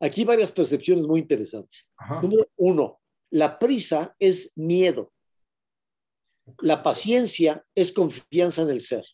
aquí 0.00 0.24
varias 0.24 0.52
percepciones 0.52 1.06
muy 1.06 1.20
interesantes. 1.20 1.88
Número 2.22 2.48
uno, 2.56 3.00
la 3.30 3.58
prisa 3.58 4.14
es 4.18 4.52
miedo. 4.56 5.12
La 6.60 6.82
paciencia 6.82 7.64
es 7.74 7.92
confianza 7.92 8.62
en 8.62 8.70
el 8.70 8.80
ser. 8.80 9.04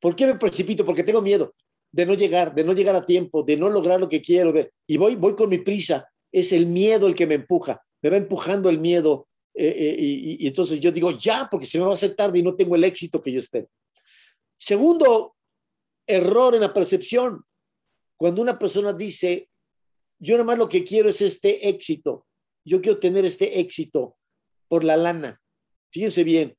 ¿Por 0.00 0.16
qué 0.16 0.26
me 0.26 0.36
precipito? 0.36 0.84
Porque 0.84 1.04
tengo 1.04 1.22
miedo 1.22 1.54
de 1.94 2.06
no 2.06 2.14
llegar, 2.14 2.54
de 2.54 2.64
no 2.64 2.72
llegar 2.72 2.96
a 2.96 3.06
tiempo, 3.06 3.44
de 3.44 3.56
no 3.56 3.70
lograr 3.70 4.00
lo 4.00 4.08
que 4.08 4.20
quiero, 4.20 4.52
de, 4.52 4.72
y 4.86 4.96
voy, 4.96 5.14
voy 5.14 5.36
con 5.36 5.48
mi 5.48 5.58
prisa. 5.58 6.08
Es 6.32 6.52
el 6.52 6.66
miedo 6.66 7.06
el 7.06 7.14
que 7.14 7.26
me 7.26 7.36
empuja, 7.36 7.80
me 8.02 8.10
va 8.10 8.16
empujando 8.16 8.68
el 8.68 8.80
miedo. 8.80 9.28
Eh, 9.54 9.68
eh, 9.68 9.96
y, 9.98 10.46
entonces 10.46 10.80
yo 10.80 10.90
digo, 10.90 11.12
ya, 11.12 11.48
porque 11.50 11.66
se 11.66 11.78
me 11.78 11.84
va 11.84 11.92
a 11.92 11.94
hacer 11.94 12.14
tarde 12.14 12.38
y 12.38 12.42
no 12.42 12.56
tengo 12.56 12.76
el 12.76 12.84
éxito 12.84 13.22
que 13.22 13.32
yo 13.32 13.38
espero. 13.38 13.68
Segundo 14.56 15.36
error 16.06 16.54
en 16.54 16.60
la 16.60 16.74
percepción, 16.74 17.44
cuando 18.16 18.42
una 18.42 18.58
persona 18.58 18.92
dice, 18.92 19.48
yo 20.18 20.34
nada 20.34 20.44
más 20.44 20.58
lo 20.58 20.68
que 20.68 20.82
quiero 20.84 21.08
es 21.08 21.20
este 21.20 21.68
éxito, 21.68 22.26
yo 22.64 22.80
quiero 22.80 22.98
tener 22.98 23.24
este 23.24 23.60
éxito 23.60 24.16
por 24.68 24.84
la 24.84 24.96
lana. 24.96 25.40
Fíjense 25.90 26.24
bien, 26.24 26.56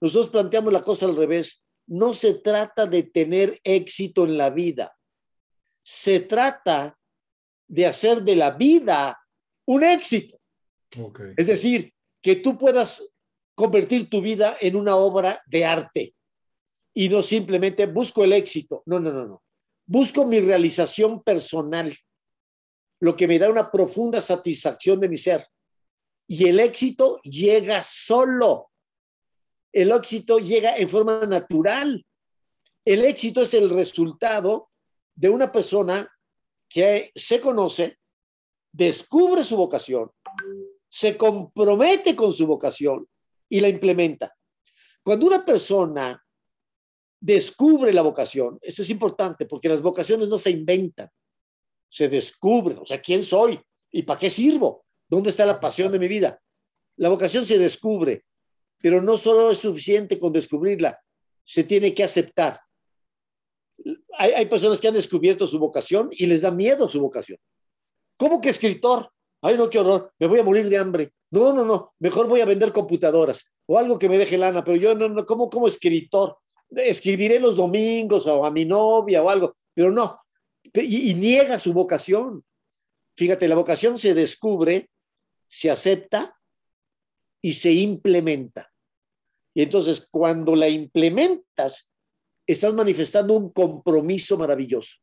nosotros 0.00 0.30
planteamos 0.30 0.72
la 0.72 0.82
cosa 0.82 1.06
al 1.06 1.16
revés 1.16 1.66
no 1.86 2.14
se 2.14 2.34
trata 2.34 2.86
de 2.86 3.04
tener 3.04 3.60
éxito 3.62 4.24
en 4.24 4.36
la 4.36 4.50
vida, 4.50 4.96
se 5.82 6.20
trata 6.20 6.98
de 7.68 7.86
hacer 7.86 8.22
de 8.22 8.36
la 8.36 8.50
vida 8.50 9.18
un 9.66 9.84
éxito. 9.84 10.38
Es 11.36 11.46
decir, 11.46 11.92
que 12.26 12.34
tú 12.34 12.58
puedas 12.58 13.14
convertir 13.54 14.10
tu 14.10 14.20
vida 14.20 14.56
en 14.60 14.74
una 14.74 14.96
obra 14.96 15.40
de 15.46 15.64
arte 15.64 16.16
y 16.92 17.08
no 17.08 17.22
simplemente 17.22 17.86
busco 17.86 18.24
el 18.24 18.32
éxito. 18.32 18.82
No, 18.84 18.98
no, 18.98 19.12
no, 19.12 19.26
no. 19.26 19.44
Busco 19.86 20.26
mi 20.26 20.40
realización 20.40 21.22
personal, 21.22 21.96
lo 22.98 23.14
que 23.14 23.28
me 23.28 23.38
da 23.38 23.48
una 23.48 23.70
profunda 23.70 24.20
satisfacción 24.20 24.98
de 24.98 25.08
mi 25.08 25.16
ser. 25.16 25.46
Y 26.26 26.48
el 26.48 26.58
éxito 26.58 27.20
llega 27.22 27.80
solo 27.84 28.72
el 29.72 29.92
éxito 29.92 30.40
llega 30.40 30.74
en 30.76 30.88
forma 30.88 31.20
natural. 31.26 32.04
El 32.84 33.04
éxito 33.04 33.42
es 33.42 33.54
el 33.54 33.70
resultado 33.70 34.70
de 35.14 35.28
una 35.28 35.52
persona 35.52 36.10
que 36.68 37.12
se 37.14 37.40
conoce, 37.40 37.98
descubre 38.72 39.44
su 39.44 39.56
vocación, 39.56 40.10
se 40.88 41.16
compromete 41.16 42.14
con 42.14 42.32
su 42.32 42.46
vocación 42.46 43.06
y 43.48 43.60
la 43.60 43.68
implementa. 43.68 44.34
Cuando 45.02 45.26
una 45.26 45.44
persona 45.44 46.22
descubre 47.20 47.92
la 47.92 48.02
vocación, 48.02 48.58
esto 48.60 48.82
es 48.82 48.90
importante 48.90 49.46
porque 49.46 49.68
las 49.68 49.82
vocaciones 49.82 50.28
no 50.28 50.38
se 50.38 50.50
inventan, 50.50 51.08
se 51.88 52.08
descubren, 52.08 52.78
o 52.78 52.86
sea, 52.86 53.00
¿quién 53.00 53.24
soy? 53.24 53.60
¿Y 53.90 54.02
para 54.02 54.20
qué 54.20 54.30
sirvo? 54.30 54.84
¿Dónde 55.08 55.30
está 55.30 55.46
la 55.46 55.60
pasión 55.60 55.92
de 55.92 55.98
mi 55.98 56.08
vida? 56.08 56.40
La 56.96 57.08
vocación 57.08 57.44
se 57.44 57.58
descubre, 57.58 58.24
pero 58.78 59.00
no 59.00 59.16
solo 59.16 59.50
es 59.50 59.58
suficiente 59.58 60.18
con 60.18 60.32
descubrirla, 60.32 61.00
se 61.44 61.64
tiene 61.64 61.94
que 61.94 62.02
aceptar. 62.02 62.60
Hay, 64.18 64.32
hay, 64.32 64.46
personas 64.46 64.80
que 64.80 64.88
han 64.88 64.94
descubierto 64.94 65.46
su 65.46 65.58
vocación 65.58 66.08
y 66.10 66.26
les 66.26 66.42
da 66.42 66.50
miedo 66.50 66.88
su 66.88 67.00
vocación. 67.00 67.38
¿Cómo 68.16 68.40
que 68.40 68.48
escritor? 68.48 69.10
Ay, 69.46 69.56
no, 69.56 69.70
qué 69.70 69.78
horror, 69.78 70.12
me 70.18 70.26
voy 70.26 70.40
a 70.40 70.42
morir 70.42 70.68
de 70.68 70.76
hambre. 70.76 71.12
No, 71.30 71.52
no, 71.52 71.64
no, 71.64 71.92
mejor 72.00 72.28
voy 72.28 72.40
a 72.40 72.44
vender 72.44 72.72
computadoras 72.72 73.52
o 73.66 73.78
algo 73.78 73.98
que 73.98 74.08
me 74.08 74.18
deje 74.18 74.36
lana, 74.36 74.64
pero 74.64 74.76
yo 74.76 74.94
no, 74.94 75.08
no, 75.08 75.24
¿cómo 75.24 75.48
como 75.48 75.68
escritor? 75.68 76.36
Escribiré 76.70 77.38
los 77.38 77.54
domingos 77.54 78.26
o 78.26 78.44
a 78.44 78.50
mi 78.50 78.64
novia 78.64 79.22
o 79.22 79.30
algo, 79.30 79.56
pero 79.72 79.92
no. 79.92 80.20
Y, 80.74 81.10
y 81.10 81.14
niega 81.14 81.60
su 81.60 81.72
vocación. 81.72 82.44
Fíjate, 83.16 83.46
la 83.46 83.54
vocación 83.54 83.96
se 83.98 84.14
descubre, 84.14 84.90
se 85.48 85.70
acepta 85.70 86.36
y 87.40 87.52
se 87.52 87.72
implementa. 87.72 88.72
Y 89.54 89.62
entonces, 89.62 90.08
cuando 90.10 90.56
la 90.56 90.68
implementas, 90.68 91.92
estás 92.46 92.74
manifestando 92.74 93.34
un 93.34 93.52
compromiso 93.52 94.36
maravilloso. 94.36 94.96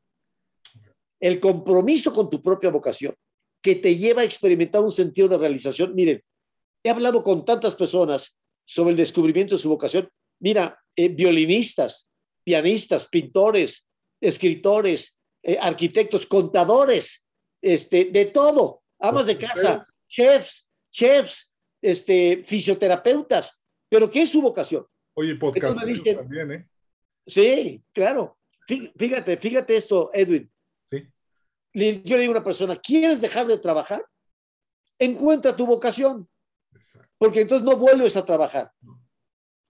El 1.20 1.40
compromiso 1.40 2.12
con 2.12 2.30
tu 2.30 2.42
propia 2.42 2.70
vocación, 2.70 3.16
que 3.64 3.76
te 3.76 3.96
lleva 3.96 4.22
a 4.22 4.26
experimentar 4.26 4.84
un 4.84 4.92
sentido 4.92 5.28
de 5.30 5.38
realización. 5.38 5.96
Miren, 5.96 6.22
he 6.84 6.90
hablado 6.90 7.24
con 7.24 7.46
tantas 7.46 7.74
personas 7.76 8.38
sobre 8.66 8.92
el 8.92 8.98
descubrimiento 8.98 9.56
de 9.56 9.62
su 9.62 9.70
vocación. 9.70 10.10
Mira, 10.40 10.78
eh, 10.96 11.10
violinistas, 11.10 12.08
pianistas, 12.44 13.08
pintores, 13.08 13.88
escritores, 14.22 15.18
eh, 15.42 15.58
arquitectos, 15.60 16.26
contadores, 16.26 17.26
este, 17.62 18.06
de 18.06 18.26
todo, 18.26 18.84
amas 19.00 19.26
de 19.26 19.38
casa, 19.38 19.88
chefs, 20.08 20.70
chefs, 20.92 21.52
este, 21.82 22.44
fisioterapeutas, 22.46 23.62
pero 23.90 24.10
¿qué 24.10 24.24
es 24.24 24.30
su 24.30 24.42
vocación? 24.42 24.86
Oye, 25.16 25.36
podcast 25.36 25.78
también, 25.78 26.52
¿eh? 26.52 26.68
Sí, 27.26 27.82
claro. 27.94 28.38
Fíjate, 28.68 29.38
fíjate 29.38 29.76
esto, 29.78 30.10
Edwin. 30.14 30.50
Yo 31.74 32.16
le 32.16 32.22
digo 32.22 32.34
a 32.34 32.38
una 32.38 32.44
persona, 32.44 32.76
¿quieres 32.76 33.20
dejar 33.22 33.48
de 33.48 33.58
trabajar? 33.58 34.06
Encuentra 35.00 35.56
tu 35.56 35.66
vocación. 35.66 36.30
Porque 37.18 37.42
entonces 37.42 37.66
no 37.66 37.78
vuelves 37.78 38.16
a 38.16 38.26
trabajar. 38.26 38.72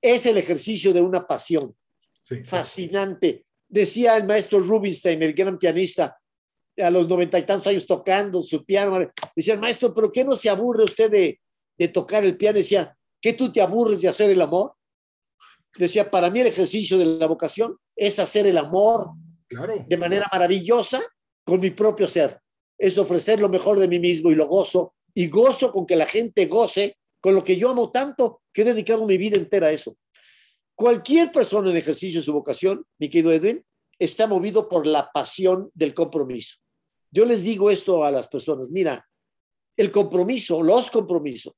Es 0.02 0.26
el 0.26 0.38
ejercicio 0.38 0.94
de 0.94 1.02
una 1.02 1.26
pasión. 1.26 1.76
Sí. 2.24 2.44
Fascinante. 2.44 3.46
Decía 3.68 4.18
el 4.18 4.26
maestro 4.26 4.60
Rubinstein, 4.60 5.22
el 5.24 5.34
gran 5.34 5.58
pianista, 5.58 6.18
a 6.78 6.90
los 6.90 7.08
noventa 7.08 7.38
y 7.40 7.46
tantos 7.46 7.68
años 7.68 7.86
tocando 7.86 8.42
su 8.42 8.66
piano. 8.66 9.00
Decía, 9.36 9.58
maestro, 9.58 9.94
¿pero 9.94 10.10
qué 10.10 10.24
no 10.24 10.36
se 10.36 10.50
aburre 10.50 10.84
usted 10.84 11.10
de, 11.10 11.40
de 11.78 11.88
tocar 11.88 12.24
el 12.24 12.36
piano? 12.36 12.58
Decía, 12.58 12.98
¿qué 13.22 13.34
tú 13.34 13.52
te 13.52 13.62
aburres 13.62 14.02
de 14.02 14.10
hacer 14.10 14.30
el 14.30 14.42
amor? 14.42 14.74
Decía, 15.78 16.10
para 16.10 16.30
mí 16.30 16.40
el 16.40 16.48
ejercicio 16.48 16.98
de 16.98 17.06
la 17.06 17.28
vocación 17.28 17.78
es 17.96 18.20
hacer 18.20 18.46
el 18.46 18.58
amor 18.58 19.12
claro. 19.48 19.86
de 19.88 19.98
manera 19.98 20.28
maravillosa 20.32 21.02
con 21.44 21.60
mi 21.60 21.72
propio 21.72 22.08
ser. 22.08 22.40
Es 22.78 22.98
ofrecer 22.98 23.40
lo 23.40 23.50
mejor 23.50 23.80
de 23.80 23.88
mí 23.88 24.00
mismo 24.00 24.32
y 24.32 24.36
lo 24.36 24.48
gozo. 24.48 24.96
Y 25.14 25.28
gozo 25.28 25.72
con 25.72 25.86
que 25.86 25.96
la 25.96 26.06
gente 26.06 26.48
goce 26.48 26.98
con 27.20 27.36
lo 27.36 27.44
que 27.44 27.58
yo 27.58 27.70
amo 27.70 27.92
tanto 27.92 28.42
que 28.52 28.64
he 28.64 28.66
dedicado 28.66 29.06
mi 29.06 29.18
vida 29.18 29.38
entera 29.38 29.68
a 29.68 29.72
eso. 29.72 29.96
Cualquier 30.76 31.32
persona 31.32 31.70
en 31.70 31.78
ejercicio 31.78 32.20
de 32.20 32.26
su 32.26 32.34
vocación, 32.34 32.86
mi 33.00 33.10
querido 33.10 33.32
Edwin, 33.32 33.64
está 34.00 34.28
movido 34.28 34.68
por 34.68 34.88
la 34.88 35.12
pasión 35.12 35.70
del 35.74 35.94
compromiso. 35.94 36.58
Yo 37.12 37.26
les 37.26 37.44
digo 37.44 37.70
esto 37.70 38.04
a 38.04 38.12
las 38.12 38.28
personas, 38.28 38.72
mira, 38.72 39.08
el 39.78 39.92
compromiso, 39.92 40.62
los 40.62 40.90
compromisos, 40.90 41.54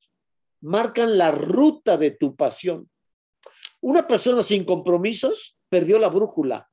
marcan 0.61 1.17
la 1.17 1.31
ruta 1.31 1.97
de 1.97 2.11
tu 2.11 2.35
pasión. 2.35 2.89
Una 3.81 4.05
persona 4.05 4.43
sin 4.43 4.65
compromisos 4.65 5.57
perdió 5.69 5.97
la 5.97 6.09
brújula, 6.09 6.69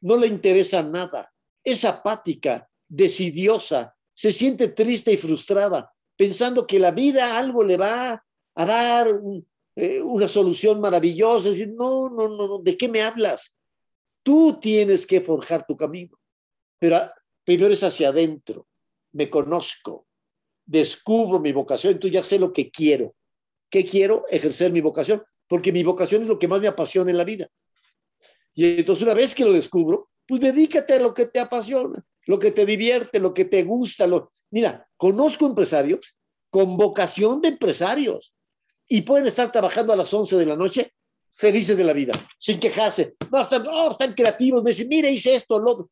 no 0.00 0.16
le 0.16 0.26
interesa 0.26 0.82
nada, 0.82 1.32
es 1.64 1.84
apática, 1.84 2.68
decidiosa, 2.88 3.94
se 4.14 4.32
siente 4.32 4.68
triste 4.68 5.12
y 5.12 5.16
frustrada, 5.16 5.92
pensando 6.16 6.66
que 6.66 6.78
la 6.78 6.90
vida 6.90 7.38
algo 7.38 7.64
le 7.64 7.76
va 7.76 8.22
a 8.54 8.66
dar 8.66 9.08
eh, 9.76 10.02
una 10.02 10.28
solución 10.28 10.80
maravillosa. 10.80 11.50
Decir, 11.50 11.72
no, 11.72 12.10
no, 12.10 12.28
no, 12.28 12.58
¿de 12.58 12.76
qué 12.76 12.88
me 12.88 13.02
hablas? 13.02 13.56
Tú 14.22 14.58
tienes 14.60 15.06
que 15.06 15.20
forjar 15.20 15.64
tu 15.66 15.76
camino, 15.76 16.18
pero 16.78 17.00
primero 17.44 17.72
es 17.72 17.82
hacia 17.82 18.08
adentro. 18.08 18.66
Me 19.12 19.30
conozco, 19.30 20.06
descubro 20.66 21.40
mi 21.40 21.52
vocación, 21.52 21.94
entonces 21.94 22.12
ya 22.12 22.22
sé 22.22 22.38
lo 22.38 22.52
que 22.52 22.70
quiero. 22.70 23.14
¿Qué 23.70 23.84
quiero? 23.84 24.24
Ejercer 24.28 24.72
mi 24.72 24.80
vocación, 24.80 25.22
porque 25.48 25.72
mi 25.72 25.82
vocación 25.82 26.22
es 26.22 26.28
lo 26.28 26.38
que 26.38 26.48
más 26.48 26.60
me 26.60 26.68
apasiona 26.68 27.10
en 27.10 27.16
la 27.16 27.24
vida. 27.24 27.48
Y 28.54 28.80
entonces 28.80 29.02
una 29.02 29.14
vez 29.14 29.34
que 29.34 29.44
lo 29.44 29.52
descubro, 29.52 30.09
pues 30.30 30.40
dedícate 30.40 30.92
a 30.92 31.00
lo 31.00 31.12
que 31.12 31.26
te 31.26 31.40
apasiona, 31.40 32.04
lo 32.26 32.38
que 32.38 32.52
te 32.52 32.64
divierte, 32.64 33.18
lo 33.18 33.34
que 33.34 33.46
te 33.46 33.64
gusta. 33.64 34.06
Lo... 34.06 34.32
Mira, 34.52 34.88
conozco 34.96 35.44
empresarios 35.44 36.16
con 36.50 36.76
vocación 36.76 37.40
de 37.40 37.48
empresarios 37.48 38.36
y 38.86 39.02
pueden 39.02 39.26
estar 39.26 39.50
trabajando 39.50 39.92
a 39.92 39.96
las 39.96 40.14
11 40.14 40.36
de 40.36 40.46
la 40.46 40.54
noche 40.54 40.92
felices 41.32 41.76
de 41.76 41.82
la 41.82 41.92
vida, 41.92 42.12
sin 42.38 42.60
quejarse. 42.60 43.14
No, 43.32 43.40
están, 43.40 43.66
oh, 43.66 43.90
están 43.90 44.14
creativos, 44.14 44.62
me 44.62 44.70
dicen, 44.70 44.86
mire, 44.86 45.10
hice 45.10 45.34
esto, 45.34 45.58
lo 45.58 45.72
otro. 45.72 45.90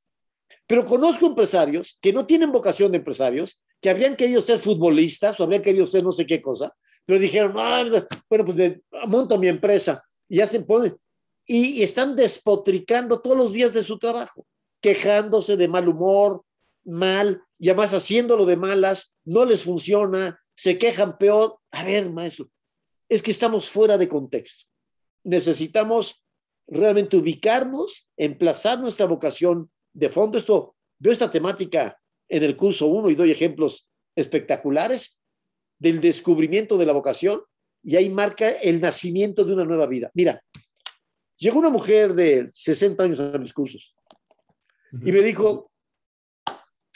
Pero 0.68 0.84
conozco 0.84 1.26
empresarios 1.26 1.98
que 2.00 2.12
no 2.12 2.24
tienen 2.24 2.52
vocación 2.52 2.92
de 2.92 2.98
empresarios, 2.98 3.60
que 3.80 3.90
habrían 3.90 4.14
querido 4.14 4.40
ser 4.40 4.60
futbolistas 4.60 5.40
o 5.40 5.42
habrían 5.42 5.62
querido 5.62 5.84
ser 5.84 6.04
no 6.04 6.12
sé 6.12 6.24
qué 6.26 6.40
cosa, 6.40 6.72
pero 7.04 7.18
dijeron, 7.18 7.54
ah, 7.56 7.84
bueno, 8.30 8.44
pues 8.44 8.56
de, 8.56 8.82
monto 9.08 9.36
mi 9.36 9.48
empresa 9.48 10.00
y 10.28 10.38
se 10.46 10.60
ponen. 10.60 10.96
Y, 11.50 11.82
están 11.82 12.14
despotricando 12.14 13.20
todos 13.20 13.36
los 13.36 13.52
días 13.54 13.72
de 13.72 13.82
su 13.82 13.98
trabajo, 13.98 14.46
quejándose 14.80 15.56
de 15.56 15.66
mal 15.66 15.88
humor, 15.88 16.44
mal, 16.84 17.42
y 17.58 17.70
además 17.70 17.94
haciéndolo 17.94 18.44
de 18.44 18.56
malas, 18.56 19.14
no 19.24 19.44
les 19.44 19.64
funciona, 19.64 20.38
se 20.54 20.78
quejan 20.78 21.16
peor. 21.16 21.58
A 21.70 21.82
ver, 21.82 22.10
maestro, 22.12 22.50
es 23.08 23.22
que 23.22 23.30
estamos 23.30 23.70
fuera 23.70 23.96
de 23.96 24.08
contexto. 24.08 24.66
Necesitamos 25.24 26.22
realmente 26.66 27.16
ubicarnos, 27.16 28.06
emplazar 28.16 28.78
nuestra 28.78 29.06
vocación 29.06 29.70
de 29.94 30.10
fondo. 30.10 30.38
Esto, 30.38 30.76
veo 30.98 31.12
esta 31.12 31.30
temática 31.30 31.98
en 32.28 32.42
el 32.42 32.56
curso 32.56 32.86
1 32.86 33.10
y 33.10 33.14
doy 33.14 33.30
ejemplos 33.30 33.88
espectaculares 34.14 35.18
del 35.78 36.00
descubrimiento 36.00 36.76
de 36.76 36.86
la 36.86 36.92
vocación 36.92 37.40
y 37.82 37.96
ahí 37.96 38.10
marca 38.10 38.50
el 38.50 38.80
nacimiento 38.80 39.44
de 39.44 39.54
una 39.54 39.64
nueva 39.64 39.86
vida. 39.86 40.10
Mira, 40.14 40.42
llegó 41.38 41.58
una 41.58 41.70
mujer 41.70 42.14
de 42.14 42.50
60 42.52 43.02
años 43.02 43.20
a 43.20 43.38
mis 43.38 43.52
cursos 43.52 43.94
y 44.92 45.12
me 45.12 45.22
dijo, 45.22 45.70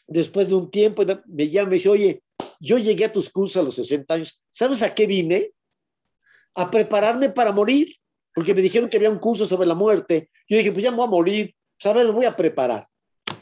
después 0.07 0.49
de 0.49 0.55
un 0.55 0.71
tiempo, 0.71 1.05
me 1.27 1.49
llama 1.49 1.69
y 1.69 1.71
me 1.71 1.75
dice, 1.75 1.89
oye, 1.89 2.23
yo 2.61 2.79
llegué 2.79 3.05
a 3.05 3.13
tus 3.13 3.29
cursos 3.31 3.57
a 3.57 3.63
los 3.63 3.75
60 3.75 4.15
años, 4.15 4.41
¿sabes 4.51 4.83
a 4.83 4.95
qué 4.95 5.07
vine? 5.07 5.51
A 6.55 6.71
prepararme 6.71 7.29
para 7.31 7.53
morir, 7.53 7.95
porque 8.35 8.55
me 8.55 8.63
dijeron 8.63 8.89
que 8.89 8.97
había 8.97 9.11
un 9.11 9.19
curso 9.19 9.47
sobre 9.47 9.67
la 9.67 9.75
muerte. 9.75 10.31
Yo 10.49 10.57
dije, 10.57 10.73
pues 10.73 10.83
ya 10.83 10.91
me 10.91 10.97
voy 10.99 11.07
a 11.07 11.11
morir, 11.11 11.55
¿sabes? 11.79 12.05
Me 12.05 12.13
voy 12.13 12.25
a 12.25 12.37
preparar. 12.37 12.87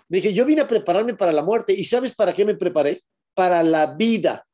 Me 0.08 0.16
dije, 0.16 0.32
yo 0.32 0.44
vine 0.44 0.62
a 0.62 0.68
prepararme 0.68 1.14
para 1.14 1.32
la 1.32 1.42
muerte. 1.42 1.72
¿Y 1.72 1.84
sabes 1.84 2.14
para 2.14 2.32
qué 2.32 2.44
me 2.44 2.56
preparé? 2.56 3.02
Para 3.34 3.62
la 3.62 3.94
vida. 3.94 4.46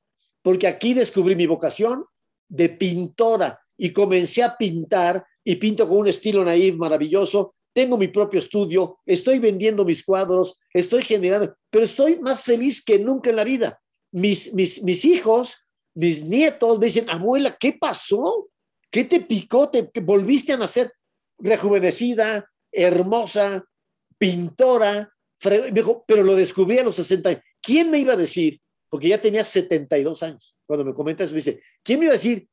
Porque 0.43 0.67
aquí 0.67 0.95
descubrí 0.95 1.35
mi 1.35 1.47
vocación 1.47 2.05
de 2.49 2.69
pintora 2.69 3.59
y 3.77 3.93
comencé 3.93 4.43
a 4.43 4.57
pintar 4.57 5.25
y 5.47 5.57
pinto 5.57 5.89
con 5.89 5.99
un 5.99 6.09
estilo 6.09 6.45
naif 6.45 6.75
maravilloso. 6.75 7.55
Tengo 7.73 7.97
mi 7.97 8.09
propio 8.09 8.41
estudio, 8.41 8.99
estoy 9.07 9.39
vendiendo 9.39 9.85
mis 9.85 10.05
cuadros, 10.05 10.59
estoy 10.75 11.05
generando, 11.05 11.55
pero 11.71 11.85
estoy 11.85 12.19
más 12.19 12.43
feliz 12.43 12.85
que 12.85 12.99
nunca 12.99 13.31
en 13.31 13.37
la 13.37 13.45
vida. 13.45 13.81
Mis, 14.11 14.53
mis, 14.55 14.83
mis 14.83 15.05
hijos, 15.05 15.59
mis 15.95 16.25
nietos 16.25 16.81
me 16.81 16.87
dicen, 16.87 17.09
abuela, 17.09 17.57
¿qué 17.61 17.77
pasó? 17.79 18.49
¿Qué 18.91 19.05
te 19.05 19.21
picó? 19.21 19.71
¿Te, 19.71 19.85
te 19.85 20.01
volviste 20.01 20.53
a 20.53 20.57
nacer 20.57 20.91
rejuvenecida, 21.39 22.51
hermosa, 22.73 23.65
pintora? 24.19 25.13
Me 25.45 25.71
dijo, 25.71 26.05
pero 26.09 26.25
lo 26.25 26.35
descubrí 26.35 26.79
a 26.79 26.85
los 26.85 26.97
60 26.97 27.29
años. 27.29 27.43
¿Quién 27.63 27.91
me 27.91 28.01
iba 28.01 28.15
a 28.15 28.17
decir? 28.17 28.61
Porque 28.89 29.09
ya 29.09 29.21
tenía 29.21 29.45
72 29.45 30.25
años. 30.25 30.57
Cuando 30.67 30.85
me 30.85 30.95
comenta 30.95 31.23
eso, 31.23 31.35
me 31.35 31.39
dice, 31.39 31.63
¿quién 31.85 32.01
me 32.01 32.07
iba 32.07 32.15
a 32.15 32.17
decir 32.17 32.49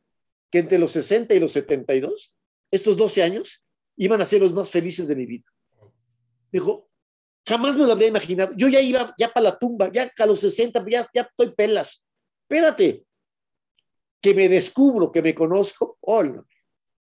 que 0.51 0.59
entre 0.59 0.77
los 0.77 0.91
60 0.91 1.33
y 1.33 1.39
los 1.39 1.53
72, 1.53 2.35
estos 2.73 2.97
12 2.97 3.23
años, 3.23 3.63
iban 3.97 4.19
a 4.19 4.25
ser 4.25 4.41
los 4.41 4.53
más 4.53 4.69
felices 4.69 5.07
de 5.07 5.15
mi 5.15 5.25
vida? 5.25 5.45
Me 6.51 6.59
dijo, 6.59 6.89
jamás 7.45 7.77
me 7.77 7.85
lo 7.85 7.91
habría 7.91 8.07
imaginado. 8.07 8.53
Yo 8.55 8.67
ya 8.67 8.81
iba 8.81 9.13
ya 9.17 9.31
para 9.31 9.45
la 9.45 9.59
tumba, 9.59 9.91
ya 9.91 10.11
a 10.17 10.25
los 10.25 10.39
60, 10.39 10.83
ya, 10.89 11.07
ya 11.13 11.21
estoy 11.21 11.53
pelas. 11.53 12.03
Espérate, 12.49 13.05
que 14.21 14.33
me 14.33 14.49
descubro, 14.49 15.11
que 15.11 15.21
me 15.21 15.35
conozco, 15.35 15.97
oh, 16.01 16.23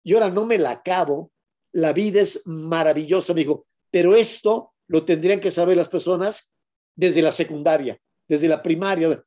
y 0.02 0.14
ahora 0.14 0.30
no 0.30 0.46
me 0.46 0.58
la 0.58 0.70
acabo, 0.70 1.32
la 1.72 1.92
vida 1.92 2.20
es 2.20 2.46
maravillosa, 2.46 3.34
me 3.34 3.40
dijo, 3.40 3.66
pero 3.90 4.14
esto 4.14 4.72
lo 4.86 5.04
tendrían 5.04 5.40
que 5.40 5.50
saber 5.50 5.76
las 5.76 5.88
personas 5.88 6.52
desde 6.94 7.22
la 7.22 7.32
secundaria, 7.32 8.00
desde 8.28 8.48
la 8.48 8.62
primaria, 8.62 9.22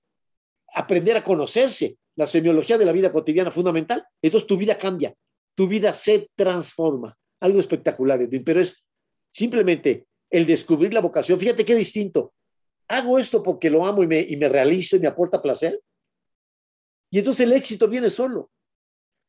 aprender 0.73 1.17
a 1.17 1.23
conocerse, 1.23 1.97
la 2.15 2.27
semiología 2.27 2.77
de 2.77 2.85
la 2.85 2.91
vida 2.91 3.11
cotidiana 3.11 3.51
fundamental, 3.51 4.05
entonces 4.21 4.47
tu 4.47 4.57
vida 4.57 4.77
cambia, 4.77 5.13
tu 5.55 5.67
vida 5.67 5.93
se 5.93 6.29
transforma, 6.35 7.17
algo 7.39 7.59
espectacular, 7.59 8.19
pero 8.43 8.59
es 8.59 8.83
simplemente 9.31 10.07
el 10.29 10.45
descubrir 10.45 10.93
la 10.93 11.01
vocación. 11.01 11.39
Fíjate 11.39 11.63
qué 11.63 11.75
distinto. 11.75 12.33
Hago 12.87 13.19
esto 13.19 13.41
porque 13.41 13.69
lo 13.69 13.85
amo 13.85 14.03
y 14.03 14.07
me, 14.07 14.49
realizo 14.49 14.95
y 14.95 14.99
me 14.99 15.07
aporta 15.07 15.41
placer. 15.41 15.79
Y 17.09 17.19
entonces 17.19 17.45
el 17.45 17.53
éxito 17.53 17.87
viene 17.87 18.09
solo. 18.09 18.49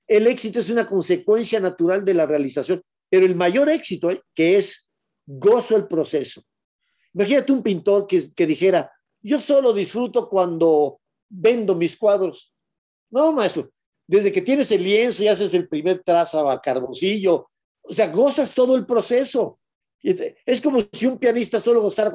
El 0.07 0.27
éxito 0.27 0.61
es 0.61 0.71
una 0.71 0.87
consecuencia 0.87 1.61
natural 1.61 2.05
de 2.05 2.15
la 2.15 2.27
realización, 2.27 2.83
pero 3.09 3.27
el 3.27 3.35
mayor 3.35 3.69
éxito, 3.69 4.11
¿eh? 4.11 4.23
que 4.35 4.57
es 4.57 4.89
gozo 5.27 5.77
el 5.77 5.87
proceso. 5.87 6.43
Imagínate 7.13 7.53
un 7.53 7.63
pintor 7.63 8.07
que 8.07 8.47
dijera, 8.47 8.91
yo 9.23 9.41
solo 9.41 9.73
disfruto 9.73 10.29
cuando 10.29 11.01
vendo 11.29 11.75
mis 11.75 11.97
cuadros. 11.97 12.53
No, 13.11 13.33
maestro, 13.33 13.71
desde 14.07 14.33
que 14.33 14.43
tienes 14.43 14.71
el 14.71 14.85
lienzo 14.85 15.23
y 15.23 15.29
haces 15.29 15.55
el 15.55 15.69
primer 15.69 16.03
trazo 16.03 16.51
a 16.51 16.61
carboncillo, 16.61 17.47
o 17.83 17.93
sea, 17.93 18.09
gozas 18.09 18.55
todo 18.55 18.77
el 18.77 18.87
proceso. 18.87 19.59
Es 20.03 20.61
como 20.61 20.81
si 20.93 21.07
un 21.07 21.19
pianista 21.19 21.59
solo 21.59 21.81
gozara 21.81 22.13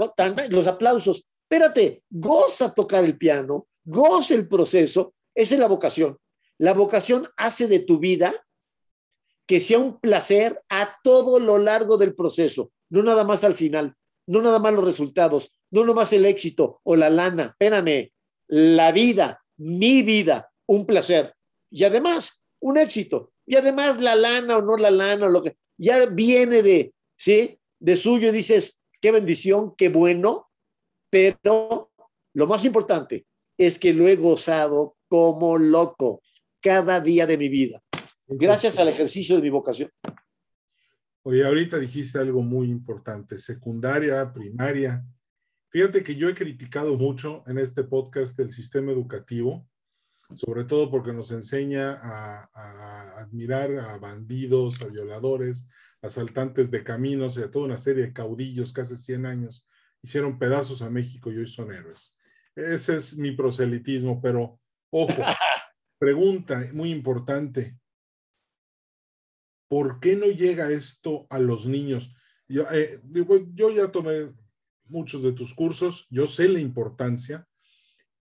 los 0.50 0.68
aplausos. 0.68 1.26
Espérate, 1.50 2.04
goza 2.10 2.74
tocar 2.74 3.04
el 3.04 3.18
piano, 3.18 3.68
goza 3.84 4.36
el 4.36 4.48
proceso. 4.48 5.14
Esa 5.34 5.56
es 5.56 5.60
la 5.60 5.68
vocación. 5.68 6.18
La 6.60 6.74
vocación 6.74 7.28
hace 7.38 7.68
de 7.68 7.80
tu 7.80 7.98
vida 8.00 8.34
que 9.48 9.60
sea 9.60 9.80
un 9.80 10.00
placer 10.00 10.62
a 10.70 10.98
todo 11.04 11.40
lo 11.40 11.58
largo 11.58 11.98
del 11.98 12.14
proceso, 12.14 12.72
no 12.90 13.02
nada 13.02 13.24
más 13.24 13.44
al 13.44 13.56
final, 13.56 13.96
no 14.28 14.44
nada 14.44 14.60
más 14.60 14.74
los 14.74 14.84
resultados, 14.84 15.52
no 15.72 15.82
nada 15.82 15.96
más 15.96 16.14
el 16.14 16.26
éxito 16.26 16.82
o 16.84 16.96
la 16.96 17.10
lana. 17.10 17.56
Espérame, 17.60 18.12
la 18.48 18.92
vida, 18.92 19.44
mi 19.58 20.04
vida, 20.04 20.52
un 20.68 20.86
placer. 20.86 21.34
Y 21.70 21.84
además, 21.84 22.42
un 22.60 22.78
éxito. 22.78 23.32
Y 23.46 23.56
además, 23.56 24.00
la 24.00 24.16
lana 24.16 24.58
o 24.58 24.62
no 24.62 24.78
la 24.78 24.92
lana, 24.92 25.28
o 25.28 25.30
lo 25.30 25.42
que 25.44 25.58
ya 25.78 26.06
viene 26.08 26.62
de, 26.62 26.94
¿sí? 27.18 27.60
De 27.80 27.96
suyo 27.96 28.30
y 28.30 28.32
dices, 28.32 28.80
qué 29.02 29.12
bendición, 29.12 29.76
qué 29.76 29.90
bueno, 29.90 30.50
pero 31.10 31.92
lo 32.34 32.48
más 32.48 32.66
importante 32.66 33.26
es 33.58 33.80
que 33.80 33.94
lo 33.94 34.08
he 34.08 34.16
gozado 34.16 34.98
como 35.08 35.58
loco 35.58 36.22
cada 36.62 37.00
día 37.00 37.26
de 37.26 37.38
mi 37.38 37.50
vida, 37.50 37.82
gracias 38.28 38.78
al 38.78 38.90
ejercicio 38.90 39.36
de 39.36 39.42
mi 39.42 39.50
vocación. 39.50 39.90
Oye, 41.24 41.46
ahorita 41.46 41.78
dijiste 41.78 42.18
algo 42.20 42.42
muy 42.42 42.70
importante, 42.70 43.40
secundaria, 43.40 44.32
primaria. 44.34 45.06
Fíjate 45.70 46.04
que 46.04 46.16
yo 46.16 46.28
he 46.28 46.34
criticado 46.34 46.96
mucho 46.96 47.44
en 47.48 47.58
este 47.60 47.84
podcast 47.84 48.40
el 48.40 48.52
sistema 48.52 48.92
educativo, 48.92 49.68
sobre 50.36 50.64
todo 50.64 50.92
porque 50.92 51.14
nos 51.14 51.32
enseña 51.32 52.00
a, 52.02 53.20
admirar 53.20 53.72
a 53.80 53.98
bandidos, 53.98 54.82
a 54.82 54.86
violadores, 54.86 55.68
asaltantes 56.02 56.72
de 56.72 56.84
caminos 56.84 57.38
y 57.38 57.42
a 57.42 57.52
toda 57.52 57.66
una 57.66 57.78
serie 57.78 58.08
de 58.08 58.14
caudillos 58.14 58.72
que 58.72 58.82
hace 58.82 58.96
100 58.96 59.26
años 59.26 59.68
hicieron 60.02 60.40
pedazos 60.40 60.82
a 60.82 60.90
México 60.90 61.32
y 61.32 61.38
hoy 61.38 61.48
son 61.48 61.74
héroes. 61.74 62.16
Ese 62.56 62.96
es 62.96 63.18
mi 63.18 63.32
proselitismo, 63.32 64.22
pero 64.22 64.60
ojo, 64.92 65.14
pregunta 66.00 66.64
muy 66.74 66.92
importante. 66.92 67.78
¿Por 69.68 70.00
qué 70.00 70.16
no 70.16 70.28
llega 70.28 70.72
esto 70.72 71.28
a 71.30 71.40
los 71.40 71.68
niños? 71.68 72.16
Yo, 72.48 72.64
eh, 72.72 73.00
yo 73.54 73.72
ya 73.72 73.92
tomé 73.92 74.34
muchos 74.86 75.22
de 75.22 75.34
tus 75.34 75.54
cursos, 75.54 76.08
yo 76.10 76.26
sé 76.26 76.48
la 76.48 76.60
importancia. 76.60 77.48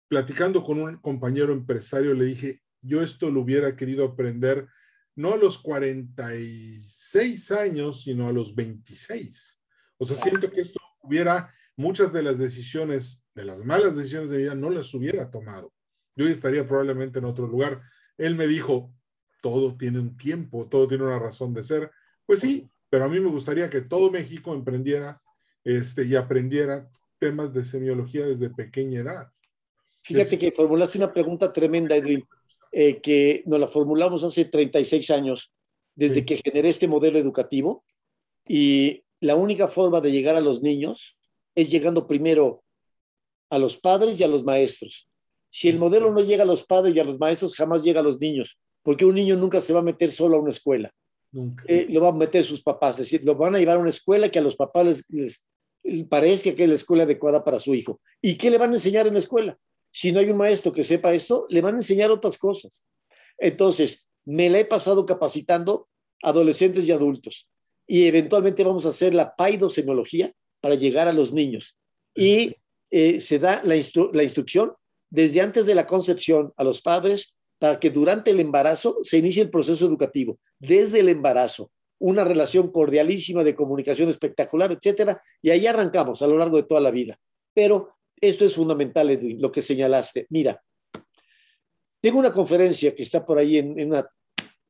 Platicando 0.09 0.63
con 0.63 0.81
un 0.81 0.97
compañero 0.99 1.53
empresario, 1.53 2.15
le 2.15 2.27
dije, 2.27 2.63
yo 2.81 3.03
esto 3.03 3.31
lo 3.31 3.41
hubiera 3.41 3.77
querido 3.77 4.05
aprender 4.05 4.69
no 5.17 5.33
a 5.33 5.37
los 5.37 5.59
46 5.59 7.53
años, 7.53 8.03
sino 8.03 8.29
a 8.29 8.33
los 8.33 8.55
26. 8.55 9.61
O 9.99 10.05
sea, 10.05 10.17
siento 10.17 10.51
que 10.51 10.61
esto 10.61 10.81
hubiera, 11.01 11.53
muchas 11.77 12.13
de 12.13 12.23
las 12.23 12.39
decisiones, 12.39 13.27
de 13.35 13.45
las 13.45 13.65
malas 13.65 13.97
decisiones 13.97 14.31
de 14.31 14.39
vida, 14.39 14.55
no 14.55 14.71
las 14.71 14.93
hubiera 14.93 15.31
tomado. 15.31 15.73
Yo 16.17 16.27
estaría 16.29 16.67
probablemente 16.67 17.19
en 17.19 17.25
otro 17.25 17.47
lugar. 17.47 17.83
Él 18.19 18.35
me 18.35 18.47
dijo, 18.47 18.93
todo 19.41 19.77
tiene 19.77 20.01
un 20.01 20.17
tiempo, 20.17 20.69
todo 20.69 20.89
tiene 20.89 21.05
una 21.05 21.19
razón 21.19 21.55
de 21.55 21.63
ser. 21.63 21.91
Pues 22.27 22.41
sí, 22.41 22.69
pero 22.91 23.05
a 23.05 23.09
mí 23.09 23.21
me 23.21 23.29
gustaría 23.29 23.71
que 23.71 23.83
todo 23.83 24.11
México 24.11 24.55
emprendiera 24.55 25.21
este, 25.65 26.05
y 26.05 26.17
aprendiera 26.17 26.89
temas 27.19 27.53
de 27.53 27.65
semiología 27.65 28.27
desde 28.27 28.51
pequeña 28.51 29.01
edad. 29.01 29.34
Fíjate 30.05 30.39
que 30.39 30.53
formulaste 30.53 30.99
una 30.99 31.13
pregunta 31.13 31.53
tremenda, 31.53 31.97
Edwin, 31.97 32.23
eh, 32.71 33.01
que 33.01 33.43
nos 33.47 33.59
la 33.59 33.67
formulamos 33.67 34.23
hace 34.23 34.45
36 34.45 35.11
años, 35.11 35.51
desde 35.95 36.25
que 36.27 36.41
generé 36.45 36.69
este 36.69 36.87
modelo 36.87 37.19
educativo, 37.19 37.85
y 38.47 39.03
la 39.21 39.35
única 39.35 39.67
forma 39.67 40.03
de 40.03 40.13
llegar 40.13 40.37
a 40.37 40.43
los 40.43 40.61
niños 40.61 41.17
es 41.55 41.71
llegando 41.71 42.07
primero 42.07 42.63
a 43.49 43.59
los 43.59 43.79
padres 43.79 44.21
y 44.21 44.25
a 44.25 44.29
los 44.29 44.45
maestros. 44.45 45.09
Si 45.49 45.69
el 45.69 45.79
modelo 45.79 46.13
no 46.13 46.21
llega 46.21 46.43
a 46.43 46.47
los 46.47 46.65
padres 46.65 46.95
y 46.95 47.01
a 47.01 47.05
los 47.05 47.19
maestros, 47.19 47.55
jamás 47.55 47.83
llega 47.83 48.01
a 48.01 48.03
los 48.03 48.21
niños, 48.21 48.59
porque 48.83 49.07
un 49.07 49.15
niño 49.15 49.37
nunca 49.37 49.63
se 49.63 49.73
va 49.73 49.81
a 49.81 49.85
meter 49.85 50.11
solo 50.11 50.37
a 50.37 50.41
una 50.41 50.51
escuela. 50.51 50.93
Nunca. 51.33 51.65
Eh, 51.67 51.87
lo 51.89 52.01
van 52.01 52.17
a 52.17 52.19
meter 52.19 52.45
sus 52.45 52.63
papás, 52.63 52.99
es 52.99 53.07
decir, 53.07 53.25
lo 53.25 53.35
van 53.37 53.55
a 53.55 53.59
llevar 53.59 53.77
a 53.77 53.81
una 53.81 53.89
escuela 53.89 54.29
que 54.29 54.39
a 54.39 54.43
los 54.43 54.57
papás 54.57 55.07
les, 55.09 55.47
parezca 56.09 56.55
que 56.55 56.65
es 56.65 56.69
la 56.69 56.75
escuela 56.75 57.05
adecuada 57.05 57.43
para 57.43 57.59
su 57.59 57.75
hijo. 57.75 58.01
¿Y 58.21 58.37
qué 58.37 58.51
le 58.51 58.59
van 58.59 58.73
a 58.73 58.75
enseñar 58.75 59.07
en 59.07 59.15
la 59.15 59.21
escuela? 59.21 59.57
Si 59.95 60.11
no 60.11 60.19
hay 60.19 60.29
un 60.29 60.37
maestro 60.37 60.73
que 60.73 60.83
sepa 60.83 61.15
esto, 61.15 61.47
le 61.49 61.61
van 61.61 61.75
a 61.75 61.79
enseñar 61.79 62.11
otras 62.11 62.37
cosas. 62.37 62.89
Entonces, 63.39 64.09
me 64.25 64.51
la 64.51 64.59
he 64.59 64.65
pasado 64.65 65.07
capacitando 65.07 65.87
adolescentes 66.21 66.89
y 66.89 66.91
adultos. 66.91 67.49
Y 67.87 68.09
eventualmente 68.09 68.65
vamos 68.65 68.87
a 68.87 68.89
hacer 68.89 69.15
la 69.15 69.37
paidosemiología 69.37 70.33
para 70.61 70.75
llegar 70.75 71.07
a 71.07 71.13
los 71.13 71.33
niños. 71.33 71.79
Y 72.13 72.57
eh, 72.91 73.21
se 73.21 73.39
da 73.39 73.63
la, 73.63 73.77
la 74.13 74.23
instrucción 74.25 74.73
desde 75.11 75.41
antes 75.41 75.65
de 75.65 75.77
la 75.77 75.87
concepción 75.87 76.53
a 76.57 76.65
los 76.65 76.83
padres 76.83 77.37
para 77.61 77.79
que 77.79 77.91
durante 77.91 78.33
el 78.33 78.41
embarazo 78.41 78.99
se 79.03 79.19
inicie 79.19 79.45
el 79.45 79.51
proceso 79.51 79.87
educativo, 79.87 80.41
desde 80.59 81.01
el 81.01 81.09
embarazo, 81.09 81.71
una 82.01 82.25
relación 82.25 82.73
cordialísima 82.73 83.45
de 83.45 83.55
comunicación 83.55 84.09
espectacular, 84.09 84.73
etcétera, 84.73 85.23
y 85.41 85.51
ahí 85.51 85.69
arrancamos 85.69 86.21
a 86.21 86.27
lo 86.27 86.37
largo 86.37 86.57
de 86.57 86.65
toda 86.65 86.81
la 86.81 86.91
vida. 86.91 87.17
Pero 87.55 87.94
esto 88.21 88.45
es 88.45 88.55
fundamental, 88.55 89.11
Edwin, 89.11 89.41
lo 89.41 89.51
que 89.51 89.63
señalaste. 89.63 90.27
Mira, 90.31 90.63
tengo 92.01 92.19
una 92.19 92.33
conferencia 92.33 92.95
que 92.95 93.03
está 93.03 93.25
por 93.25 93.39
ahí 93.39 93.59
en, 93.59 93.87
una 93.87 94.09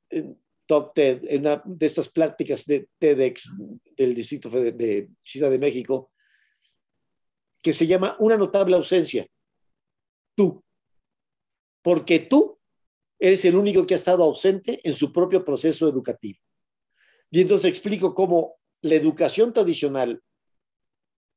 TED, 0.09 1.25
en 1.29 1.41
una 1.41 1.63
de 1.65 1.87
estas 1.87 2.09
prácticas 2.09 2.65
de 2.67 2.89
TEDx 2.99 3.51
del 3.97 4.15
Distrito 4.15 4.49
de 4.49 5.09
Ciudad 5.23 5.51
de 5.51 5.59
México, 5.59 6.13
que 7.63 7.73
se 7.73 7.87
llama 7.87 8.17
Una 8.21 8.37
notable 8.37 8.77
ausencia. 8.77 9.27
Tú. 10.35 10.63
Porque 11.83 12.21
tú 12.21 12.59
eres 13.19 13.45
el 13.45 13.57
único 13.57 13.87
que 13.87 13.95
ha 13.95 13.97
estado 13.97 14.23
ausente 14.23 14.81
en 14.85 14.95
su 14.95 15.13
propio 15.13 15.45
proceso 15.45 15.89
educativo. 15.89 16.39
Y 17.31 17.41
entonces 17.41 17.69
explico 17.69 18.15
cómo 18.15 18.57
la 18.83 18.95
educación 18.95 19.53
tradicional 19.53 20.23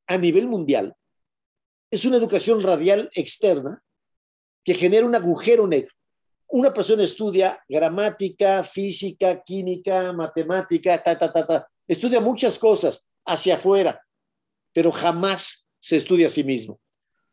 a 0.06 0.18
nivel 0.18 0.48
mundial 0.48 0.96
es 1.90 2.06
una 2.06 2.18
educación 2.18 2.62
radial 2.62 3.10
externa 3.14 3.84
que 4.64 4.74
genera 4.74 5.06
un 5.06 5.16
agujero 5.16 5.68
negro. 5.68 5.92
Una 6.50 6.74
persona 6.74 7.04
estudia 7.04 7.64
gramática, 7.68 8.64
física, 8.64 9.42
química, 9.44 10.14
matemática, 10.14 11.02
ta, 11.02 11.18
ta, 11.18 11.32
ta, 11.32 11.46
ta. 11.46 11.68
Estudia 11.88 12.20
muchas 12.20 12.58
cosas 12.58 13.08
hacia 13.26 13.56
afuera, 13.56 14.02
pero 14.74 14.92
jamás 14.92 15.68
se 15.80 15.98
estudia 15.98 16.28
a 16.28 16.30
sí 16.30 16.44
mismo. 16.44 16.80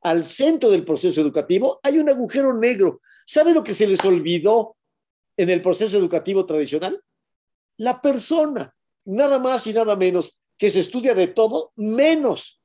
Al 0.03 0.25
centro 0.25 0.71
del 0.71 0.85
proceso 0.85 1.21
educativo 1.21 1.81
hay 1.83 1.99
un 1.99 2.09
agujero 2.09 2.53
negro. 2.55 3.01
¿Sabe 3.27 3.53
lo 3.53 3.65
que 3.65 3.75
se 3.75 3.87
les 3.87 4.05
olvidó 4.05 4.77
en 5.37 5.51
el 5.51 5.63
proceso 5.63 5.97
educativo 5.97 6.45
tradicional? 6.47 7.03
La 7.79 8.01
persona, 8.01 8.75
nada 9.05 9.39
más 9.39 9.67
y 9.67 9.73
nada 9.73 9.97
menos, 9.97 10.41
que 10.57 10.71
se 10.71 10.81
estudia 10.81 11.15
de 11.15 11.29
todo 11.29 11.73
menos 11.77 12.61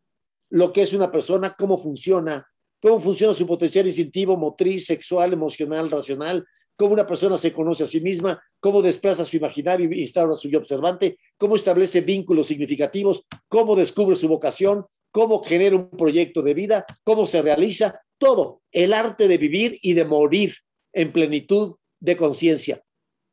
lo 0.50 0.74
que 0.74 0.84
es 0.84 0.94
una 0.94 1.12
persona, 1.12 1.56
cómo 1.58 1.78
funciona, 1.78 2.48
cómo 2.82 3.00
funciona 3.00 3.34
su 3.34 3.46
potencial 3.46 3.88
instintivo, 3.88 4.38
motriz, 4.38 4.86
sexual, 4.86 5.34
emocional, 5.34 5.90
racional, 5.90 6.46
cómo 6.76 6.94
una 6.94 7.06
persona 7.06 7.38
se 7.38 7.52
conoce 7.52 7.84
a 7.84 7.88
sí 7.88 8.02
misma, 8.02 8.42
cómo 8.60 8.82
desplaza 8.82 9.26
su 9.26 9.38
imaginario 9.38 9.90
y 9.92 10.02
instaura 10.02 10.34
su 10.36 10.50
observante, 10.56 11.18
cómo 11.38 11.56
establece 11.56 12.02
vínculos 12.02 12.48
significativos, 12.48 13.26
cómo 13.48 13.76
descubre 13.76 14.16
su 14.16 14.28
vocación, 14.28 14.86
cómo 15.12 15.44
genera 15.44 15.76
un 15.76 15.90
proyecto 15.90 16.42
de 16.42 16.54
vida, 16.54 16.86
cómo 17.04 17.26
se 17.26 17.42
realiza, 17.42 18.00
todo, 18.18 18.62
el 18.72 18.94
arte 18.94 19.28
de 19.28 19.38
vivir 19.38 19.78
y 19.82 19.94
de 19.94 20.06
morir 20.06 20.54
en 20.94 21.12
plenitud 21.12 21.76
de 22.00 22.16
conciencia. 22.16 22.82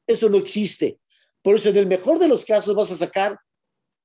Eso 0.06 0.28
no 0.28 0.38
existe. 0.38 0.98
Por 1.42 1.56
eso, 1.56 1.68
en 1.68 1.76
el 1.76 1.86
mejor 1.86 2.18
de 2.18 2.28
los 2.28 2.44
casos, 2.44 2.74
vas 2.74 2.90
a 2.90 2.96
sacar 2.96 3.38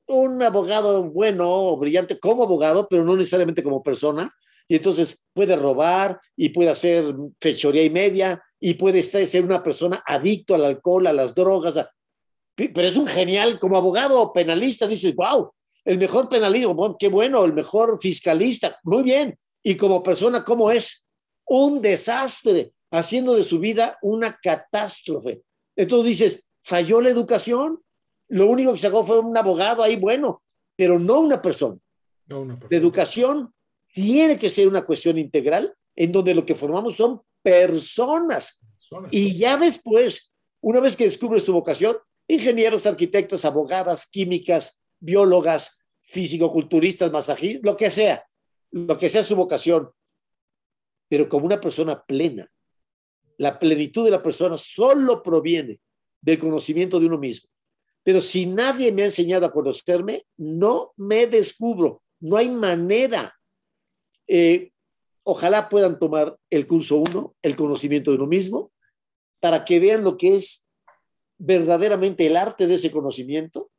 un 0.07 0.41
abogado 0.41 1.03
bueno 1.03 1.49
o 1.49 1.77
brillante 1.77 2.19
como 2.19 2.43
abogado, 2.43 2.87
pero 2.89 3.03
no 3.03 3.15
necesariamente 3.15 3.63
como 3.63 3.83
persona. 3.83 4.33
Y 4.67 4.75
entonces 4.75 5.21
puede 5.33 5.55
robar 5.55 6.19
y 6.35 6.49
puede 6.49 6.69
hacer 6.69 7.13
fechoría 7.39 7.83
y 7.83 7.89
media 7.89 8.41
y 8.59 8.75
puede 8.75 9.01
ser 9.03 9.43
una 9.43 9.63
persona 9.63 10.03
adicto 10.05 10.55
al 10.55 10.65
alcohol, 10.65 11.07
a 11.07 11.13
las 11.13 11.35
drogas. 11.35 11.75
Pero 12.55 12.87
es 12.87 12.95
un 12.95 13.07
genial 13.07 13.59
como 13.59 13.77
abogado 13.77 14.31
penalista. 14.33 14.87
Dices, 14.87 15.15
wow, 15.15 15.51
el 15.83 15.97
mejor 15.97 16.29
penalista, 16.29 16.69
qué 16.99 17.09
bueno, 17.09 17.43
el 17.43 17.53
mejor 17.53 17.99
fiscalista, 17.99 18.79
muy 18.83 19.03
bien. 19.03 19.37
Y 19.63 19.75
como 19.75 20.03
persona, 20.03 20.43
¿cómo 20.43 20.71
es? 20.71 21.05
Un 21.45 21.81
desastre, 21.81 22.73
haciendo 22.91 23.35
de 23.35 23.43
su 23.43 23.59
vida 23.59 23.97
una 24.01 24.37
catástrofe. 24.41 25.41
Entonces 25.75 26.09
dices, 26.09 26.45
falló 26.63 27.01
la 27.01 27.09
educación. 27.09 27.81
Lo 28.31 28.47
único 28.47 28.71
que 28.71 28.79
sacó 28.79 29.03
fue 29.03 29.19
un 29.19 29.35
abogado 29.35 29.83
ahí, 29.83 29.97
bueno, 29.97 30.41
pero 30.77 30.97
no 30.97 31.19
una 31.19 31.41
persona. 31.41 31.77
No 32.27 32.41
una 32.41 32.53
persona. 32.53 32.69
La 32.71 32.77
educación 32.77 33.53
tiene 33.93 34.39
que 34.39 34.49
ser 34.49 34.69
una 34.69 34.83
cuestión 34.83 35.17
integral 35.17 35.75
en 35.97 36.13
donde 36.13 36.33
lo 36.33 36.45
que 36.45 36.55
formamos 36.55 36.95
son 36.95 37.21
personas. 37.43 38.61
Y 39.09 39.37
ya 39.37 39.57
después, 39.57 40.31
una 40.61 40.79
vez 40.79 40.95
que 40.95 41.03
descubres 41.03 41.43
tu 41.43 41.51
vocación, 41.51 41.97
ingenieros, 42.25 42.85
arquitectos, 42.85 43.43
abogadas, 43.43 44.07
químicas, 44.09 44.79
biólogas, 45.01 45.79
físico-culturistas, 46.03 47.11
masajistas, 47.11 47.65
lo 47.65 47.75
que 47.75 47.89
sea, 47.89 48.25
lo 48.71 48.97
que 48.97 49.09
sea 49.09 49.23
su 49.23 49.35
vocación, 49.35 49.89
pero 51.09 51.27
como 51.27 51.47
una 51.47 51.59
persona 51.59 52.01
plena. 52.01 52.49
La 53.37 53.59
plenitud 53.59 54.05
de 54.05 54.11
la 54.11 54.21
persona 54.21 54.57
solo 54.57 55.21
proviene 55.21 55.81
del 56.21 56.37
conocimiento 56.37 56.97
de 56.97 57.07
uno 57.07 57.17
mismo. 57.17 57.50
Pero 58.03 58.21
si 58.21 58.45
nadie 58.45 58.91
me 58.91 59.03
ha 59.03 59.05
enseñado 59.05 59.45
a 59.45 59.51
conocerme, 59.51 60.25
no 60.37 60.93
me 60.97 61.27
descubro. 61.27 62.01
No 62.19 62.37
hay 62.37 62.49
manera. 62.49 63.35
Eh, 64.27 64.71
ojalá 65.23 65.69
puedan 65.69 65.99
tomar 65.99 66.37
el 66.49 66.65
curso 66.65 66.97
1, 66.97 67.35
el 67.41 67.55
conocimiento 67.55 68.11
de 68.11 68.17
uno 68.17 68.27
mismo, 68.27 68.71
para 69.39 69.65
que 69.65 69.79
vean 69.79 70.03
lo 70.03 70.17
que 70.17 70.35
es 70.35 70.65
verdaderamente 71.37 72.27
el 72.27 72.37
arte 72.37 72.67
de 72.67 72.75
ese 72.75 72.91
conocimiento 72.91 73.71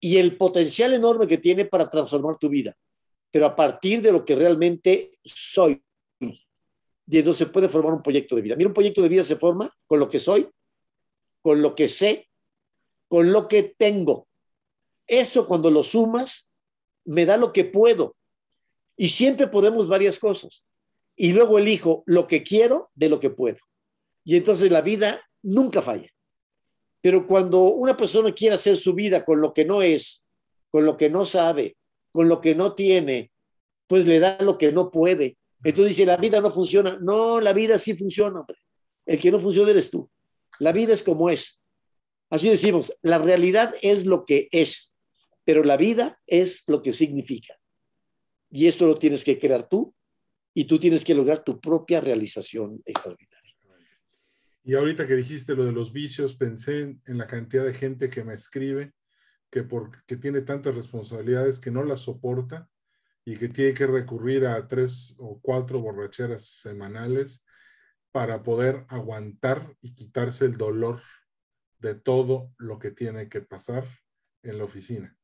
y 0.00 0.16
el 0.16 0.36
potencial 0.36 0.92
enorme 0.94 1.26
que 1.26 1.38
tiene 1.38 1.64
para 1.66 1.88
transformar 1.88 2.36
tu 2.36 2.48
vida, 2.48 2.76
pero 3.30 3.46
a 3.46 3.54
partir 3.54 4.00
de 4.02 4.12
lo 4.12 4.24
que 4.24 4.34
realmente 4.34 5.18
soy. 5.22 5.82
Y 6.18 7.18
entonces 7.18 7.46
se 7.46 7.52
puede 7.52 7.68
formar 7.68 7.92
un 7.92 8.02
proyecto 8.02 8.34
de 8.34 8.42
vida. 8.42 8.56
Mira, 8.56 8.68
un 8.68 8.74
proyecto 8.74 9.02
de 9.02 9.08
vida 9.08 9.24
se 9.24 9.36
forma 9.36 9.70
con 9.86 10.00
lo 10.00 10.08
que 10.08 10.18
soy, 10.18 10.48
con 11.42 11.60
lo 11.60 11.74
que 11.74 11.88
sé, 11.88 12.29
con 13.10 13.32
lo 13.32 13.48
que 13.48 13.64
tengo. 13.76 14.28
Eso 15.04 15.48
cuando 15.48 15.68
lo 15.68 15.82
sumas, 15.82 16.48
me 17.04 17.26
da 17.26 17.36
lo 17.36 17.52
que 17.52 17.64
puedo. 17.64 18.14
Y 18.96 19.08
siempre 19.08 19.48
podemos 19.48 19.88
varias 19.88 20.20
cosas. 20.20 20.68
Y 21.16 21.32
luego 21.32 21.58
elijo 21.58 22.04
lo 22.06 22.28
que 22.28 22.44
quiero 22.44 22.88
de 22.94 23.08
lo 23.08 23.18
que 23.18 23.30
puedo. 23.30 23.58
Y 24.24 24.36
entonces 24.36 24.70
la 24.70 24.80
vida 24.80 25.20
nunca 25.42 25.82
falla. 25.82 26.08
Pero 27.00 27.26
cuando 27.26 27.64
una 27.64 27.96
persona 27.96 28.32
quiere 28.32 28.54
hacer 28.54 28.76
su 28.76 28.94
vida 28.94 29.24
con 29.24 29.40
lo 29.40 29.52
que 29.52 29.64
no 29.64 29.82
es, 29.82 30.24
con 30.70 30.86
lo 30.86 30.96
que 30.96 31.10
no 31.10 31.26
sabe, 31.26 31.76
con 32.12 32.28
lo 32.28 32.40
que 32.40 32.54
no 32.54 32.76
tiene, 32.76 33.32
pues 33.88 34.06
le 34.06 34.20
da 34.20 34.38
lo 34.40 34.56
que 34.56 34.70
no 34.70 34.92
puede. 34.92 35.36
Entonces 35.64 35.96
dice, 35.96 36.06
la 36.06 36.16
vida 36.16 36.40
no 36.40 36.52
funciona. 36.52 36.96
No, 37.00 37.40
la 37.40 37.52
vida 37.52 37.76
sí 37.76 37.96
funciona, 37.96 38.38
hombre. 38.38 38.58
El 39.04 39.18
que 39.18 39.32
no 39.32 39.40
funciona 39.40 39.72
eres 39.72 39.90
tú. 39.90 40.08
La 40.60 40.70
vida 40.70 40.94
es 40.94 41.02
como 41.02 41.28
es. 41.28 41.59
Así 42.30 42.48
decimos, 42.48 42.96
la 43.02 43.18
realidad 43.18 43.74
es 43.82 44.06
lo 44.06 44.24
que 44.24 44.48
es, 44.52 44.94
pero 45.44 45.64
la 45.64 45.76
vida 45.76 46.20
es 46.26 46.62
lo 46.68 46.80
que 46.80 46.92
significa. 46.92 47.58
Y 48.50 48.68
esto 48.68 48.86
lo 48.86 48.94
tienes 48.94 49.24
que 49.24 49.38
crear 49.38 49.68
tú 49.68 49.94
y 50.54 50.64
tú 50.64 50.78
tienes 50.78 51.04
que 51.04 51.14
lograr 51.14 51.42
tu 51.42 51.60
propia 51.60 52.00
realización 52.00 52.80
extraordinaria. 52.86 53.40
Y 54.62 54.74
ahorita 54.74 55.06
que 55.06 55.16
dijiste 55.16 55.54
lo 55.54 55.64
de 55.64 55.72
los 55.72 55.92
vicios, 55.92 56.34
pensé 56.34 56.98
en, 57.04 57.18
la 57.18 57.26
cantidad 57.26 57.64
de 57.64 57.74
gente 57.74 58.10
que 58.10 58.22
me 58.22 58.34
escribe 58.34 58.92
que 59.50 59.64
porque 59.64 60.16
tiene 60.16 60.42
tantas 60.42 60.76
responsabilidades 60.76 61.58
que 61.58 61.72
no 61.72 61.82
las 61.82 62.02
soporta 62.02 62.68
y 63.24 63.36
que 63.36 63.48
tiene 63.48 63.74
que 63.74 63.86
recurrir 63.86 64.46
a 64.46 64.68
tres 64.68 65.14
o 65.18 65.40
cuatro 65.40 65.80
borracheras 65.80 66.44
semanales 66.44 67.44
para 68.12 68.42
poder 68.42 68.84
aguantar 68.88 69.74
y 69.80 69.94
quitarse 69.94 70.44
el 70.44 70.56
dolor 70.56 71.00
de 71.80 71.94
todo 71.94 72.52
lo 72.58 72.78
que 72.78 72.90
tiene 72.90 73.28
que 73.28 73.40
pasar 73.40 73.84
en 74.42 74.58
la 74.58 74.64
oficina. 74.64 75.16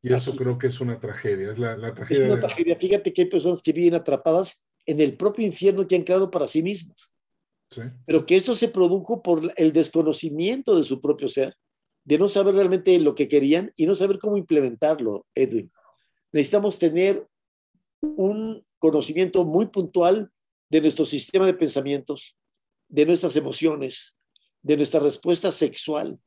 Y 0.00 0.12
eso 0.12 0.36
creo 0.36 0.58
que 0.58 0.68
es 0.68 0.80
una 0.80 1.00
tragedia. 1.00 1.50
Es, 1.50 1.58
la, 1.58 1.76
tragedia 1.92 2.26
es 2.26 2.32
una 2.32 2.40
tragedia. 2.40 2.76
Fíjate 2.76 3.12
que 3.12 3.22
hay 3.22 3.28
personas 3.28 3.62
que 3.62 3.72
viven 3.72 3.94
atrapadas 3.94 4.64
en 4.86 5.00
el 5.00 5.16
propio 5.16 5.44
infierno 5.44 5.86
que 5.86 5.96
han 5.96 6.04
creado 6.04 6.30
para 6.30 6.46
sí 6.46 6.62
mismas. 6.62 7.12
Sí. 7.70 7.82
Pero 8.06 8.24
que 8.24 8.36
esto 8.36 8.54
se 8.54 8.68
produjo 8.68 9.22
por 9.22 9.52
el 9.56 9.72
desconocimiento 9.72 10.76
de 10.78 10.84
su 10.84 11.00
propio 11.00 11.28
ser, 11.28 11.54
de 12.04 12.18
no 12.18 12.28
saber 12.28 12.54
realmente 12.54 12.98
lo 13.00 13.14
que 13.14 13.28
querían 13.28 13.72
y 13.76 13.86
no 13.86 13.94
saber 13.94 14.18
cómo 14.18 14.36
implementarlo, 14.36 15.26
Edwin. 15.34 15.70
Necesitamos 16.32 16.78
tener 16.78 17.26
un 18.00 18.64
conocimiento 18.78 19.44
muy 19.44 19.66
puntual 19.66 20.30
de 20.70 20.80
nuestro 20.80 21.04
sistema 21.04 21.44
de 21.44 21.54
pensamientos, 21.54 22.38
de 22.88 23.04
nuestras 23.04 23.36
emociones, 23.36 24.17
de 24.62 24.76
nuestra 24.76 25.00
respuesta 25.00 25.52
sexual. 25.52 26.18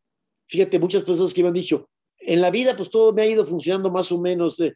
Fíjate, 0.47 0.79
muchas 0.79 1.03
personas 1.03 1.33
que 1.33 1.41
me 1.41 1.49
han 1.49 1.53
dicho, 1.53 1.89
en 2.19 2.41
la 2.41 2.51
vida 2.51 2.75
pues 2.75 2.89
todo 2.89 3.13
me 3.13 3.23
ha 3.23 3.25
ido 3.25 3.45
funcionando 3.45 3.89
más 3.91 4.11
o 4.11 4.19
menos, 4.19 4.59
eh, 4.59 4.75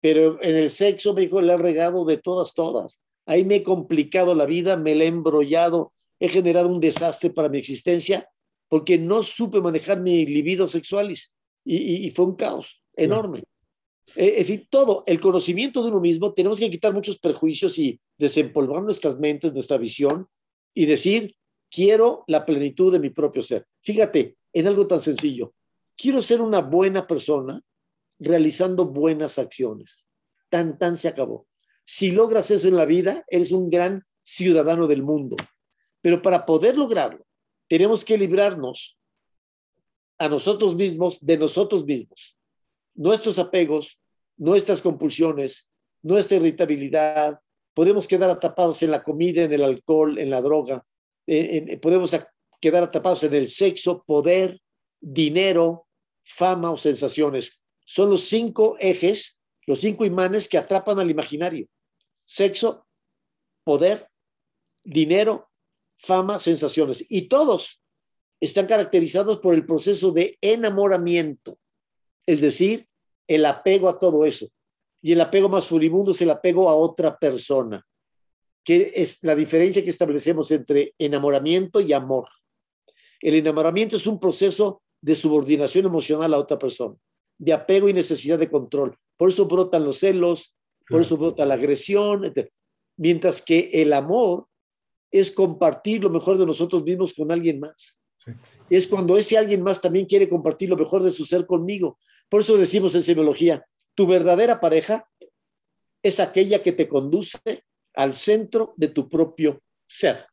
pero 0.00 0.42
en 0.42 0.56
el 0.56 0.70
sexo 0.70 1.14
me 1.14 1.22
dijo, 1.22 1.40
le 1.40 1.52
he 1.52 1.56
regado 1.56 2.04
de 2.04 2.18
todas, 2.18 2.54
todas. 2.54 3.02
Ahí 3.26 3.44
me 3.44 3.56
he 3.56 3.62
complicado 3.62 4.34
la 4.34 4.46
vida, 4.46 4.76
me 4.76 4.94
la 4.94 5.04
he 5.04 5.08
embrollado, 5.08 5.92
he 6.20 6.28
generado 6.28 6.68
un 6.68 6.80
desastre 6.80 7.30
para 7.30 7.48
mi 7.48 7.58
existencia 7.58 8.28
porque 8.68 8.98
no 8.98 9.22
supe 9.22 9.60
manejar 9.60 10.00
mi 10.00 10.26
libido 10.26 10.68
sexuales 10.68 11.34
y, 11.64 12.10
fue 12.10 12.26
un 12.26 12.36
caos 12.36 12.82
enorme. 12.94 13.42
Eh, 14.14 14.34
en 14.38 14.46
fin, 14.46 14.66
todo, 14.70 15.02
el 15.06 15.20
conocimiento 15.20 15.82
de 15.82 15.88
uno 15.88 16.00
mismo, 16.00 16.32
tenemos 16.32 16.58
que 16.58 16.70
quitar 16.70 16.92
muchos 16.92 17.18
prejuicios 17.18 17.78
y 17.78 18.00
desempolvar 18.16 18.82
nuestras 18.82 19.18
mentes, 19.18 19.52
nuestra 19.52 19.76
visión 19.76 20.28
y 20.74 20.86
decir, 20.86 21.34
quiero 21.70 22.24
la 22.26 22.44
plenitud 22.44 22.92
de 22.92 22.98
mi 22.98 23.10
propio 23.10 23.42
ser. 23.42 23.66
Fíjate, 23.82 24.36
en 24.52 24.66
algo 24.66 24.86
tan 24.86 25.00
sencillo, 25.00 25.54
quiero 25.96 26.22
ser 26.22 26.40
una 26.40 26.60
buena 26.60 27.06
persona 27.06 27.60
realizando 28.18 28.86
buenas 28.86 29.38
acciones. 29.38 30.08
Tan, 30.48 30.78
tan 30.78 30.96
se 30.96 31.08
acabó. 31.08 31.46
Si 31.84 32.12
logras 32.12 32.50
eso 32.50 32.68
en 32.68 32.76
la 32.76 32.84
vida, 32.84 33.24
eres 33.28 33.52
un 33.52 33.68
gran 33.68 34.04
ciudadano 34.22 34.86
del 34.86 35.02
mundo. 35.02 35.36
Pero 36.00 36.22
para 36.22 36.46
poder 36.46 36.76
lograrlo, 36.76 37.26
tenemos 37.68 38.04
que 38.04 38.18
librarnos 38.18 38.98
a 40.18 40.28
nosotros 40.28 40.74
mismos 40.74 41.18
de 41.20 41.36
nosotros 41.36 41.84
mismos 41.84 42.36
nuestros 42.96 43.38
apegos, 43.38 44.00
nuestras 44.36 44.82
compulsiones, 44.82 45.68
nuestra 46.02 46.38
irritabilidad, 46.38 47.38
podemos 47.74 48.06
quedar 48.06 48.30
atrapados 48.30 48.82
en 48.82 48.90
la 48.90 49.02
comida, 49.02 49.42
en 49.42 49.52
el 49.52 49.62
alcohol, 49.62 50.18
en 50.18 50.30
la 50.30 50.40
droga, 50.40 50.84
podemos 51.80 52.16
quedar 52.60 52.82
atrapados 52.82 53.22
en 53.24 53.34
el 53.34 53.48
sexo, 53.48 54.04
poder, 54.06 54.60
dinero, 55.00 55.86
fama 56.24 56.70
o 56.70 56.76
sensaciones. 56.76 57.64
Son 57.84 58.10
los 58.10 58.22
cinco 58.24 58.76
ejes, 58.80 59.40
los 59.66 59.80
cinco 59.80 60.04
imanes 60.04 60.48
que 60.48 60.58
atrapan 60.58 60.98
al 60.98 61.10
imaginario. 61.10 61.66
Sexo, 62.24 62.86
poder, 63.64 64.08
dinero, 64.84 65.50
fama, 65.98 66.38
sensaciones. 66.38 67.06
Y 67.08 67.28
todos 67.28 67.82
están 68.40 68.66
caracterizados 68.66 69.38
por 69.38 69.54
el 69.54 69.64
proceso 69.64 70.10
de 70.10 70.36
enamoramiento 70.40 71.58
es 72.26 72.40
decir, 72.40 72.88
el 73.28 73.46
apego 73.46 73.88
a 73.88 73.98
todo 73.98 74.26
eso. 74.26 74.48
Y 75.00 75.12
el 75.12 75.20
apego 75.20 75.48
más 75.48 75.66
furibundo 75.66 76.10
es 76.10 76.20
el 76.20 76.30
apego 76.30 76.68
a 76.68 76.74
otra 76.74 77.16
persona, 77.16 77.86
que 78.66 78.92
es 78.96 79.22
la 79.22 79.36
diferencia 79.36 79.84
que 79.84 79.90
establecemos 79.90 80.50
entre 80.50 80.92
enamoramiento 80.98 81.80
y 81.80 81.92
amor. 81.92 82.28
El 83.20 83.36
enamoramiento 83.36 83.94
es 83.94 84.08
un 84.08 84.18
proceso 84.18 84.82
de 85.00 85.14
subordinación 85.14 85.86
emocional 85.86 86.34
a 86.34 86.38
otra 86.38 86.58
persona, 86.58 86.96
de 87.38 87.52
apego 87.52 87.88
y 87.88 87.92
necesidad 87.92 88.40
de 88.40 88.50
control. 88.50 88.98
Por 89.16 89.30
eso 89.30 89.46
brotan 89.46 89.84
los 89.84 90.00
celos, 90.00 90.56
por 90.88 91.00
eso 91.00 91.16
brota 91.16 91.46
la 91.46 91.54
agresión, 91.54 92.34
mientras 92.96 93.40
que 93.40 93.70
el 93.72 93.92
amor 93.92 94.48
es 95.12 95.30
compartir 95.30 96.02
lo 96.02 96.10
mejor 96.10 96.36
de 96.36 96.46
nosotros 96.46 96.82
mismos 96.82 97.14
con 97.14 97.30
alguien 97.30 97.60
más. 97.60 98.00
Es 98.68 98.88
cuando 98.88 99.16
ese 99.16 99.38
alguien 99.38 99.62
más 99.62 99.80
también 99.80 100.06
quiere 100.06 100.28
compartir 100.28 100.70
lo 100.70 100.76
mejor 100.76 101.04
de 101.04 101.12
su 101.12 101.24
ser 101.24 101.46
conmigo. 101.46 101.98
Por 102.28 102.40
eso 102.40 102.56
decimos 102.56 102.96
en 102.96 103.04
semiología, 103.04 103.64
tu 103.94 104.08
verdadera 104.08 104.58
pareja 104.58 105.08
es 106.02 106.18
aquella 106.18 106.60
que 106.60 106.72
te 106.72 106.88
conduce 106.88 107.38
al 107.96 108.12
centro 108.12 108.74
de 108.76 108.88
tu 108.88 109.08
propio 109.08 109.60
ser. 109.88 110.24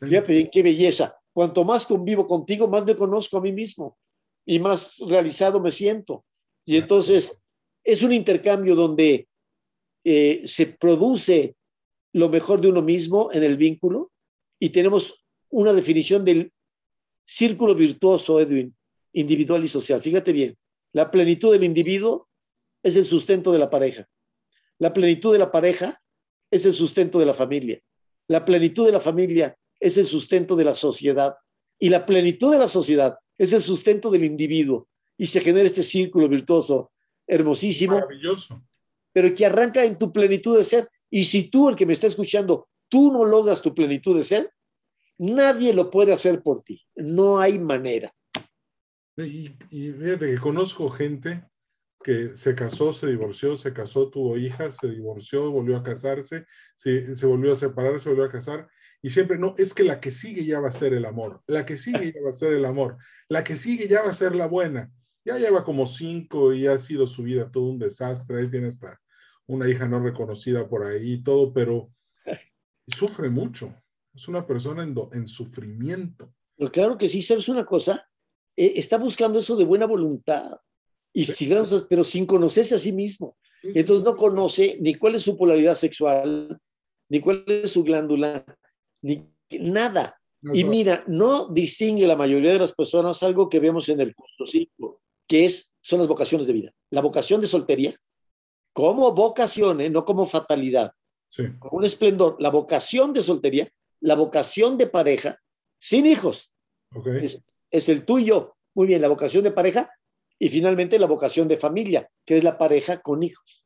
Fíjate 0.00 0.48
qué 0.50 0.62
belleza. 0.62 1.16
Cuanto 1.32 1.64
más 1.64 1.84
convivo 1.84 2.26
contigo, 2.26 2.66
más 2.66 2.84
me 2.84 2.96
conozco 2.96 3.36
a 3.36 3.40
mí 3.40 3.52
mismo 3.52 3.98
y 4.46 4.58
más 4.58 4.96
realizado 4.98 5.60
me 5.60 5.70
siento. 5.70 6.24
Y 6.64 6.76
entonces 6.76 7.42
es 7.84 8.02
un 8.02 8.12
intercambio 8.12 8.74
donde 8.74 9.28
eh, 10.04 10.42
se 10.46 10.66
produce 10.66 11.56
lo 12.12 12.28
mejor 12.28 12.60
de 12.60 12.68
uno 12.68 12.82
mismo 12.82 13.30
en 13.32 13.42
el 13.42 13.56
vínculo 13.56 14.12
y 14.58 14.70
tenemos 14.70 15.24
una 15.50 15.72
definición 15.72 16.24
del 16.24 16.52
círculo 17.24 17.74
virtuoso, 17.74 18.40
Edwin, 18.40 18.74
individual 19.12 19.64
y 19.64 19.68
social. 19.68 20.00
Fíjate 20.00 20.32
bien, 20.32 20.56
la 20.92 21.10
plenitud 21.10 21.52
del 21.52 21.64
individuo 21.64 22.28
es 22.82 22.96
el 22.96 23.04
sustento 23.04 23.52
de 23.52 23.58
la 23.58 23.70
pareja. 23.70 24.08
La 24.78 24.92
plenitud 24.92 25.32
de 25.32 25.38
la 25.38 25.50
pareja 25.50 26.00
es 26.50 26.64
el 26.66 26.72
sustento 26.72 27.18
de 27.18 27.26
la 27.26 27.34
familia. 27.34 27.80
La 28.28 28.44
plenitud 28.44 28.86
de 28.86 28.92
la 28.92 29.00
familia 29.00 29.56
es 29.78 29.96
el 29.96 30.06
sustento 30.06 30.56
de 30.56 30.64
la 30.64 30.74
sociedad. 30.74 31.34
Y 31.78 31.88
la 31.88 32.04
plenitud 32.04 32.52
de 32.52 32.58
la 32.58 32.68
sociedad 32.68 33.16
es 33.38 33.52
el 33.52 33.62
sustento 33.62 34.10
del 34.10 34.24
individuo. 34.24 34.88
Y 35.16 35.26
se 35.26 35.40
genera 35.40 35.66
este 35.66 35.82
círculo 35.82 36.28
virtuoso, 36.28 36.92
hermosísimo. 37.26 37.94
Maravilloso. 37.94 38.62
Pero 39.12 39.34
que 39.34 39.46
arranca 39.46 39.84
en 39.84 39.98
tu 39.98 40.12
plenitud 40.12 40.56
de 40.56 40.64
ser. 40.64 40.88
Y 41.10 41.24
si 41.24 41.44
tú, 41.44 41.68
el 41.68 41.76
que 41.76 41.86
me 41.86 41.92
está 41.92 42.06
escuchando, 42.06 42.68
tú 42.88 43.12
no 43.12 43.24
logras 43.24 43.62
tu 43.62 43.74
plenitud 43.74 44.16
de 44.16 44.24
ser, 44.24 44.52
nadie 45.18 45.72
lo 45.74 45.90
puede 45.90 46.12
hacer 46.12 46.42
por 46.42 46.62
ti. 46.62 46.82
No 46.94 47.38
hay 47.38 47.58
manera. 47.58 48.12
Y, 49.16 49.50
y 49.70 49.92
fíjate 49.92 50.26
que 50.26 50.38
conozco 50.38 50.88
gente 50.88 51.49
que 52.02 52.34
se 52.34 52.54
casó, 52.54 52.92
se 52.92 53.06
divorció, 53.06 53.56
se 53.56 53.72
casó, 53.72 54.08
tuvo 54.08 54.36
hijas, 54.38 54.76
se 54.80 54.88
divorció, 54.88 55.50
volvió 55.50 55.76
a 55.76 55.82
casarse, 55.82 56.46
se, 56.74 57.14
se, 57.14 57.26
volvió 57.26 57.52
a 57.52 57.56
separar, 57.56 58.00
se 58.00 58.08
volvió 58.08 58.24
a 58.24 58.30
casar, 58.30 58.68
y 59.02 59.10
siempre, 59.10 59.38
no, 59.38 59.54
es 59.58 59.74
que 59.74 59.82
la 59.82 60.00
que 60.00 60.10
sigue 60.10 60.44
ya 60.44 60.60
va 60.60 60.68
a 60.68 60.72
ser 60.72 60.94
el 60.94 61.04
amor, 61.04 61.42
la 61.46 61.64
que 61.64 61.76
sigue 61.76 62.12
ya 62.12 62.22
va 62.22 62.30
a 62.30 62.34
ser 62.34 62.54
el 62.54 62.64
amor, 62.64 62.98
la 63.28 63.44
que 63.44 63.56
sigue 63.56 63.86
ya 63.88 64.02
va 64.02 64.10
a 64.10 64.14
ser 64.14 64.34
la 64.34 64.46
buena. 64.46 64.90
Ya 65.24 65.36
lleva 65.36 65.64
como 65.64 65.84
cinco 65.84 66.54
y 66.54 66.66
ha 66.66 66.78
sido 66.78 67.06
su 67.06 67.22
vida 67.22 67.50
todo 67.50 67.64
un 67.64 67.78
desastre, 67.78 68.40
ahí 68.40 68.50
tiene 68.50 68.68
hasta 68.68 68.98
una 69.46 69.68
hija 69.68 69.86
no 69.86 70.00
reconocida 70.00 70.66
por 70.68 70.84
ahí 70.84 71.14
y 71.14 71.22
todo, 71.22 71.52
pero 71.52 71.92
sufre 72.86 73.28
mucho, 73.28 73.74
es 74.14 74.28
una 74.28 74.46
persona 74.46 74.82
en, 74.82 74.94
do, 74.94 75.10
en 75.12 75.26
sufrimiento. 75.26 76.32
Pero 76.56 76.72
claro 76.72 76.98
que 76.98 77.08
sí, 77.08 77.20
¿sabes 77.20 77.48
una 77.48 77.64
cosa? 77.64 78.08
Eh, 78.56 78.72
está 78.76 78.96
buscando 78.96 79.38
eso 79.38 79.56
de 79.56 79.64
buena 79.64 79.86
voluntad 79.86 80.58
y 81.12 81.26
sí. 81.26 81.46
si, 81.46 81.76
pero 81.88 82.04
sin 82.04 82.26
conocerse 82.26 82.74
a 82.74 82.78
sí 82.78 82.92
mismo. 82.92 83.36
Entonces 83.62 84.04
no 84.04 84.16
conoce 84.16 84.78
ni 84.80 84.94
cuál 84.94 85.16
es 85.16 85.22
su 85.22 85.36
polaridad 85.36 85.74
sexual, 85.74 86.58
ni 87.08 87.20
cuál 87.20 87.44
es 87.46 87.70
su 87.70 87.84
glándula, 87.84 88.44
ni 89.02 89.26
nada. 89.50 90.16
No, 90.42 90.54
y 90.54 90.64
mira, 90.64 91.04
no 91.06 91.48
distingue 91.48 92.06
la 92.06 92.16
mayoría 92.16 92.54
de 92.54 92.58
las 92.58 92.72
personas 92.72 93.22
algo 93.22 93.48
que 93.48 93.60
vemos 93.60 93.88
en 93.90 94.00
el 94.00 94.14
curso 94.14 94.46
5, 94.46 95.00
que 95.26 95.44
es, 95.44 95.74
son 95.82 95.98
las 95.98 96.08
vocaciones 96.08 96.46
de 96.46 96.54
vida. 96.54 96.72
La 96.88 97.02
vocación 97.02 97.42
de 97.42 97.46
soltería, 97.46 97.94
como 98.72 99.12
vocación, 99.12 99.82
¿eh? 99.82 99.90
no 99.90 100.06
como 100.06 100.24
fatalidad, 100.26 100.92
sí. 101.30 101.42
como 101.58 101.78
un 101.78 101.84
esplendor. 101.84 102.36
La 102.40 102.48
vocación 102.50 103.12
de 103.12 103.22
soltería, 103.22 103.68
la 104.00 104.14
vocación 104.14 104.78
de 104.78 104.86
pareja, 104.86 105.38
sin 105.78 106.06
hijos. 106.06 106.54
Okay. 106.94 107.26
Es, 107.26 107.42
es 107.70 107.88
el 107.90 108.06
tuyo. 108.06 108.56
Muy 108.74 108.86
bien, 108.86 109.02
la 109.02 109.08
vocación 109.08 109.44
de 109.44 109.50
pareja, 109.50 109.90
y 110.40 110.48
finalmente 110.48 110.98
la 110.98 111.06
vocación 111.06 111.46
de 111.46 111.58
familia, 111.58 112.10
que 112.24 112.38
es 112.38 112.44
la 112.44 112.56
pareja 112.56 113.00
con 113.02 113.22
hijos. 113.22 113.64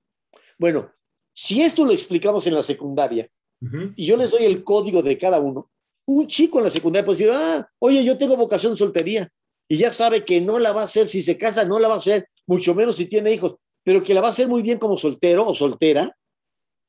Bueno, 0.58 0.90
si 1.32 1.62
esto 1.62 1.84
lo 1.84 1.92
explicamos 1.92 2.46
en 2.46 2.54
la 2.54 2.62
secundaria 2.62 3.28
uh 3.62 3.66
-huh. 3.66 3.92
y 3.96 4.06
yo 4.06 4.16
les 4.16 4.30
doy 4.30 4.44
el 4.44 4.64
código 4.64 5.00
de 5.00 5.16
cada 5.16 5.38
uno, 5.38 5.70
un 6.06 6.26
chico 6.26 6.58
en 6.58 6.64
la 6.64 6.70
secundaria 6.70 7.06
puede 7.06 7.18
decir, 7.18 7.32
ah, 7.32 7.66
oye, 7.78 8.04
yo 8.04 8.18
tengo 8.18 8.36
vocación 8.36 8.72
de 8.72 8.78
soltería 8.78 9.30
y 9.68 9.78
ya 9.78 9.92
sabe 9.92 10.24
que 10.24 10.40
no 10.40 10.58
la 10.58 10.72
va 10.72 10.82
a 10.82 10.84
hacer 10.84 11.06
si 11.06 11.22
se 11.22 11.38
casa, 11.38 11.64
no 11.64 11.78
la 11.78 11.88
va 11.88 11.94
a 11.94 11.98
hacer, 11.98 12.28
mucho 12.46 12.74
menos 12.74 12.96
si 12.96 13.06
tiene 13.06 13.32
hijos, 13.32 13.54
pero 13.84 14.02
que 14.02 14.12
la 14.12 14.20
va 14.20 14.26
a 14.26 14.30
hacer 14.30 14.48
muy 14.48 14.60
bien 14.60 14.78
como 14.78 14.98
soltero 14.98 15.46
o 15.46 15.54
soltera, 15.54 16.16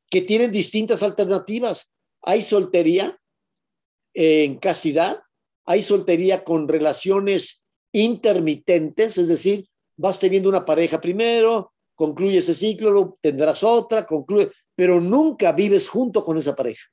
que 0.10 0.22
tienen 0.22 0.52
distintas 0.52 1.04
alternativas. 1.04 1.92
Hay 2.22 2.42
soltería 2.42 3.18
en 4.14 4.58
castidad, 4.58 5.22
hay 5.66 5.82
soltería 5.82 6.44
con 6.44 6.68
relaciones 6.68 7.64
intermitentes, 7.94 9.18
es 9.18 9.28
decir, 9.28 9.68
vas 9.98 10.20
teniendo 10.20 10.50
una 10.50 10.66
pareja 10.66 11.00
primero, 11.00 11.74
concluye 11.96 12.40
ese 12.40 12.54
ciclo, 12.54 13.18
tendrás 13.22 13.64
otra, 13.64 14.06
concluye, 14.06 14.52
pero 14.76 15.00
nunca 15.00 15.52
vives 15.54 15.88
junto 15.88 16.24
con 16.24 16.38
esa 16.38 16.56
pareja. 16.56 16.84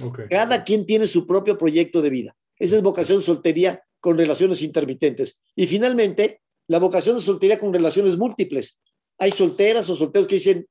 Okay. 0.00 0.28
Cada 0.28 0.64
quien 0.64 0.86
tiene 0.86 1.06
su 1.06 1.26
propio 1.26 1.56
proyecto 1.56 2.02
de 2.02 2.10
vida. 2.10 2.36
Esa 2.58 2.76
es 2.76 2.82
vocación 2.82 3.18
de 3.18 3.24
soltería 3.24 3.82
con 4.00 4.18
relaciones 4.18 4.62
intermitentes. 4.62 5.40
Y 5.54 5.66
finalmente, 5.66 6.40
la 6.68 6.78
vocación 6.78 7.16
de 7.16 7.22
soltería 7.22 7.58
con 7.58 7.72
relaciones 7.72 8.16
múltiples. 8.16 8.80
Hay 9.18 9.32
solteras 9.32 9.88
o 9.90 9.96
solteros 9.96 10.28
que 10.28 10.36
dicen, 10.36 10.66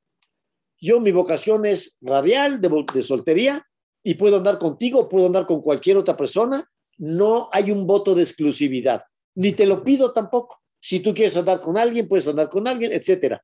yo 0.79 0.99
mi 0.99 1.11
vocación 1.11 1.65
es 1.65 1.97
radial 2.01 2.61
de, 2.61 2.85
de 2.93 3.03
soltería 3.03 3.65
y 4.03 4.15
puedo 4.15 4.37
andar 4.37 4.57
contigo, 4.57 5.09
puedo 5.09 5.27
andar 5.27 5.45
con 5.45 5.61
cualquier 5.61 5.97
otra 5.97 6.15
persona. 6.15 6.69
No 6.97 7.49
hay 7.51 7.71
un 7.71 7.85
voto 7.85 8.15
de 8.15 8.23
exclusividad, 8.23 9.03
ni 9.35 9.51
te 9.51 9.65
lo 9.65 9.83
pido 9.83 10.11
tampoco. 10.11 10.61
Si 10.79 10.99
tú 10.99 11.13
quieres 11.13 11.35
andar 11.37 11.59
con 11.59 11.77
alguien, 11.77 12.07
puedes 12.07 12.27
andar 12.27 12.49
con 12.49 12.67
alguien, 12.67 12.91
etcétera. 12.93 13.43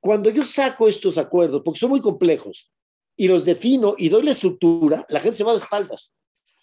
Cuando 0.00 0.30
yo 0.30 0.44
saco 0.44 0.88
estos 0.88 1.18
acuerdos, 1.18 1.62
porque 1.64 1.80
son 1.80 1.90
muy 1.90 2.00
complejos, 2.00 2.70
y 3.18 3.26
los 3.26 3.44
defino 3.44 3.94
y 3.98 4.08
doy 4.08 4.22
la 4.22 4.30
estructura, 4.30 5.04
la 5.08 5.20
gente 5.20 5.36
se 5.36 5.44
va 5.44 5.52
de 5.52 5.58
espaldas. 5.58 6.14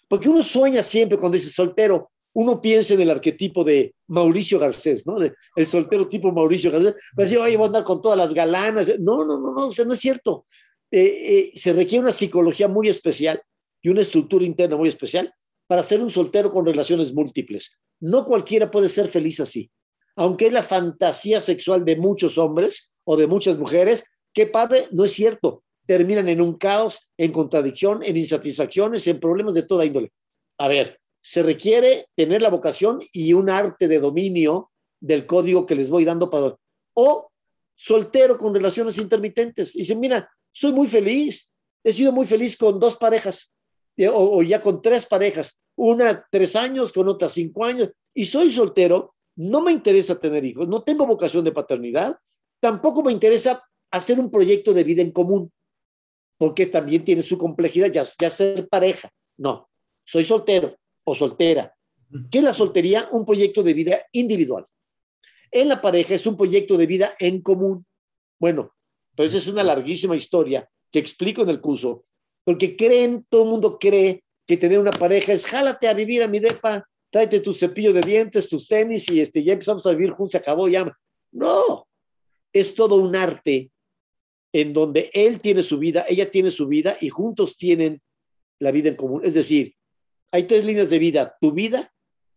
Porque 0.08 0.28
uno 0.28 0.42
sueña 0.42 0.82
siempre 0.82 1.18
cuando 1.18 1.36
dice 1.36 1.50
soltero, 1.50 2.10
uno 2.32 2.60
piensa 2.60 2.94
en 2.94 3.02
el 3.02 3.10
arquetipo 3.10 3.62
de 3.62 3.94
Mauricio 4.08 4.58
Garcés, 4.58 5.06
¿no? 5.06 5.18
De, 5.18 5.34
el 5.54 5.66
soltero 5.66 6.08
tipo 6.08 6.32
Mauricio 6.32 6.70
Garcés. 6.70 6.94
A 7.16 7.22
decir, 7.22 7.38
oye, 7.38 7.56
voy 7.56 7.64
a 7.64 7.66
andar 7.66 7.84
con 7.84 8.00
todas 8.00 8.16
las 8.16 8.32
galanas. 8.32 8.88
No, 8.98 9.24
no, 9.24 9.38
no, 9.38 9.52
no, 9.52 9.66
o 9.68 9.72
sea, 9.72 9.84
no 9.84 9.92
es 9.92 10.00
cierto. 10.00 10.46
Eh, 10.90 11.00
eh, 11.04 11.52
se 11.54 11.72
requiere 11.72 12.02
una 12.02 12.12
psicología 12.12 12.68
muy 12.68 12.88
especial 12.88 13.40
y 13.82 13.90
una 13.90 14.00
estructura 14.00 14.44
interna 14.44 14.76
muy 14.76 14.88
especial 14.88 15.32
para 15.66 15.82
ser 15.82 16.00
un 16.00 16.10
soltero 16.10 16.50
con 16.50 16.64
relaciones 16.64 17.12
múltiples. 17.12 17.78
No 18.00 18.24
cualquiera 18.24 18.70
puede 18.70 18.88
ser 18.88 19.08
feliz 19.08 19.40
así. 19.40 19.70
Aunque 20.16 20.46
es 20.46 20.52
la 20.52 20.62
fantasía 20.62 21.40
sexual 21.40 21.84
de 21.84 21.96
muchos 21.96 22.38
hombres 22.38 22.90
o 23.04 23.16
de 23.16 23.26
muchas 23.26 23.58
mujeres, 23.58 24.04
qué 24.32 24.46
padre, 24.46 24.86
no 24.90 25.04
es 25.04 25.12
cierto. 25.12 25.62
Terminan 25.86 26.28
en 26.28 26.40
un 26.40 26.54
caos, 26.54 27.10
en 27.16 27.32
contradicción, 27.32 28.02
en 28.02 28.16
insatisfacciones, 28.16 29.06
en 29.06 29.20
problemas 29.20 29.54
de 29.54 29.62
toda 29.62 29.84
índole. 29.84 30.10
A 30.58 30.68
ver, 30.68 30.98
se 31.20 31.42
requiere 31.42 32.08
tener 32.16 32.42
la 32.42 32.50
vocación 32.50 33.00
y 33.12 33.32
un 33.34 33.50
arte 33.50 33.88
de 33.88 34.00
dominio 34.00 34.70
del 35.00 35.26
código 35.26 35.66
que 35.66 35.74
les 35.74 35.90
voy 35.90 36.04
dando 36.04 36.30
para... 36.30 36.56
O 36.94 37.30
soltero 37.74 38.38
con 38.38 38.54
relaciones 38.54 38.96
intermitentes. 38.98 39.76
Y 39.76 39.80
dicen, 39.80 40.00
mira, 40.00 40.30
soy 40.50 40.72
muy 40.72 40.86
feliz. 40.86 41.50
He 41.84 41.92
sido 41.92 42.10
muy 42.10 42.26
feliz 42.26 42.56
con 42.56 42.80
dos 42.80 42.96
parejas 42.96 43.52
o, 43.98 44.38
o 44.38 44.42
ya 44.42 44.60
con 44.60 44.82
tres 44.82 45.06
parejas. 45.06 45.60
Una 45.76 46.26
tres 46.30 46.56
años, 46.56 46.92
con 46.92 47.08
otra 47.08 47.28
cinco 47.28 47.64
años. 47.64 47.90
Y 48.14 48.26
soy 48.26 48.50
soltero 48.52 49.14
no 49.36 49.60
me 49.60 49.72
interesa 49.72 50.18
tener 50.18 50.44
hijos, 50.44 50.66
no 50.66 50.82
tengo 50.82 51.06
vocación 51.06 51.44
de 51.44 51.52
paternidad, 51.52 52.18
tampoco 52.60 53.02
me 53.02 53.12
interesa 53.12 53.62
hacer 53.90 54.18
un 54.18 54.30
proyecto 54.30 54.72
de 54.72 54.84
vida 54.84 55.02
en 55.02 55.12
común, 55.12 55.52
porque 56.38 56.66
también 56.66 57.04
tiene 57.04 57.22
su 57.22 57.38
complejidad, 57.38 57.90
ya, 57.90 58.06
ya 58.18 58.30
ser 58.30 58.68
pareja. 58.68 59.10
No, 59.36 59.68
soy 60.04 60.24
soltero 60.24 60.76
o 61.04 61.14
soltera. 61.14 61.74
¿Qué 62.30 62.38
es 62.38 62.44
la 62.44 62.54
soltería? 62.54 63.08
Un 63.12 63.24
proyecto 63.24 63.62
de 63.62 63.74
vida 63.74 63.98
individual. 64.12 64.64
En 65.50 65.68
la 65.68 65.80
pareja 65.80 66.14
es 66.14 66.26
un 66.26 66.36
proyecto 66.36 66.76
de 66.76 66.86
vida 66.86 67.14
en 67.18 67.40
común. 67.40 67.86
Bueno, 68.38 68.74
pero 69.14 69.28
esa 69.28 69.38
es 69.38 69.46
una 69.46 69.64
larguísima 69.64 70.16
historia 70.16 70.68
que 70.90 70.98
explico 70.98 71.42
en 71.42 71.48
el 71.48 71.60
curso, 71.60 72.04
porque 72.44 72.76
creen, 72.76 73.26
todo 73.28 73.44
el 73.44 73.50
mundo 73.50 73.78
cree 73.78 74.22
que 74.46 74.56
tener 74.56 74.78
una 74.78 74.92
pareja 74.92 75.32
es 75.32 75.46
jálate 75.46 75.88
a 75.88 75.94
vivir 75.94 76.22
a 76.22 76.28
mi 76.28 76.38
depa, 76.38 76.86
tráete 77.16 77.40
tu 77.40 77.54
cepillo 77.54 77.94
de 77.94 78.02
dientes, 78.02 78.46
tus 78.46 78.68
tenis 78.68 79.08
y 79.08 79.20
este, 79.20 79.42
ya 79.42 79.54
empezamos 79.54 79.86
a 79.86 79.92
vivir 79.92 80.10
juntos, 80.10 80.32
se 80.32 80.36
acabó 80.36 80.68
ya. 80.68 80.94
No, 81.32 81.88
es 82.52 82.74
todo 82.74 82.96
un 82.96 83.16
arte 83.16 83.70
en 84.52 84.74
donde 84.74 85.10
él 85.14 85.40
tiene 85.40 85.62
su 85.62 85.78
vida, 85.78 86.04
ella 86.10 86.30
tiene 86.30 86.50
su 86.50 86.66
vida 86.66 86.94
y 87.00 87.08
juntos 87.08 87.56
tienen 87.56 88.02
la 88.58 88.70
vida 88.70 88.90
en 88.90 88.96
común. 88.96 89.22
Es 89.24 89.32
decir, 89.32 89.74
hay 90.30 90.42
tres 90.42 90.66
líneas 90.66 90.90
de 90.90 90.98
vida, 90.98 91.34
tu 91.40 91.52
vida, 91.52 91.90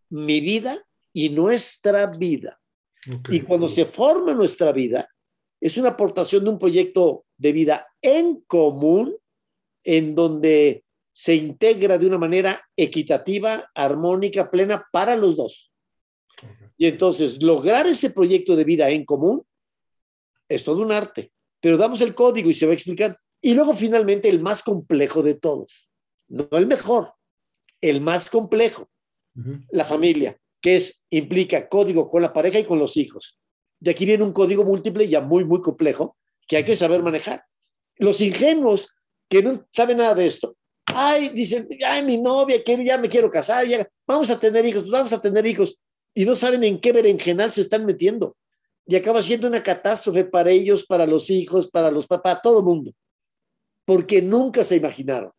mi 0.08 0.40
vida 0.40 0.82
y 1.12 1.28
nuestra 1.28 2.06
vida. 2.06 2.58
Okay. 3.06 3.36
Y 3.36 3.40
cuando 3.42 3.68
se 3.68 3.84
forma 3.84 4.32
nuestra 4.32 4.72
vida, 4.72 5.10
es 5.60 5.76
una 5.76 5.90
aportación 5.90 6.44
de 6.44 6.50
un 6.50 6.58
proyecto 6.58 7.26
de 7.36 7.52
vida 7.52 7.86
en 8.00 8.40
común 8.46 9.14
en 9.84 10.14
donde 10.14 10.84
se 11.20 11.34
integra 11.34 11.98
de 11.98 12.06
una 12.06 12.16
manera 12.16 12.66
equitativa, 12.74 13.70
armónica, 13.74 14.50
plena 14.50 14.86
para 14.90 15.16
los 15.16 15.36
dos. 15.36 15.70
Okay. 16.32 16.48
Y 16.78 16.86
entonces 16.86 17.42
lograr 17.42 17.86
ese 17.86 18.08
proyecto 18.08 18.56
de 18.56 18.64
vida 18.64 18.88
en 18.88 19.04
común 19.04 19.44
es 20.48 20.64
todo 20.64 20.80
un 20.80 20.92
arte, 20.92 21.30
pero 21.60 21.76
damos 21.76 22.00
el 22.00 22.14
código 22.14 22.48
y 22.48 22.54
se 22.54 22.64
va 22.64 22.72
a 22.72 22.74
explicar. 22.74 23.18
Y 23.42 23.52
luego 23.52 23.74
finalmente 23.74 24.30
el 24.30 24.40
más 24.40 24.62
complejo 24.62 25.22
de 25.22 25.34
todos, 25.34 25.90
no 26.28 26.48
el 26.52 26.66
mejor, 26.66 27.12
el 27.82 28.00
más 28.00 28.30
complejo, 28.30 28.88
la 29.72 29.84
familia, 29.84 30.38
que 30.62 30.76
es, 30.76 31.04
implica 31.10 31.68
código 31.68 32.08
con 32.08 32.22
la 32.22 32.32
pareja 32.32 32.60
y 32.60 32.64
con 32.64 32.78
los 32.78 32.96
hijos. 32.96 33.38
De 33.78 33.90
aquí 33.90 34.06
viene 34.06 34.24
un 34.24 34.32
código 34.32 34.64
múltiple 34.64 35.06
ya 35.06 35.20
muy, 35.20 35.44
muy 35.44 35.60
complejo 35.60 36.16
que 36.48 36.56
hay 36.56 36.64
que 36.64 36.76
saber 36.76 37.02
manejar. 37.02 37.44
Los 37.96 38.22
ingenuos 38.22 38.88
que 39.28 39.42
no 39.42 39.68
saben 39.70 39.98
nada 39.98 40.14
de 40.14 40.26
esto, 40.26 40.56
ay, 40.94 41.30
dicen, 41.30 41.68
ay, 41.86 42.04
mi 42.04 42.18
novia, 42.18 42.62
que 42.62 42.84
ya 42.84 42.98
me 42.98 43.08
quiero 43.08 43.30
casar, 43.30 43.66
ya, 43.66 43.86
vamos 44.06 44.30
a 44.30 44.38
tener 44.38 44.64
hijos, 44.66 44.82
pues 44.82 44.92
vamos 44.92 45.12
a 45.12 45.20
tener 45.20 45.46
hijos, 45.46 45.78
y 46.14 46.24
no 46.24 46.34
saben 46.34 46.64
en 46.64 46.80
qué 46.80 46.92
berenjenal 46.92 47.52
se 47.52 47.60
están 47.60 47.86
metiendo. 47.86 48.36
Y 48.86 48.96
acaba 48.96 49.22
siendo 49.22 49.46
una 49.46 49.62
catástrofe 49.62 50.24
para 50.24 50.50
ellos, 50.50 50.84
para 50.84 51.06
los 51.06 51.30
hijos, 51.30 51.70
para 51.70 51.90
los 51.90 52.06
papás, 52.06 52.40
todo 52.42 52.58
el 52.58 52.64
mundo. 52.64 52.92
Porque 53.84 54.20
nunca 54.20 54.64
se 54.64 54.76
imaginaron 54.76 55.30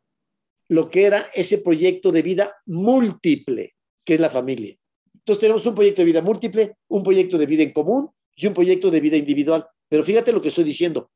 lo 0.69 0.89
que 0.89 1.03
era 1.03 1.29
ese 1.33 1.57
proyecto 1.57 2.11
de 2.13 2.21
vida 2.21 2.55
múltiple, 2.65 3.75
que 4.05 4.13
es 4.13 4.19
la 4.21 4.29
familia. 4.29 4.77
Entonces 5.13 5.41
tenemos 5.41 5.65
un 5.65 5.75
proyecto 5.75 6.01
de 6.01 6.05
vida 6.05 6.21
múltiple, 6.21 6.77
un 6.87 7.03
proyecto 7.03 7.37
de 7.37 7.45
vida 7.45 7.63
en 7.63 7.73
común 7.73 8.09
y 8.35 8.47
un 8.47 8.53
proyecto 8.53 8.89
de 8.89 9.01
vida 9.01 9.17
individual. 9.17 9.67
Pero 9.89 10.03
fíjate 10.05 10.31
lo 10.31 10.41
que 10.41 10.47
estoy 10.47 10.63
diciendo, 10.63 11.11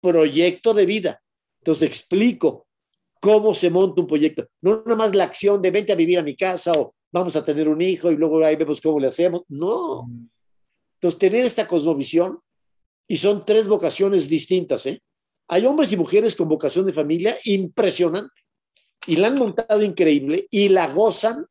proyecto 0.00 0.72
de 0.72 0.86
vida. 0.86 1.20
Entonces 1.58 1.88
explico 1.88 2.63
cómo 3.24 3.54
se 3.54 3.70
monta 3.70 4.02
un 4.02 4.06
proyecto. 4.06 4.46
No 4.60 4.82
nada 4.84 4.96
más 4.96 5.14
la 5.14 5.24
acción 5.24 5.62
de 5.62 5.70
vente 5.70 5.92
a 5.92 5.96
vivir 5.96 6.18
a 6.18 6.22
mi 6.22 6.36
casa 6.36 6.72
o 6.72 6.94
vamos 7.10 7.34
a 7.36 7.42
tener 7.42 7.70
un 7.70 7.80
hijo 7.80 8.12
y 8.12 8.16
luego 8.16 8.44
ahí 8.44 8.54
vemos 8.54 8.82
cómo 8.82 9.00
le 9.00 9.08
hacemos. 9.08 9.44
No. 9.48 10.06
Entonces 10.96 11.18
tener 11.18 11.42
esta 11.42 11.66
cosmovisión 11.66 12.38
y 13.08 13.16
son 13.16 13.46
tres 13.46 13.66
vocaciones 13.66 14.28
distintas. 14.28 14.84
¿eh? 14.84 15.00
Hay 15.48 15.64
hombres 15.64 15.90
y 15.92 15.96
mujeres 15.96 16.36
con 16.36 16.50
vocación 16.50 16.84
de 16.84 16.92
familia 16.92 17.34
impresionante 17.44 18.42
y 19.06 19.16
la 19.16 19.28
han 19.28 19.38
montado 19.38 19.82
increíble 19.82 20.46
y 20.50 20.68
la 20.68 20.88
gozan 20.88 21.46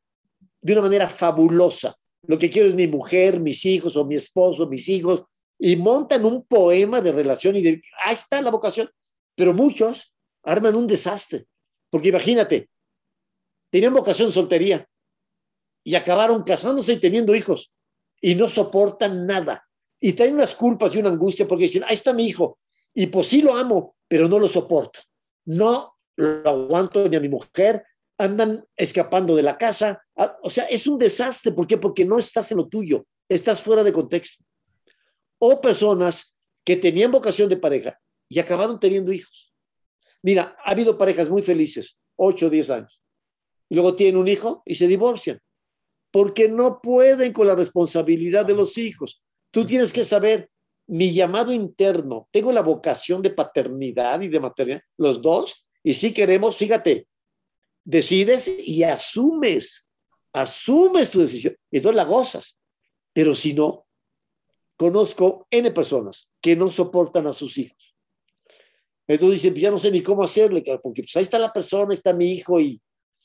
de 0.62 0.74
una 0.74 0.84
manera 0.84 1.10
fabulosa. 1.10 1.96
Lo 2.28 2.38
que 2.38 2.52
quiero 2.52 2.68
es 2.68 2.76
mi 2.76 2.86
mujer, 2.86 3.40
mis 3.40 3.66
hijos 3.66 3.98
o 3.98 4.06
mi 4.06 4.14
esposo, 4.14 4.68
mis 4.68 4.88
hijos, 4.90 5.24
y 5.58 5.76
montan 5.76 6.24
un 6.24 6.46
poema 6.46 7.02
de 7.02 7.12
relación 7.12 7.56
y 7.56 7.64
de, 7.64 7.82
ahí 8.06 8.14
está 8.14 8.44
la 8.44 8.52
vocación. 8.52 8.88
Pero 9.36 9.56
muchos 9.56 10.14
arman 10.44 10.76
un 10.76 10.86
desastre, 10.86 11.48
porque 11.94 12.10
imagínate, 12.10 12.72
tenían 13.70 13.94
vocación 13.94 14.32
soltería 14.32 14.90
y 15.84 15.94
acabaron 15.94 16.42
casándose 16.42 16.94
y 16.94 17.00
teniendo 17.00 17.36
hijos 17.36 17.72
y 18.20 18.34
no 18.34 18.50
soportan 18.50 19.28
nada. 19.28 19.64
Y 20.00 20.14
tienen 20.14 20.34
unas 20.34 20.56
culpas 20.56 20.96
y 20.96 20.98
una 20.98 21.10
angustia 21.10 21.48
porque 21.48 21.66
dicen, 21.66 21.84
ahí 21.86 21.94
está 21.94 22.12
mi 22.12 22.26
hijo, 22.26 22.58
y 22.96 23.06
pues 23.06 23.28
sí 23.28 23.44
lo 23.44 23.56
amo, 23.56 23.96
pero 24.08 24.28
no 24.28 24.40
lo 24.40 24.50
soporto. 24.50 25.02
No 25.46 25.96
lo 26.16 26.50
aguanto 26.50 27.08
ni 27.08 27.16
a 27.16 27.20
mi 27.20 27.30
mujer, 27.30 27.86
andan 28.18 28.66
escapando 28.76 29.36
de 29.36 29.44
la 29.44 29.56
casa. 29.56 30.04
Ah, 30.16 30.36
o 30.42 30.50
sea, 30.50 30.64
es 30.64 30.88
un 30.88 30.98
desastre. 30.98 31.52
¿Por 31.52 31.68
qué? 31.68 31.78
Porque 31.78 32.06
no 32.06 32.18
estás 32.18 32.52
en 32.52 32.58
lo 32.58 32.68
tuyo, 32.68 33.06
estás 33.30 33.62
fuera 33.62 33.84
de 33.84 33.94
contexto. 33.94 34.44
O 35.38 35.62
personas 35.62 36.36
que 36.66 36.76
tenían 36.76 37.12
vocación 37.12 37.50
de 37.50 37.58
pareja 37.58 38.00
y 38.28 38.40
acabaron 38.40 38.80
teniendo 38.80 39.14
hijos. 39.14 39.53
Mira, 40.24 40.56
ha 40.66 40.72
habido 40.72 40.98
parejas 40.98 41.30
muy 41.30 41.42
felices, 41.42 42.00
8 42.16 42.48
o 42.48 42.50
10 42.50 42.70
años, 42.70 43.02
y 43.70 43.76
luego 43.76 43.96
tienen 43.96 44.18
un 44.18 44.28
hijo 44.28 44.64
y 44.66 44.76
se 44.76 44.88
divorcian, 44.88 45.40
porque 46.12 46.48
no 46.48 46.80
pueden 46.82 47.34
con 47.34 47.46
la 47.46 47.56
responsabilidad 47.56 48.46
de 48.46 48.56
los 48.56 48.78
hijos. 48.78 49.22
Tú 49.52 49.66
tienes 49.66 49.92
que 49.92 50.06
saber 50.06 50.50
mi 50.88 51.14
llamado 51.14 51.52
interno, 51.52 52.28
tengo 52.32 52.52
la 52.52 52.62
vocación 52.62 53.22
de 53.22 53.32
paternidad 53.32 54.22
y 54.22 54.30
de 54.30 54.40
maternidad, 54.40 54.82
los 54.98 55.22
dos, 55.22 55.66
y 55.84 55.94
si 55.94 56.14
queremos, 56.14 56.56
fíjate, 56.56 57.08
decides 57.84 58.50
y 58.66 58.84
asumes, 58.84 59.88
asumes 60.32 61.12
tu 61.12 61.20
decisión, 61.20 61.56
y 61.70 61.78
entonces 61.78 61.98
la 61.98 62.06
gozas. 62.06 62.60
Pero 63.12 63.36
si 63.36 63.54
no, 63.54 63.86
conozco 64.78 65.48
N 65.52 65.70
personas 65.72 66.32
que 66.42 66.56
no 66.56 66.72
soportan 66.72 67.28
a 67.28 67.34
sus 67.34 67.58
hijos. 67.58 67.93
Entonces 69.08 69.42
dicen, 69.42 69.56
ya 69.56 69.72
no 69.72 69.78
sé 69.78 69.92
ni 69.92 70.02
cómo 70.02 70.24
hacerle, 70.24 70.64
porque 70.82 71.04
pues 71.04 71.16
ahí 71.16 71.24
está 71.24 71.38
la 71.38 71.52
persona, 71.52 71.94
está 71.94 72.14
mi 72.14 72.32
hijo 72.32 72.60
y, 72.60 72.82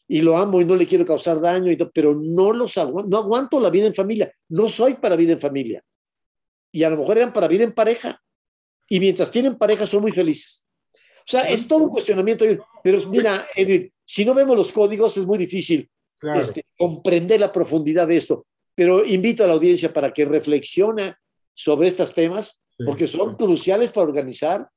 y 0.09 0.23
lo 0.23 0.37
amo 0.37 0.61
y 0.61 0.65
no 0.65 0.75
le 0.75 0.87
quiero 0.87 1.05
causar 1.05 1.41
daño, 1.41 1.71
y 1.71 1.77
pero 1.93 2.15
no 2.15 2.53
los 2.53 2.77
aguanto, 2.79 3.09
no 3.09 3.19
aguanto 3.19 3.61
la 3.61 3.71
vida 3.71 3.87
en 3.87 3.95
familia, 3.95 4.33
no 4.49 4.69
soy 4.69 4.95
para 4.95 5.17
vida 5.17 5.33
en 5.33 5.39
familia. 5.39 5.85
Y 6.73 6.83
a 6.83 6.91
lo 6.91 6.97
mejor 6.97 7.19
eran 7.19 7.33
para 7.33 7.49
vida 7.49 7.65
en 7.65 7.73
pareja. 7.73 8.21
Y 8.89 9.01
mientras 9.01 9.31
tienen 9.31 9.57
pareja 9.57 9.87
son 9.87 10.03
muy 10.03 10.13
felices. 10.13 10.67
O 10.95 11.31
sea, 11.31 11.43
es 11.43 11.69
todo 11.69 11.85
un 11.85 11.91
cuestionamiento. 11.91 12.45
Pero 12.83 13.07
mira, 13.09 13.45
Edwin, 13.55 13.93
si 14.05 14.25
no 14.25 14.35
vemos 14.35 14.57
los 14.57 14.73
códigos 14.73 15.17
es 15.17 15.27
muy 15.27 15.39
difícil 15.39 15.89
este, 16.35 16.65
comprender 16.77 17.41
la 17.41 17.53
profundidad 17.53 18.07
de 18.07 18.17
esto. 18.17 18.47
Pero 18.75 19.05
invito 19.05 19.45
a 19.45 19.47
la 19.47 19.55
audiencia 19.55 19.93
para 19.93 20.13
que 20.13 20.25
reflexione 20.25 21.15
sobre 21.55 21.89
estos 21.89 22.15
temas, 22.15 22.63
porque 22.87 23.07
son 23.07 23.35
cruciales 23.37 23.91
para 23.91 24.07
organizar 24.07 24.69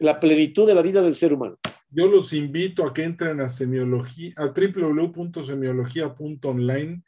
la 0.00 0.18
plenitud 0.18 0.66
de 0.66 0.74
la 0.74 0.82
vida 0.82 1.02
del 1.02 1.14
ser 1.14 1.32
humano. 1.32 1.56
Yo 1.90 2.08
los 2.08 2.32
invito 2.32 2.84
a 2.84 2.92
que 2.92 3.04
entren 3.04 3.40
a 3.40 3.48
semiología, 3.48 4.32
a 4.36 4.46
www.semiología.online 4.46 7.04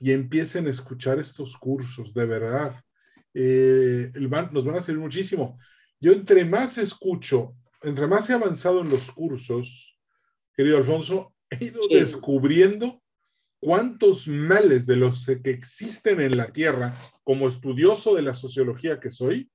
y 0.00 0.12
empiecen 0.12 0.66
a 0.66 0.70
escuchar 0.70 1.18
estos 1.18 1.54
cursos, 1.56 2.14
de 2.14 2.26
verdad. 2.26 2.74
Eh, 3.34 4.10
nos 4.52 4.64
van 4.64 4.76
a 4.76 4.80
servir 4.80 5.02
muchísimo. 5.02 5.58
Yo 6.00 6.12
entre 6.12 6.44
más 6.44 6.78
escucho 6.78 7.56
entre 7.82 8.06
más 8.06 8.28
he 8.28 8.34
avanzado 8.34 8.80
en 8.80 8.90
los 8.90 9.10
cursos, 9.12 9.98
querido 10.54 10.76
Alfonso, 10.76 11.34
he 11.50 11.66
ido 11.66 11.80
descubriendo 11.88 13.02
cuántos 13.60 14.26
males 14.26 14.86
de 14.86 14.96
los 14.96 15.26
que 15.26 15.50
existen 15.50 16.20
en 16.20 16.36
la 16.36 16.52
Tierra, 16.52 16.98
como 17.22 17.48
estudioso 17.48 18.14
de 18.14 18.22
la 18.22 18.34
sociología 18.34 19.00
que 19.00 19.10
soy, 19.10 19.50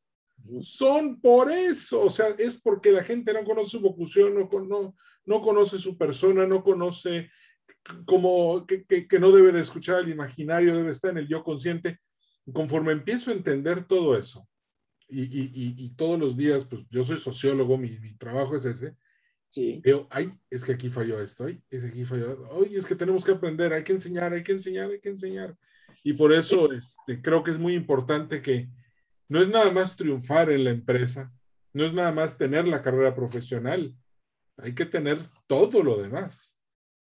son 0.61 1.19
por 1.19 1.51
eso. 1.51 2.01
O 2.01 2.09
sea, 2.09 2.29
es 2.37 2.61
porque 2.61 2.91
la 2.91 3.03
gente 3.03 3.33
no 3.33 3.43
conoce 3.43 3.71
su 3.71 3.81
vocación, 3.81 4.35
no, 4.35 4.95
no, 5.25 5.41
conoce 5.41 5.77
su 5.77 5.97
persona, 5.97 6.45
no 6.45 6.63
conoce 6.63 7.29
como 8.05 8.65
que, 8.65 8.85
que, 8.85 9.19
no 9.19 9.31
debe 9.31 9.51
de 9.51 9.61
escuchar 9.61 9.99
el 9.99 10.09
imaginario, 10.09 10.75
debe 10.75 10.91
estar 10.91 11.11
en 11.11 11.19
el 11.19 11.27
yo 11.27 11.43
consciente. 11.43 11.99
Conforme 12.53 12.91
empiezo 12.91 13.31
a 13.31 13.33
entender 13.33 13.85
todo 13.85 14.17
eso, 14.17 14.47
y, 15.11 15.89
todos 15.95 16.19
los 16.19 16.37
días, 16.37 16.65
pues 16.65 16.87
yo 16.89 17.03
soy 17.03 17.17
sociólogo, 17.17 17.77
mi, 17.77 18.15
trabajo 18.17 18.55
es 18.55 18.65
ese. 18.65 18.95
Sí. 19.49 19.81
Veo, 19.83 20.07
ay, 20.09 20.29
es 20.49 20.63
que 20.63 20.73
aquí 20.73 20.89
falló 20.89 21.21
esto, 21.21 21.45
ay, 21.45 21.61
es 21.69 21.83
que 21.83 21.89
aquí 21.89 22.05
falló, 22.05 22.49
ay, 22.53 22.75
es 22.77 22.85
que 22.85 22.95
tenemos 22.95 23.25
que 23.25 23.31
aprender, 23.31 23.73
hay 23.73 23.83
que 23.83 23.91
enseñar, 23.91 24.31
hay 24.31 24.43
que 24.43 24.53
enseñar, 24.53 24.89
hay 24.89 25.01
que 25.01 25.09
enseñar. 25.09 25.57
Y 26.03 26.13
por 26.13 26.31
eso 26.31 26.71
este, 26.71 27.21
creo 27.21 27.43
que 27.43 27.51
es 27.51 27.59
muy 27.59 27.75
importante 27.75 28.41
que 28.41 28.69
no 29.31 29.41
es 29.41 29.47
nada 29.47 29.71
más 29.71 29.95
triunfar 29.95 30.51
en 30.51 30.65
la 30.65 30.71
empresa, 30.71 31.31
no 31.71 31.85
es 31.85 31.93
nada 31.93 32.11
más 32.11 32.37
tener 32.37 32.67
la 32.67 32.81
carrera 32.81 33.15
profesional, 33.15 33.95
hay 34.57 34.75
que 34.75 34.85
tener 34.85 35.19
todo 35.47 35.81
lo 35.81 36.01
demás 36.01 36.59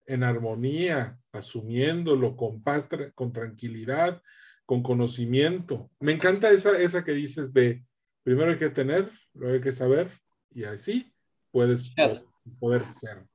en 0.05 0.23
armonía, 0.23 1.19
asumiéndolo 1.33 2.37
con 2.37 2.63
paz, 2.63 2.87
con 3.13 3.33
tranquilidad, 3.33 4.21
con 4.65 4.81
conocimiento. 4.81 5.91
Me 5.99 6.13
encanta 6.13 6.49
esa, 6.49 6.79
esa 6.79 7.03
que 7.03 7.11
dices 7.11 7.51
de 7.53 7.83
primero 8.23 8.51
hay 8.51 8.57
que 8.57 8.69
tener, 8.69 9.11
luego 9.33 9.55
hay 9.55 9.61
que 9.61 9.73
saber 9.73 10.09
y 10.55 10.63
así 10.63 11.13
puedes 11.51 11.87
ser. 11.87 12.23
poder 12.57 12.85
ser. 12.85 13.27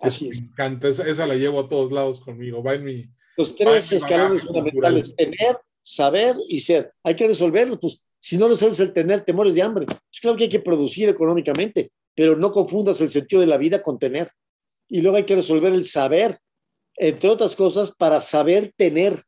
Así 0.00 0.28
es. 0.28 0.40
Me 0.40 0.46
encanta, 0.50 0.86
esa, 0.86 1.26
la 1.26 1.34
llevo 1.34 1.58
a 1.58 1.68
todos 1.68 1.90
lados 1.90 2.20
conmigo. 2.20 2.62
Va 2.62 2.74
en 2.74 2.84
mi, 2.84 3.10
Los 3.36 3.56
tres 3.56 3.90
escalones 3.90 4.44
fundamentales, 4.44 5.16
tener, 5.16 5.58
saber 5.82 6.36
y 6.48 6.60
ser. 6.60 6.92
Hay 7.02 7.16
que 7.16 7.26
resolverlos, 7.26 7.80
pues 7.80 8.05
si 8.26 8.38
no 8.38 8.48
resuelves 8.48 8.80
el 8.80 8.92
tener, 8.92 9.24
temores 9.24 9.54
de 9.54 9.62
hambre. 9.62 9.86
Es 10.12 10.18
claro 10.18 10.36
que 10.36 10.44
hay 10.44 10.50
que 10.50 10.58
producir 10.58 11.08
económicamente, 11.08 11.92
pero 12.12 12.34
no 12.36 12.50
confundas 12.50 13.00
el 13.00 13.08
sentido 13.08 13.40
de 13.40 13.46
la 13.46 13.56
vida 13.56 13.82
con 13.82 14.00
tener. 14.00 14.32
Y 14.88 15.00
luego 15.00 15.16
hay 15.16 15.24
que 15.24 15.36
resolver 15.36 15.72
el 15.72 15.84
saber, 15.84 16.40
entre 16.96 17.28
otras 17.28 17.54
cosas, 17.54 17.92
para 17.92 18.18
saber 18.18 18.72
tener. 18.76 19.22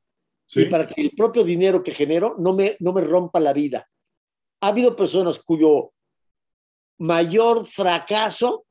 Y 0.53 0.65
para 0.65 0.89
que 0.89 1.01
el 1.01 1.13
propio 1.13 1.45
dinero 1.45 1.85
que 1.85 1.93
genero 1.93 2.35
no 2.41 2.55
me, 2.55 2.77
no 2.81 2.93
me 2.93 3.03
rompa 3.03 3.39
la 3.39 3.53
vida 3.53 3.87
ha 4.61 4.69
habido 4.69 4.97
personas 4.97 5.39
cuyo 5.39 5.93
mayor 6.99 7.65
fracaso, 7.65 8.67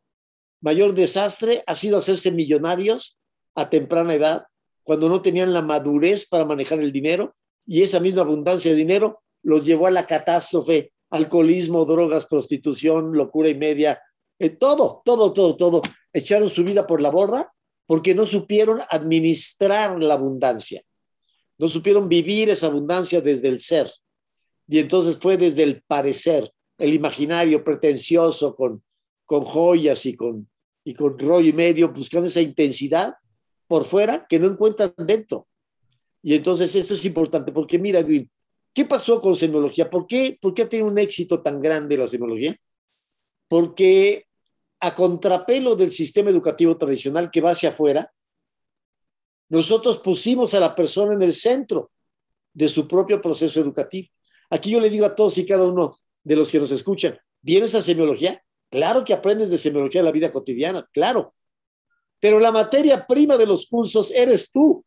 mayor 0.62 0.94
desastre 0.94 1.64
ha 1.66 1.76
sido 1.76 1.98
hacerse 1.98 2.32
millonarios 2.32 3.18
a 3.56 3.70
temprana 3.70 4.14
edad, 4.14 4.46
cuando 4.84 5.10
no 5.10 5.22
tenían 5.22 5.54
la 5.54 5.62
madurez 5.62 6.28
para 6.28 6.46
manejar 6.46 6.80
el 6.80 6.92
dinero 6.92 7.36
y 7.66 7.82
esa 7.84 8.00
misma 8.00 8.22
abundancia 8.22 8.72
de 8.72 8.78
dinero 8.78 9.24
los 9.44 9.66
llevó 9.66 9.88
a 9.88 9.92
la 9.92 10.06
catástrofe, 10.06 10.92
alcoholismo, 11.10 11.86
drogas, 11.86 12.26
prostitución, 12.26 13.14
locura 13.14 13.50
y 13.50 13.56
media, 13.56 14.02
eh, 14.40 14.50
todo, 14.50 15.02
todo, 15.06 15.34
todo, 15.34 15.56
todo. 15.56 15.82
Echaron 16.14 16.50
su 16.50 16.64
vida 16.64 16.86
por 16.86 17.02
la 17.02 17.10
borda 17.10 17.54
porque 17.86 18.14
no 18.14 18.28
supieron 18.28 18.82
administrar 18.90 20.02
la 20.02 20.16
abundancia, 20.16 20.84
no 21.58 21.68
supieron 21.70 22.10
vivir 22.10 22.50
esa 22.50 22.68
abundancia 22.68 23.22
desde 23.22 23.48
el 23.48 23.60
ser. 23.60 23.90
Y 24.68 24.80
entonces 24.80 25.18
fue 25.18 25.38
desde 25.38 25.64
el 25.64 25.82
parecer, 25.84 26.52
el 26.78 26.94
imaginario 26.94 27.64
pretencioso 27.64 28.56
con, 28.56 28.84
con 29.26 29.42
joyas 29.42 30.06
y 30.06 30.16
con, 30.16 30.50
y 30.84 30.94
con 30.94 31.18
rollo 31.18 31.48
y 31.48 31.54
medio, 31.54 31.94
buscando 31.94 32.28
esa 32.28 32.42
intensidad, 32.42 33.14
por 33.68 33.86
fuera 33.86 34.26
que 34.28 34.40
no 34.40 34.48
encuentran 34.48 34.94
dentro. 34.98 35.48
Y 36.22 36.36
entonces 36.36 36.76
esto 36.76 36.94
es 36.94 37.06
importante 37.06 37.52
porque 37.52 37.80
mira, 37.80 38.00
Edwin, 38.00 38.30
¿qué 38.78 38.86
pasó 38.86 39.20
con 39.20 39.36
semiología? 39.36 39.90
¿Por 39.90 40.06
qué, 40.06 40.38
¿Por 40.40 40.54
qué 40.54 40.62
ha 40.62 40.70
tenido 40.70 40.88
un 40.88 41.00
éxito 41.00 41.42
tan 41.42 41.60
grande 41.60 41.98
la 41.98 42.08
semiología? 42.08 42.56
Porque 43.48 44.28
a 44.80 44.94
contrapelo 44.94 45.76
del 45.76 45.90
sistema 45.90 46.30
educativo 46.30 46.78
tradicional 46.78 47.32
que 47.32 47.42
va 47.42 47.50
hacia 47.50 47.70
afuera, 47.70 48.14
nosotros 49.50 49.98
pusimos 49.98 50.54
a 50.54 50.60
la 50.60 50.76
persona 50.76 51.16
en 51.16 51.24
el 51.24 51.34
centro 51.34 51.90
de 52.54 52.68
su 52.68 52.88
propio 52.88 53.20
proceso 53.20 53.60
educativo. 53.60 54.10
Aquí 54.52 54.70
yo 54.70 54.80
le 54.80 54.92
digo 54.92 55.08
a 55.08 55.16
todos 55.16 55.40
y 55.40 55.46
cada 55.48 55.64
uno 55.64 55.98
de 56.24 56.36
los 56.36 56.52
que 56.52 56.60
nos 56.60 56.70
escuchan, 56.70 57.18
¿vienes 57.42 57.74
a 57.74 57.82
semiología? 57.82 58.44
Claro 58.70 59.04
que 59.04 59.14
aprendes 59.16 59.50
de 59.50 59.58
semiología 59.58 60.02
en 60.02 60.06
la 60.06 60.12
vida 60.12 60.32
cotidiana, 60.32 60.88
claro. 60.94 61.34
Pero 62.20 62.40
la 62.40 62.52
materia 62.52 63.08
prima 63.08 63.38
de 63.38 63.48
los 63.48 63.66
cursos 63.66 64.12
eres 64.12 64.52
tú. 64.52 64.86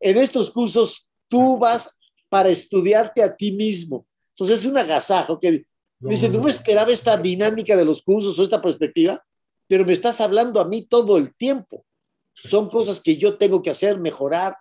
En 0.00 0.18
estos 0.18 0.50
cursos 0.50 1.08
tú 1.28 1.58
vas 1.58 1.98
para 2.32 2.48
estudiarte 2.48 3.22
a 3.22 3.36
ti 3.36 3.52
mismo. 3.52 4.06
Entonces 4.30 4.60
es 4.60 4.64
un 4.64 4.78
agasajo 4.78 5.38
que 5.38 5.66
dice, 6.00 6.30
no 6.30 6.40
me 6.40 6.50
esperaba 6.50 6.90
esta 6.90 7.14
dinámica 7.18 7.76
de 7.76 7.84
los 7.84 8.00
cursos 8.00 8.38
o 8.38 8.42
esta 8.42 8.62
perspectiva, 8.62 9.22
pero 9.68 9.84
me 9.84 9.92
estás 9.92 10.18
hablando 10.22 10.58
a 10.58 10.64
mí 10.64 10.86
todo 10.86 11.18
el 11.18 11.34
tiempo. 11.34 11.84
Son 12.32 12.70
cosas 12.70 13.02
que 13.02 13.18
yo 13.18 13.36
tengo 13.36 13.60
que 13.60 13.68
hacer, 13.68 14.00
mejorar, 14.00 14.56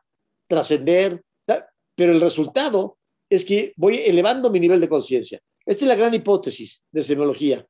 trascender, 0.48 1.24
pero 1.96 2.12
el 2.12 2.20
resultado 2.20 2.98
es 3.30 3.46
que 3.46 3.72
voy 3.78 4.00
elevando 4.00 4.50
mi 4.50 4.60
nivel 4.60 4.82
de 4.82 4.90
conciencia. 4.90 5.40
Esta 5.66 5.86
es 5.86 5.88
la 5.88 5.96
gran 5.96 6.14
hipótesis 6.14 6.82
de 6.92 7.04
semiología. 7.04 7.66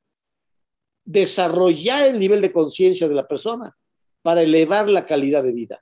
Desarrollar 1.04 2.08
el 2.08 2.18
nivel 2.18 2.40
de 2.40 2.52
conciencia 2.52 3.06
de 3.06 3.14
la 3.14 3.28
persona 3.28 3.72
para 4.20 4.42
elevar 4.42 4.88
la 4.88 5.06
calidad 5.06 5.44
de 5.44 5.52
vida. 5.52 5.80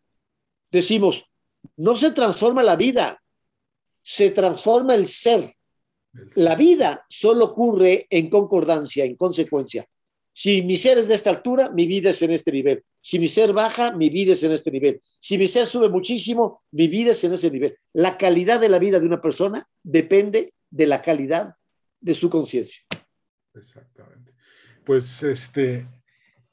Decimos, 0.70 1.24
no 1.78 1.96
se 1.96 2.10
transforma 2.10 2.62
la 2.62 2.76
vida, 2.76 3.16
se 4.02 4.30
transforma 4.30 4.94
el 4.94 5.06
ser. 5.06 5.52
La 6.34 6.56
vida 6.56 7.06
solo 7.08 7.46
ocurre 7.46 8.06
en 8.10 8.28
concordancia, 8.28 9.04
en 9.04 9.16
consecuencia. 9.16 9.86
Si 10.32 10.62
mi 10.62 10.76
ser 10.76 10.98
es 10.98 11.08
de 11.08 11.14
esta 11.14 11.30
altura, 11.30 11.70
mi 11.70 11.86
vida 11.86 12.10
es 12.10 12.22
en 12.22 12.30
este 12.30 12.52
nivel. 12.52 12.84
Si 13.00 13.18
mi 13.18 13.28
ser 13.28 13.52
baja, 13.52 13.92
mi 13.92 14.10
vida 14.10 14.32
es 14.32 14.42
en 14.42 14.52
este 14.52 14.70
nivel. 14.70 15.00
Si 15.18 15.36
mi 15.38 15.48
ser 15.48 15.66
sube 15.66 15.88
muchísimo, 15.88 16.62
mi 16.70 16.88
vida 16.88 17.12
es 17.12 17.22
en 17.24 17.32
ese 17.32 17.50
nivel. 17.50 17.76
La 17.92 18.16
calidad 18.16 18.60
de 18.60 18.68
la 18.68 18.78
vida 18.78 18.98
de 19.00 19.06
una 19.06 19.20
persona 19.20 19.66
depende 19.82 20.54
de 20.70 20.86
la 20.86 21.02
calidad 21.02 21.54
de 22.00 22.14
su 22.14 22.30
conciencia. 22.30 22.82
Exactamente. 23.54 24.32
Pues 24.84 25.22
este, 25.22 25.86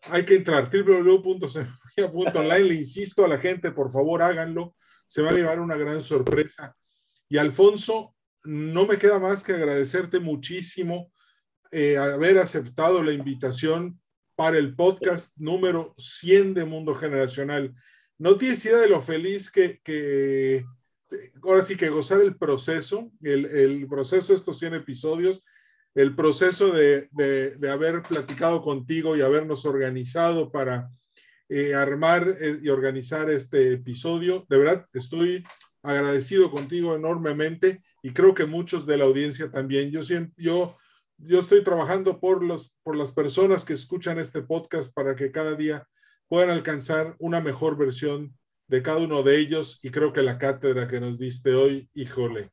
hay 0.01 0.25
que 0.25 0.35
entrar 0.35 0.69
www.semología.online. 0.69 2.63
Le 2.63 2.75
insisto 2.75 3.25
a 3.25 3.27
la 3.27 3.37
gente, 3.37 3.71
por 3.71 3.91
favor, 3.91 4.21
háganlo. 4.21 4.75
Se 5.05 5.21
va 5.21 5.29
a 5.29 5.33
llevar 5.33 5.59
una 5.59 5.75
gran 5.77 6.01
sorpresa. 6.01 6.75
Y 7.29 7.37
Alfonso, 7.37 8.15
no 8.43 8.85
me 8.85 8.97
queda 8.97 9.19
más 9.19 9.43
que 9.43 9.53
agradecerte 9.53 10.19
muchísimo 10.19 11.11
eh, 11.71 11.97
haber 11.97 12.37
aceptado 12.37 13.03
la 13.03 13.11
invitación 13.11 13.99
para 14.35 14.57
el 14.57 14.75
podcast 14.75 15.35
número 15.37 15.93
100 15.97 16.53
de 16.53 16.65
Mundo 16.65 16.95
Generacional. 16.95 17.75
No 18.17 18.37
tienes 18.37 18.63
idea 18.65 18.77
de 18.77 18.87
lo 18.87 19.01
feliz 19.01 19.51
que, 19.51 19.81
que 19.83 20.65
ahora 21.43 21.63
sí 21.63 21.75
que 21.75 21.89
gozar 21.89 22.21
el 22.21 22.37
proceso, 22.37 23.11
el, 23.21 23.87
proceso 23.89 24.31
de 24.31 24.37
estos 24.37 24.59
100 24.59 24.75
episodios, 24.75 25.43
el 25.95 26.15
proceso 26.15 26.71
de 26.71 27.09
haber 27.69 28.03
platicado 28.03 28.61
contigo 28.61 29.17
y 29.17 29.21
habernos 29.21 29.65
organizado 29.65 30.51
para 30.51 30.89
eh, 31.49 31.73
armar 31.73 32.37
eh, 32.41 32.59
y 32.61 32.67
organizar 32.67 33.31
este 33.31 33.73
episodio. 33.73 34.45
De 34.49 34.57
verdad, 34.57 34.85
estoy 34.91 35.45
agradecido 35.83 36.51
contigo 36.51 36.95
enormemente 36.95 37.81
y 38.01 38.11
creo 38.11 38.33
que 38.33 38.45
muchos 38.45 38.85
de 38.85 38.97
la 38.97 39.05
audiencia 39.05 39.51
también. 39.51 39.91
Yo 39.91 40.03
siempre, 40.03 40.33
yo 40.37 40.75
yo 41.17 41.39
estoy 41.39 41.63
trabajando 41.63 42.19
por, 42.19 42.43
los, 42.43 42.73
por 42.83 42.95
las 42.95 43.11
personas 43.11 43.65
que 43.65 43.73
escuchan 43.73 44.19
este 44.19 44.41
podcast 44.41 44.93
para 44.93 45.15
que 45.15 45.31
cada 45.31 45.55
día 45.55 45.87
puedan 46.27 46.49
alcanzar 46.49 47.15
una 47.19 47.41
mejor 47.41 47.77
versión 47.77 48.35
de 48.67 48.81
cada 48.81 48.99
uno 48.99 49.23
de 49.23 49.39
ellos 49.39 49.79
y 49.81 49.89
creo 49.89 50.13
que 50.13 50.21
la 50.21 50.37
cátedra 50.37 50.87
que 50.87 50.99
nos 50.99 51.17
diste 51.17 51.53
hoy, 51.53 51.89
híjole, 51.93 52.51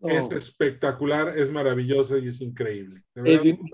es 0.00 0.28
oh. 0.30 0.34
espectacular, 0.34 1.36
es 1.36 1.52
maravillosa 1.52 2.16
y 2.18 2.28
es 2.28 2.40
increíble. 2.40 3.02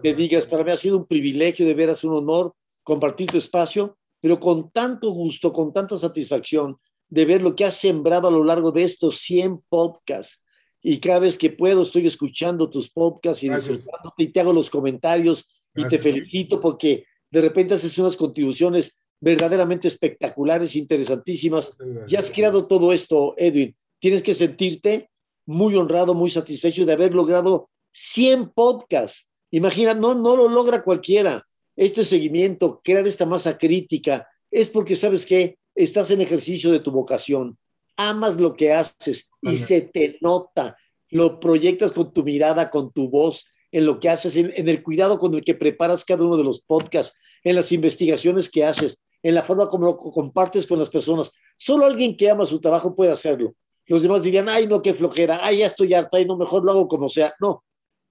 Que 0.03 0.15
digas, 0.15 0.47
para 0.47 0.65
mí 0.65 0.73
ha 0.73 0.77
sido 0.77 0.97
un 0.97 1.07
privilegio, 1.07 1.67
de 1.67 1.75
veras 1.75 2.03
un 2.03 2.15
honor 2.15 2.53
compartir 2.83 3.31
tu 3.31 3.39
espacio, 3.39 3.97
pero 4.21 4.41
con 4.41 4.71
tanto 4.71 5.11
gusto, 5.11 5.53
con 5.53 5.73
tanta 5.73 5.99
satisfacción 5.99 6.77
de 7.09 7.25
ver 7.25 7.43
lo 7.43 7.55
que 7.55 7.65
has 7.65 7.77
sembrado 7.77 8.29
a 8.29 8.31
lo 8.31 8.45
largo 8.45 8.73
de 8.73 8.83
estos 8.83 9.19
100 9.19 9.63
podcasts 9.69 10.43
y 10.83 10.99
cada 10.99 11.19
vez 11.19 11.37
que 11.37 11.51
puedo 11.51 11.83
estoy 11.83 12.07
escuchando 12.07 12.71
tus 12.71 12.89
podcasts 12.89 13.43
y 13.43 14.29
te 14.29 14.41
hago 14.41 14.53
los 14.53 14.71
comentarios 14.71 15.69
y 15.75 15.85
te 15.89 15.99
felicito 15.99 16.61
porque 16.61 17.05
de 17.31 17.41
repente 17.41 17.75
haces 17.75 17.99
unas 17.99 18.17
contribuciones 18.17 19.03
verdaderamente 19.21 19.89
espectaculares, 19.89 20.77
interesantísimas. 20.77 21.77
Ya 22.07 22.21
has 22.21 22.31
creado 22.31 22.67
todo 22.67 22.93
esto, 22.93 23.35
Edwin. 23.37 23.75
Tienes 23.99 24.23
que 24.23 24.35
sentirte 24.35 25.11
muy 25.45 25.75
honrado, 25.75 26.15
muy 26.15 26.31
satisfecho 26.31 26.87
de 26.87 26.93
haber 26.93 27.15
logrado 27.15 27.69
100 27.91 28.51
podcasts. 28.51 29.29
Imagina, 29.51 29.95
no, 29.95 30.15
no 30.15 30.37
lo 30.37 30.49
logra 30.49 30.85
cualquiera. 30.85 31.45
Este 31.75 32.05
seguimiento, 32.05 32.81
crear 32.85 33.07
esta 33.07 33.27
masa 33.27 33.59
crítica, 33.59 34.29
es 34.51 34.71
porque 34.71 34.97
sabes 34.97 35.27
que 35.27 35.59
estás 35.77 36.11
en 36.11 36.21
ejercicio 36.21 36.73
de 36.73 36.81
tu 36.81 36.91
vocación 36.91 37.57
amas 37.97 38.39
lo 38.39 38.55
que 38.55 38.73
haces 38.73 39.31
y 39.43 39.57
se 39.57 39.81
te 39.81 40.19
nota, 40.21 40.77
lo 41.11 41.41
proyectas 41.41 41.93
con 41.93 42.13
tu 42.13 42.23
mirada, 42.23 42.71
con 42.71 42.93
tu 42.93 43.09
voz, 43.09 43.47
en 43.73 43.85
lo 43.85 43.99
que 43.99 44.09
haces, 44.09 44.37
en, 44.37 44.69
el 44.69 44.83
cuidado 44.83 45.19
con 45.19 45.35
el 45.35 45.45
que 45.45 45.55
preparas 45.55 46.05
cada 46.05 46.25
uno 46.25 46.37
de 46.37 46.45
los 46.45 46.61
podcasts, 46.61 47.19
en 47.43 47.57
las 47.57 47.73
investigaciones 47.73 48.51
que 48.51 48.65
haces, 48.65 49.03
en 49.23 49.35
la 49.35 49.43
forma 49.43 49.69
como 49.69 49.87
lo 49.87 49.97
compartes 49.97 50.67
con 50.67 50.79
las 50.79 50.91
personas. 50.91 51.33
Solo 51.57 51.85
alguien 51.85 52.17
que 52.17 52.31
ama 52.31 52.47
su 52.47 52.61
trabajo 52.61 52.95
puede 52.95 53.13
hacerlo. 53.13 53.55
Los 53.87 54.03
demás 54.03 54.23
dirían, 54.23 54.49
ay, 54.49 54.67
no, 54.67 54.83
qué 54.83 54.95
flojera, 54.95 55.41
ay, 55.43 55.59
ya 55.59 55.67
estoy 55.67 55.93
harta, 55.95 56.17
ay, 56.17 56.27
no, 56.27 56.37
mejor 56.37 56.65
lo 56.65 56.73
hago 56.73 56.89
como 56.89 57.09
sea. 57.09 57.35
No, 57.41 57.65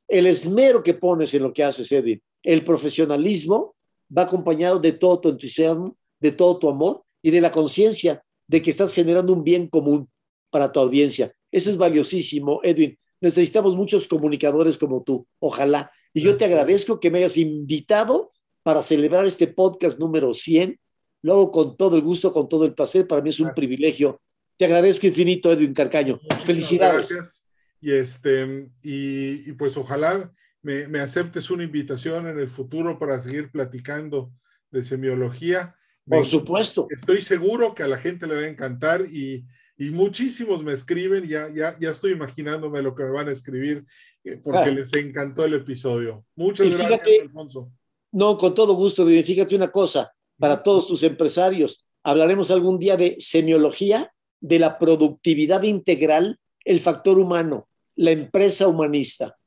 el 0.07 0.27
esmero 0.27 0.83
que 0.83 0.93
pones 0.93 1.33
en 1.33 1.43
lo 1.43 1.53
que 1.53 1.63
haces, 1.63 1.91
Edith, 1.91 2.21
el 2.43 2.63
profesionalismo 2.63 3.75
va 4.15 4.23
acompañado 4.23 4.79
de 4.79 4.93
todo 4.93 5.19
tu 5.19 5.29
entusiasmo, 5.29 5.97
de 6.19 6.31
todo 6.31 6.57
tu 6.59 6.69
amor 6.69 7.04
y 7.25 7.31
de 7.31 7.41
la 7.41 7.51
conciencia 7.51 8.23
de 8.45 8.61
que 8.61 8.69
estás 8.69 8.93
generando 8.93 9.33
un 9.33 9.43
bien 9.43 9.67
común 9.67 10.07
para 10.51 10.71
tu 10.71 10.79
audiencia. 10.79 11.33
Eso 11.51 11.71
es 11.71 11.77
valiosísimo, 11.77 12.59
Edwin. 12.61 12.95
Necesitamos 13.19 13.75
muchos 13.75 14.07
comunicadores 14.07 14.77
como 14.77 15.01
tú, 15.01 15.25
ojalá. 15.39 15.91
Y 16.13 16.21
yo 16.21 16.37
te 16.37 16.45
agradezco 16.45 16.99
que 16.99 17.09
me 17.09 17.17
hayas 17.17 17.37
invitado 17.37 18.31
para 18.61 18.83
celebrar 18.83 19.25
este 19.25 19.47
podcast 19.47 19.97
número 19.97 20.35
100. 20.35 20.79
Luego, 21.23 21.49
con 21.49 21.75
todo 21.75 21.95
el 21.95 22.03
gusto, 22.03 22.31
con 22.31 22.47
todo 22.47 22.63
el 22.63 22.75
placer, 22.75 23.07
para 23.07 23.23
mí 23.23 23.31
es 23.31 23.39
un 23.39 23.55
privilegio. 23.55 24.21
Te 24.55 24.65
agradezco 24.65 25.07
infinito, 25.07 25.51
Edwin 25.51 25.73
Carcaño. 25.73 26.19
Felicidades. 26.45 27.09
Gracias. 27.09 27.43
Y, 27.81 27.91
este, 27.91 28.69
y, 28.83 29.51
pues 29.53 29.75
ojalá 29.77 30.31
me, 30.61 30.87
me 30.89 30.99
aceptes 30.99 31.49
una 31.49 31.63
invitación 31.63 32.27
en 32.27 32.37
el 32.37 32.49
futuro 32.49 32.99
para 32.99 33.17
seguir 33.17 33.49
platicando 33.49 34.31
de 34.69 34.83
semiología 34.83 35.75
por 36.05 36.25
supuesto. 36.25 36.87
Estoy 36.89 37.21
seguro 37.21 37.73
que 37.73 37.83
a 37.83 37.87
la 37.87 37.97
gente 37.97 38.27
le 38.27 38.35
va 38.35 38.41
a 38.41 38.47
encantar 38.47 39.05
y, 39.09 39.45
y 39.77 39.89
muchísimos 39.91 40.63
me 40.63 40.73
escriben, 40.73 41.27
ya, 41.27 41.49
ya, 41.49 41.77
ya 41.79 41.89
estoy 41.89 42.11
imaginándome 42.11 42.81
lo 42.81 42.95
que 42.95 43.03
me 43.03 43.11
van 43.11 43.29
a 43.29 43.31
escribir 43.31 43.85
eh, 44.23 44.39
porque 44.43 44.71
les 44.71 44.93
encantó 44.93 45.45
el 45.45 45.55
episodio. 45.55 46.25
Muchas 46.35 46.69
gracias, 46.69 47.21
Alfonso. 47.21 47.71
No, 48.11 48.37
con 48.37 48.53
todo 48.53 48.73
gusto. 48.73 49.05
Fíjate 49.05 49.55
una 49.55 49.71
cosa, 49.71 50.13
para 50.39 50.63
todos 50.63 50.87
tus 50.87 51.03
empresarios, 51.03 51.85
hablaremos 52.03 52.51
algún 52.51 52.79
día 52.79 52.97
de 52.97 53.17
semiología, 53.19 54.11
de 54.39 54.59
la 54.59 54.77
productividad 54.77 55.63
integral, 55.63 56.39
el 56.63 56.79
factor 56.79 57.19
humano, 57.19 57.67
la 57.95 58.11
empresa 58.11 58.67
humanista. 58.67 59.37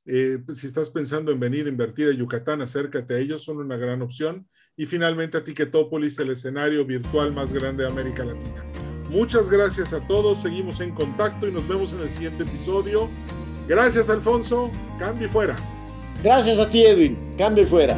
Eh, 0.07 0.39
pues, 0.45 0.59
si 0.59 0.67
estás 0.67 0.89
pensando 0.89 1.31
en 1.31 1.39
venir 1.39 1.65
a 1.65 1.69
invertir 1.69 2.07
a 2.07 2.13
Yucatán, 2.13 2.61
acércate 2.61 3.13
a 3.13 3.17
ellos, 3.19 3.43
son 3.43 3.57
una 3.57 3.75
gran 3.75 4.01
opción. 4.01 4.47
Y 4.77 4.85
finalmente 4.85 5.37
a 5.37 5.43
el 6.23 6.31
escenario 6.31 6.85
virtual 6.85 7.33
más 7.33 7.51
grande 7.51 7.83
de 7.83 7.89
América 7.89 8.23
Latina. 8.23 8.63
Muchas 9.09 9.49
gracias 9.49 9.93
a 9.93 9.99
todos, 10.07 10.41
seguimos 10.41 10.79
en 10.81 10.93
contacto 10.93 11.47
y 11.47 11.51
nos 11.51 11.67
vemos 11.67 11.93
en 11.93 12.01
el 12.01 12.09
siguiente 12.09 12.43
episodio. 12.43 13.09
Gracias, 13.67 14.09
Alfonso. 14.09 14.69
Cambio 14.99 15.27
fuera. 15.29 15.55
Gracias 16.23 16.59
a 16.59 16.69
ti, 16.69 16.83
Edwin. 16.83 17.17
Cambio 17.37 17.65
fuera. 17.65 17.97